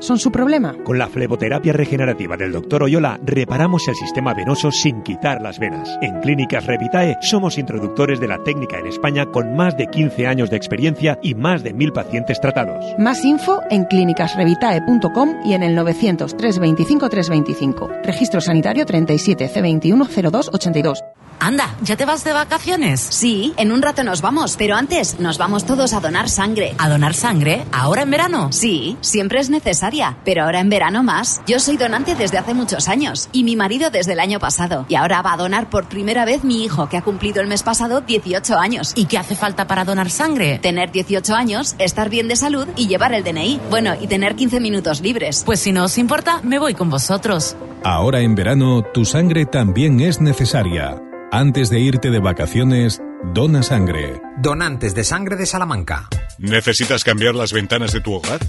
[0.00, 0.74] son su problema?
[0.84, 2.84] Con la fleboterapia regenerativa del Dr.
[2.84, 5.98] Oyola reparamos el sistema venoso sin quitar las venas.
[6.02, 10.50] En Clínicas Revitae somos introductores de la técnica en España con más de 15 años
[10.50, 12.84] de experiencia y más de mil pacientes tratados.
[12.98, 17.90] Más info en clínicasrevitae.com y en el 900 325 325.
[18.04, 21.02] Registro sanitario 37 C21 02 82.
[21.38, 23.00] Anda, ¿ya te vas de vacaciones?
[23.00, 26.74] Sí, en un rato nos vamos, pero antes nos vamos todos a donar sangre.
[26.78, 27.64] ¿A donar sangre?
[27.72, 28.52] ¿Ahora en verano?
[28.52, 29.50] Sí, siempre es
[29.86, 31.40] necesaria, pero ahora en verano más.
[31.46, 34.86] Yo soy donante desde hace muchos años y mi marido desde el año pasado.
[34.88, 37.62] Y ahora va a donar por primera vez mi hijo, que ha cumplido el mes
[37.62, 38.92] pasado 18 años.
[38.96, 40.58] ¿Y qué hace falta para donar sangre?
[40.58, 43.60] Tener 18 años, estar bien de salud y llevar el DNI.
[43.70, 45.42] Bueno, y tener 15 minutos libres.
[45.44, 47.56] Pues si no os importa, me voy con vosotros.
[47.84, 51.00] Ahora en verano, tu sangre también es necesaria.
[51.32, 53.00] Antes de irte de vacaciones,
[53.34, 54.20] dona sangre.
[54.38, 56.08] Donantes de sangre de Salamanca.
[56.38, 58.40] ¿Necesitas cambiar las ventanas de tu hogar?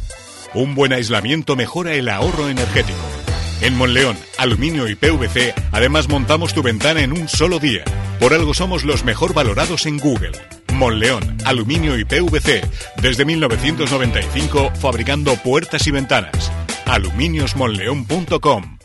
[0.53, 2.99] Un buen aislamiento mejora el ahorro energético.
[3.61, 7.83] En Monleón, Aluminio y PVC, además montamos tu ventana en un solo día.
[8.19, 10.31] Por algo somos los mejor valorados en Google.
[10.73, 12.61] Monleón, Aluminio y PVC,
[13.01, 16.51] desde 1995 fabricando puertas y ventanas.
[16.85, 18.76] aluminiosmonleón.com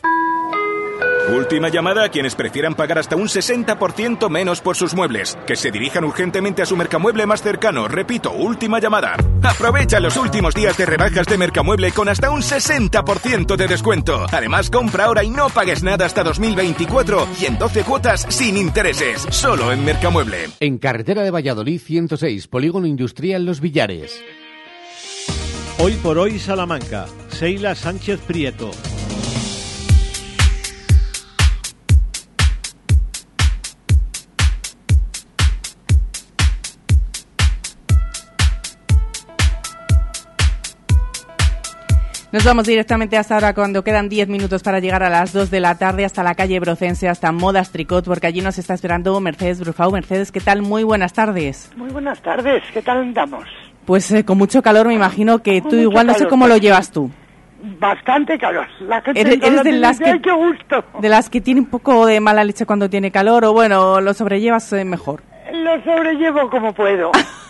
[1.29, 5.37] Última llamada a quienes prefieran pagar hasta un 60% menos por sus muebles.
[5.47, 7.87] Que se dirijan urgentemente a su Mercamueble más cercano.
[7.87, 9.15] Repito, última llamada.
[9.41, 14.25] Aprovecha los últimos días de rebajas de Mercamueble con hasta un 60% de descuento.
[14.31, 19.25] Además, compra ahora y no pagues nada hasta 2024 y en 12 cuotas sin intereses.
[19.29, 20.49] Solo en Mercamueble.
[20.59, 24.21] En carretera de Valladolid 106, Polígono Industrial Los Villares.
[25.79, 27.05] Hoy por hoy Salamanca.
[27.29, 28.71] Seila Sánchez Prieto.
[42.33, 45.59] Nos vamos directamente hasta ahora cuando quedan 10 minutos para llegar a las 2 de
[45.59, 49.59] la tarde hasta la calle Brocense, hasta Modas Tricot, porque allí nos está esperando Mercedes
[49.59, 49.91] Brufau.
[49.91, 50.63] Mercedes, ¿qué tal?
[50.63, 51.71] Muy buenas tardes.
[51.77, 53.45] Muy buenas tardes, ¿qué tal andamos?
[53.85, 56.91] Pues eh, con mucho calor me imagino que tú igual no sé cómo lo llevas
[56.91, 57.11] tú.
[57.79, 58.65] Bastante calor.
[58.81, 60.83] La gente Eres, de la las que "Ay, qué gusto.
[60.99, 64.11] de las que tiene un poco de mala leche cuando tiene calor o bueno, lo
[64.15, 65.21] sobrellevas eh, mejor.
[65.53, 67.11] Lo sobrellevo como puedo.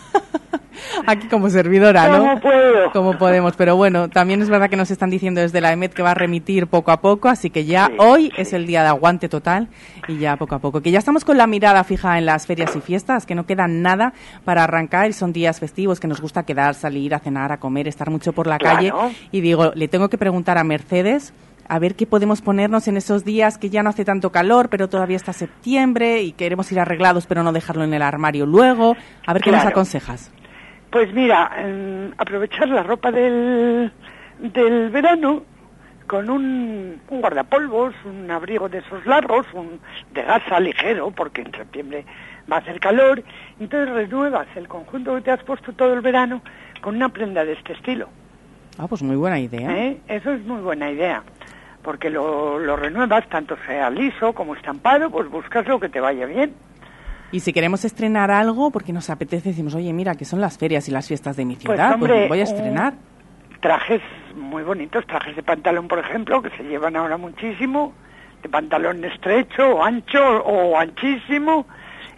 [1.06, 2.18] Aquí como servidora, ¿no?
[2.18, 2.92] Como puedo.
[2.92, 6.02] Como podemos, pero bueno, también es verdad que nos están diciendo desde la EMET que
[6.02, 9.28] va a remitir poco a poco, así que ya hoy es el día de aguante
[9.28, 9.68] total
[10.08, 10.80] y ya poco a poco.
[10.80, 13.66] Que ya estamos con la mirada fija en las ferias y fiestas, que no queda
[13.68, 14.12] nada
[14.44, 17.88] para arrancar y son días festivos que nos gusta quedar, salir a cenar, a comer,
[17.88, 18.76] estar mucho por la Claro.
[18.76, 18.92] calle.
[19.32, 21.32] Y digo, le tengo que preguntar a Mercedes
[21.66, 24.88] a ver qué podemos ponernos en esos días que ya no hace tanto calor, pero
[24.88, 28.96] todavía está septiembre y queremos ir arreglados, pero no dejarlo en el armario luego.
[29.26, 30.30] A ver qué nos aconsejas.
[30.94, 33.90] Pues mira, em, aprovechar la ropa del,
[34.38, 35.42] del verano
[36.06, 39.80] con un, un guardapolvos, un abrigo de esos largos, un
[40.12, 42.04] de gasa ligero, porque en septiembre
[42.48, 43.24] va a hacer calor,
[43.58, 46.42] entonces renuevas el conjunto que te has puesto todo el verano
[46.80, 48.08] con una prenda de este estilo.
[48.78, 49.76] Ah, pues muy buena idea.
[49.76, 49.98] ¿eh?
[50.06, 51.24] Eso es muy buena idea,
[51.82, 56.26] porque lo, lo renuevas, tanto sea liso como estampado, pues buscas lo que te vaya
[56.26, 56.54] bien.
[57.34, 60.88] Y si queremos estrenar algo, porque nos apetece, decimos, oye, mira, que son las ferias
[60.88, 62.94] y las fiestas de mi Pues, ciudad, pues, hombre, voy a estrenar.
[63.60, 64.00] trajes
[64.36, 67.92] muy bonitos, trajes de pantalón, por ejemplo, que se llevan ahora muchísimo,
[68.40, 71.66] de pantalón estrecho o ancho o anchísimo,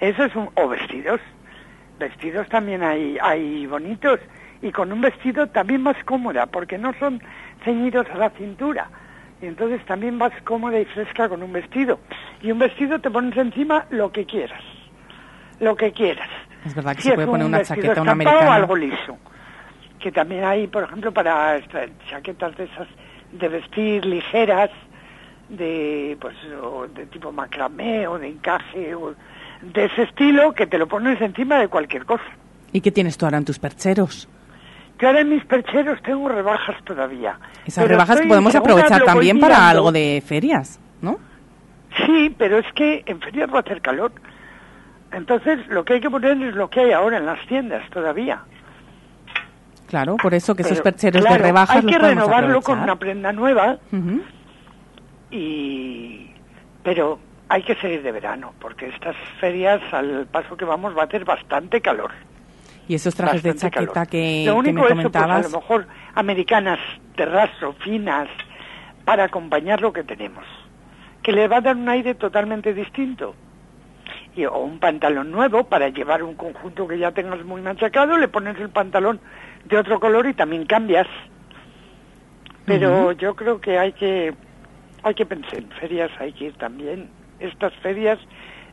[0.00, 1.18] eso es un, o vestidos,
[1.98, 4.20] vestidos también hay, hay bonitos,
[4.60, 7.22] y con un vestido también más cómoda, porque no son
[7.64, 8.90] ceñidos a la cintura,
[9.40, 12.00] y entonces también vas cómoda y fresca con un vestido,
[12.42, 14.62] y un vestido te pones encima lo que quieras,
[15.60, 16.28] lo que quieras.
[16.64, 18.54] Es verdad que Si se puede poner un una chaqueta, una estampado o americana.
[18.54, 19.18] algo liso
[20.00, 21.58] que también hay, por ejemplo, para
[22.08, 22.86] chaquetas de esas
[23.32, 24.70] de vestir ligeras,
[25.48, 29.14] de pues o de tipo macramé o de encaje o
[29.62, 32.24] de ese estilo que te lo pones encima de cualquier cosa.
[32.72, 34.28] ¿Y qué tienes tú ahora en tus percheros?
[35.00, 37.38] Yo ahora en mis percheros tengo rebajas todavía.
[37.66, 41.18] Esas rebajas que podemos aprovechar también para algo de ferias, ¿no?
[42.04, 44.12] Sí, pero es que en ferias va a hacer calor.
[45.12, 48.42] Entonces lo que hay que poner es lo que hay ahora en las tiendas todavía.
[49.86, 53.32] Claro, por eso que esos percheros de rebajas hay los que renovarlo con una prenda
[53.32, 53.78] nueva
[55.30, 56.30] y
[56.82, 57.18] pero
[57.48, 61.24] hay que seguir de verano porque estas ferias al paso que vamos va a hacer
[61.24, 62.10] bastante calor.
[62.88, 64.08] Y esos trajes de chaqueta calor.
[64.08, 66.78] que, lo que único es pues, a lo mejor americanas
[67.16, 68.28] de raso finas
[69.04, 70.44] para acompañar lo que tenemos
[71.26, 73.34] que le va a dar un aire totalmente distinto
[74.44, 78.58] o un pantalón nuevo para llevar un conjunto que ya tengas muy machacado le pones
[78.60, 79.20] el pantalón
[79.64, 81.06] de otro color y también cambias.
[82.66, 84.34] Pero yo creo que hay que
[85.02, 87.08] hay que pensar en ferias hay que ir también.
[87.38, 88.18] Estas ferias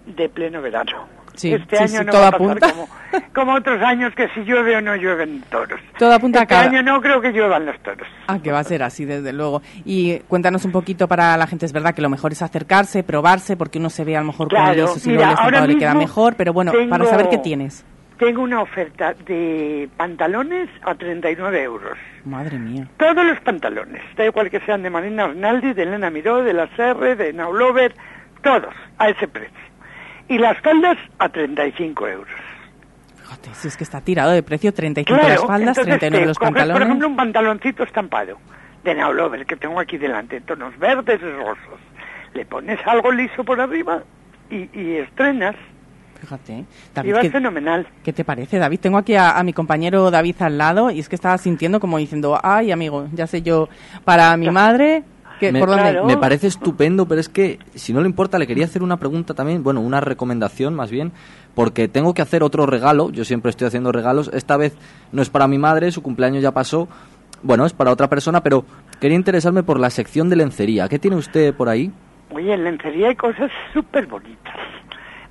[0.05, 2.87] de pleno verano Sí, este sí, año sí, no va a pasar como,
[3.33, 5.79] como otros años que si llueve o no llueven toros.
[5.97, 8.07] Todo apunta a este cada- año no creo que lluevan los toros.
[8.27, 9.61] Ah, que va a ser así, desde luego.
[9.85, 13.57] Y cuéntanos un poquito para la gente, es verdad que lo mejor es acercarse, probarse,
[13.57, 15.41] porque uno se ve a lo mejor con Claro, el yeso, si mira, no ahora
[15.43, 17.85] estampado le queda mismo mejor, pero bueno, para tengo- saber qué tienes.
[18.19, 21.97] Tengo una oferta de pantalones a 39 euros.
[22.25, 22.87] Madre mía.
[22.97, 26.67] Todos los pantalones, da igual que sean de Marina Arnaldi, de Elena Miró, de la
[26.75, 27.93] Serre, de Naulover,
[28.43, 29.57] todos a ese precio.
[30.33, 32.33] Y las faldas a 35 euros.
[33.21, 36.27] Fíjate, si es que está tirado de precio, 35 Claro, las faldas, entonces 39 te
[36.27, 36.73] los coges, pantalones.
[36.79, 38.37] por ejemplo, un pantaloncito estampado
[38.83, 41.79] de Naulover que tengo aquí delante, en tonos verdes y rosos.
[42.33, 44.01] Le pones algo liso por arriba
[44.49, 45.55] y, y estrenas.
[46.19, 46.65] Fíjate.
[46.95, 47.87] David, ¿qué, fenomenal.
[48.03, 48.79] qué te parece, David?
[48.79, 51.99] Tengo aquí a, a mi compañero David al lado y es que estaba sintiendo como
[51.99, 53.69] diciendo, ay, amigo, ya sé yo,
[54.03, 55.03] para mi madre,
[55.41, 56.01] Me, ¿por dónde?
[56.03, 59.33] me parece estupendo, pero es que, si no le importa, le quería hacer una pregunta
[59.33, 61.11] también, bueno, una recomendación más bien,
[61.55, 64.77] porque tengo que hacer otro regalo, yo siempre estoy haciendo regalos, esta vez
[65.11, 66.87] no es para mi madre, su cumpleaños ya pasó,
[67.41, 68.63] bueno, es para otra persona, pero
[69.01, 70.87] quería interesarme por la sección de lencería.
[70.87, 71.91] ¿Qué tiene usted por ahí?
[72.31, 74.55] Oye, en lencería hay cosas súper bonitas.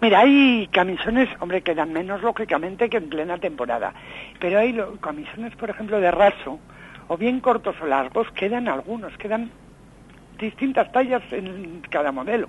[0.03, 3.95] Mira, hay camisones, hombre, que dan menos lógicamente que en plena temporada.
[4.41, 6.59] Pero hay lo- camisones, por ejemplo, de raso,
[7.09, 9.51] o bien cortos o largos, quedan algunos, quedan
[10.39, 12.49] distintas tallas en cada modelo.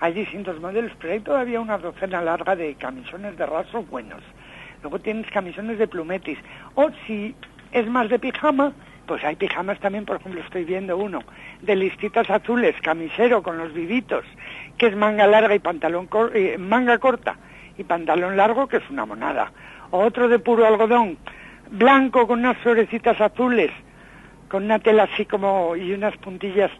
[0.00, 4.22] Hay distintos modelos, pero hay todavía una docena larga de camisones de raso buenos.
[4.82, 6.38] Luego tienes camisones de plumetis.
[6.74, 7.34] O si
[7.70, 8.72] es más de pijama,
[9.06, 11.20] pues hay pijamas también, por ejemplo, estoy viendo uno
[11.60, 14.24] de listitas azules, camisero con los vivitos,
[14.76, 17.36] que es manga larga y pantalón cor- eh, manga corta
[17.78, 19.52] y pantalón largo, que es una monada.
[19.90, 21.18] O otro de puro algodón,
[21.70, 23.70] blanco con unas florecitas azules,
[24.48, 26.70] con una tela así como y unas puntillas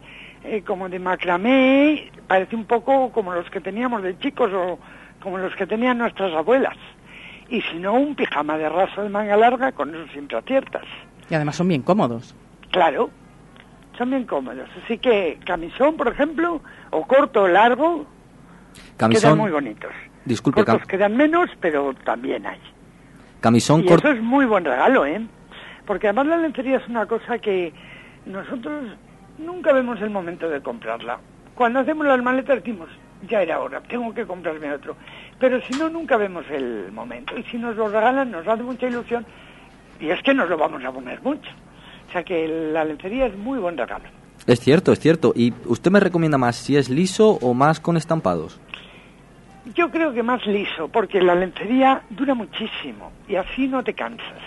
[0.43, 4.79] eh, como de macramé, parece un poco como los que teníamos de chicos o
[5.21, 6.75] como los que tenían nuestras abuelas.
[7.49, 10.83] Y si no, un pijama de raso de manga larga con eso siempre aciertas.
[11.29, 12.35] Y además son bien cómodos.
[12.71, 13.09] Claro,
[13.97, 14.67] son bien cómodos.
[14.83, 18.05] Así que camisón, por ejemplo, o corto o largo,
[18.73, 19.91] quedan Camisón, muy bonitos.
[20.25, 22.59] disculpe, Cortos cam- quedan menos, pero también hay.
[23.39, 24.07] camisón corto.
[24.09, 25.21] eso es muy buen regalo, ¿eh?
[25.85, 27.73] Porque además la lencería es una cosa que
[28.25, 28.85] nosotros
[29.37, 31.19] nunca vemos el momento de comprarla.
[31.55, 32.89] Cuando hacemos las maletas decimos,
[33.27, 34.95] ya era hora, tengo que comprarme otro.
[35.39, 37.37] Pero si no, nunca vemos el momento.
[37.37, 39.25] Y si nos lo regalan, nos hace mucha ilusión.
[39.99, 41.49] Y es que nos lo vamos a poner mucho.
[42.09, 44.05] O sea que la lencería es muy buen regalo.
[44.45, 45.33] Es cierto, es cierto.
[45.35, 48.59] ¿Y usted me recomienda más si es liso o más con estampados?
[49.73, 54.41] Yo creo que más liso, porque la lencería dura muchísimo y así no te cansas.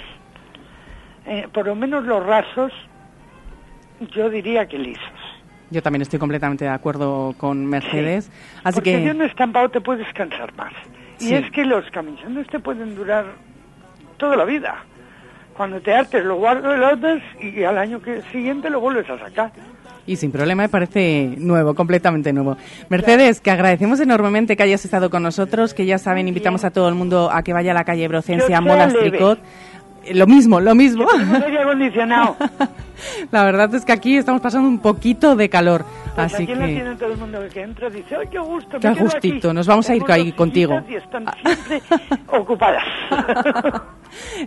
[1.24, 2.70] Eh, por lo menos los rasos,
[4.14, 5.02] yo diría que lisos.
[5.70, 8.30] Yo también estoy completamente de acuerdo con Mercedes.
[8.62, 10.72] Así Porque que de un estampado te puedes cansar más.
[11.18, 11.34] Y Sí.
[11.34, 13.24] es que los camisones te pueden durar
[14.16, 14.76] toda la vida.
[15.56, 19.50] Cuando te hartes lo guardas y al año que siguiente lo vuelves a sacar.
[20.06, 22.56] Y sin problema, me parece nuevo, completamente nuevo.
[22.88, 26.88] Mercedes, que agradecemos enormemente que hayas estado con nosotros, que ya saben, invitamos a todo
[26.88, 28.92] el mundo a que vaya a la calle Brocencia, Modas.
[28.92, 29.40] Tricot.
[30.14, 31.06] Lo mismo, lo mismo.
[31.10, 32.36] Aire acondicionado.
[33.30, 35.84] La verdad es que aquí estamos pasando un poquito de calor,
[36.14, 38.78] Pues así aquí que tiene todo el mundo que entra dice, ¡ay, qué gusto!
[38.80, 39.48] qué me quedo gustito.
[39.48, 39.54] aquí".
[39.54, 40.80] Nos vamos a ir ahí contigo.
[40.88, 41.82] Y están siempre
[42.28, 42.82] ocupadas.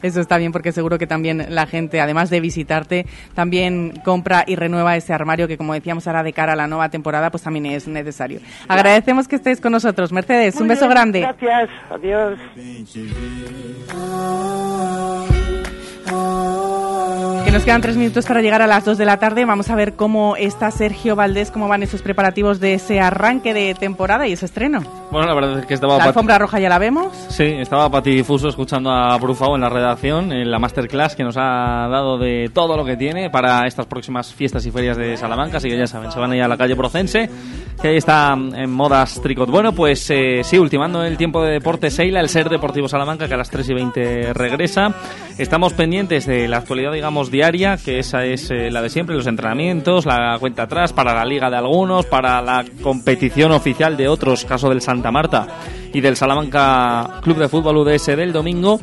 [0.02, 3.06] Eso está bien porque seguro que también la gente, además de visitarte,
[3.36, 6.90] también compra y renueva ese armario que, como decíamos ahora de cara a la nueva
[6.90, 8.40] temporada, pues también es necesario.
[8.68, 10.12] Agradecemos que estés con nosotros.
[10.12, 11.20] Mercedes, Muy un beso bien, grande.
[11.20, 12.40] Gracias, adiós.
[16.12, 16.69] Oh.
[17.46, 19.46] Que nos quedan tres minutos para llegar a las dos de la tarde.
[19.46, 23.74] Vamos a ver cómo está Sergio Valdés, cómo van esos preparativos de ese arranque de
[23.74, 24.82] temporada y ese estreno.
[25.12, 27.16] Bueno, la verdad es que estaba La alfombra roja ya la vemos.
[27.30, 31.88] Sí, estaba patidifuso escuchando a Brufao en la redacción, en la masterclass que nos ha
[31.90, 35.70] dado de todo lo que tiene para estas próximas fiestas y ferias de Salamanca, así
[35.70, 37.30] que ya saben, se van a ir a la calle Procense,
[37.82, 39.50] que ahí está en modas tricot.
[39.50, 43.34] Bueno, pues eh, sí, ultimando el tiempo de deporte Seila, el Ser Deportivo Salamanca, que
[43.34, 44.94] a las 3 y 20 regresa.
[45.38, 49.26] Estamos pendientes de la actualidad, digamos, diaria, que esa es eh, la de siempre, los
[49.26, 54.44] entrenamientos, la cuenta atrás para la liga de algunos, para la competición oficial de otros,
[54.44, 55.48] caso del Santa Marta
[55.94, 58.82] y del Salamanca Club de Fútbol UDS del domingo.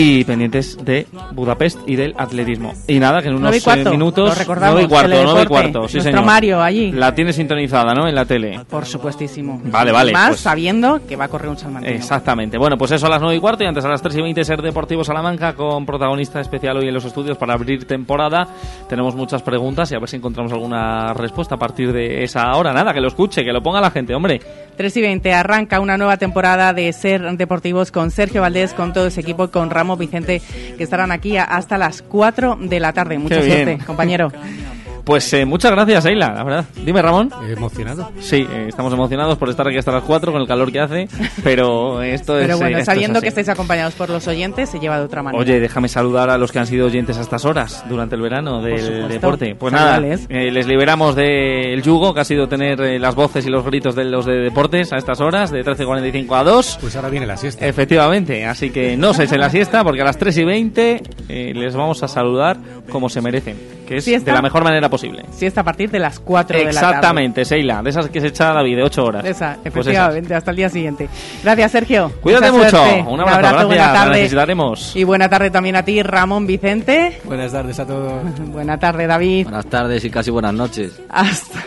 [0.00, 2.72] Y pendientes de Budapest y del atletismo.
[2.86, 4.28] Y nada, que en unos Nueve y cuarto, eh, minutos...
[4.28, 6.24] lo recordamos, y cuarto, Teledeporte, nueve y cuarto, sí nuestro señor.
[6.24, 6.92] Mario allí.
[6.92, 8.06] La tiene sintonizada, ¿no?
[8.06, 8.60] En la tele.
[8.70, 9.60] Por supuestísimo.
[9.64, 11.96] Vale, vale, Más pues- sabiendo que va a correr un salmantino.
[11.96, 12.58] Exactamente.
[12.58, 14.44] Bueno, pues eso a las 9 y cuarto y antes a las 3 y 20
[14.44, 18.46] Ser Deportivo Salamanca con protagonista especial hoy en los estudios para abrir temporada.
[18.88, 22.72] Tenemos muchas preguntas y a ver si encontramos alguna respuesta a partir de esa hora.
[22.72, 24.40] Nada, que lo escuche, que lo ponga la gente, hombre.
[24.76, 29.08] 3 y 20 arranca una nueva temporada de Ser Deportivos con Sergio Valdés, con todo
[29.08, 30.42] ese equipo, con Ramos Vicente,
[30.76, 33.16] que estarán aquí hasta las 4 de la tarde.
[33.18, 33.64] Mucha Qué bien.
[33.64, 34.30] suerte, compañero.
[35.08, 36.64] Pues eh, muchas gracias, Eila, la verdad.
[36.84, 37.30] Dime, Ramón.
[37.48, 38.10] Emocionado.
[38.20, 41.08] Sí, eh, estamos emocionados por estar aquí hasta las 4 con el calor que hace,
[41.42, 42.42] pero esto es...
[42.42, 43.22] Pero eh, bueno, es sabiendo así.
[43.24, 45.42] que estáis acompañados por los oyentes, se lleva de otra manera.
[45.42, 48.60] Oye, déjame saludar a los que han sido oyentes a estas horas durante el verano
[48.60, 49.54] del deporte.
[49.54, 50.26] Pues nada, Saludales.
[50.28, 53.94] eh, les liberamos del yugo, que ha sido tener eh, las voces y los gritos
[53.94, 56.78] de los de deportes a estas horas, de 13.45 a 2.
[56.82, 57.66] Pues ahora viene la siesta.
[57.66, 61.52] Efectivamente, así que no se echen la siesta, porque a las 3 y 20 eh,
[61.54, 62.58] les vamos a saludar
[62.90, 63.56] como se merecen,
[63.86, 64.30] que es Siesta.
[64.30, 64.97] de la mejor manera posible.
[65.32, 66.86] Si está a partir de las 4 de la tarde.
[66.86, 69.24] Exactamente, Seila, de esas que se echa David de 8 horas.
[69.24, 71.08] Esa, Pues efectivamente, hasta el día siguiente.
[71.42, 72.12] Gracias, Sergio.
[72.20, 72.76] Cuídate Mucha mucho.
[72.76, 73.04] suerte.
[73.08, 74.12] Un abrazo, gracias, buena la tarde.
[74.16, 74.96] necesitaremos.
[74.96, 77.20] Y buena tarde también a ti, Ramón Vicente.
[77.24, 78.22] Buenas tardes a todos.
[78.52, 79.44] buena tarde, David.
[79.44, 81.00] Buenas tardes y casi buenas noches.
[81.08, 81.60] Hasta,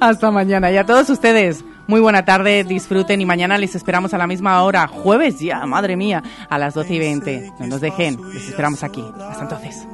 [0.00, 0.70] hasta mañana.
[0.70, 4.62] Y a todos ustedes, muy buena tarde, disfruten y mañana les esperamos a la misma
[4.62, 7.52] hora, jueves ya, madre mía, a las 12 y 20.
[7.60, 9.04] No nos dejen, les esperamos aquí.
[9.30, 9.86] Hasta entonces.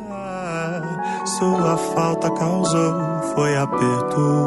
[1.39, 2.95] Sua falta causou
[3.35, 4.47] foi aperto.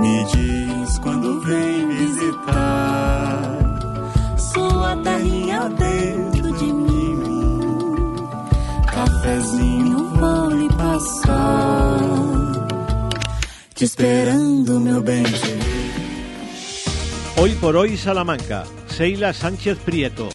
[0.00, 3.58] Me diz quando vem visitar.
[4.36, 7.20] Sua terrinha dentro de mim.
[8.86, 11.98] Cafezinho vou lhe passar.
[13.74, 15.24] Te esperando, meu bem.
[17.36, 20.28] Hoy por hoy Salamanca, Seila Sánchez Prieto.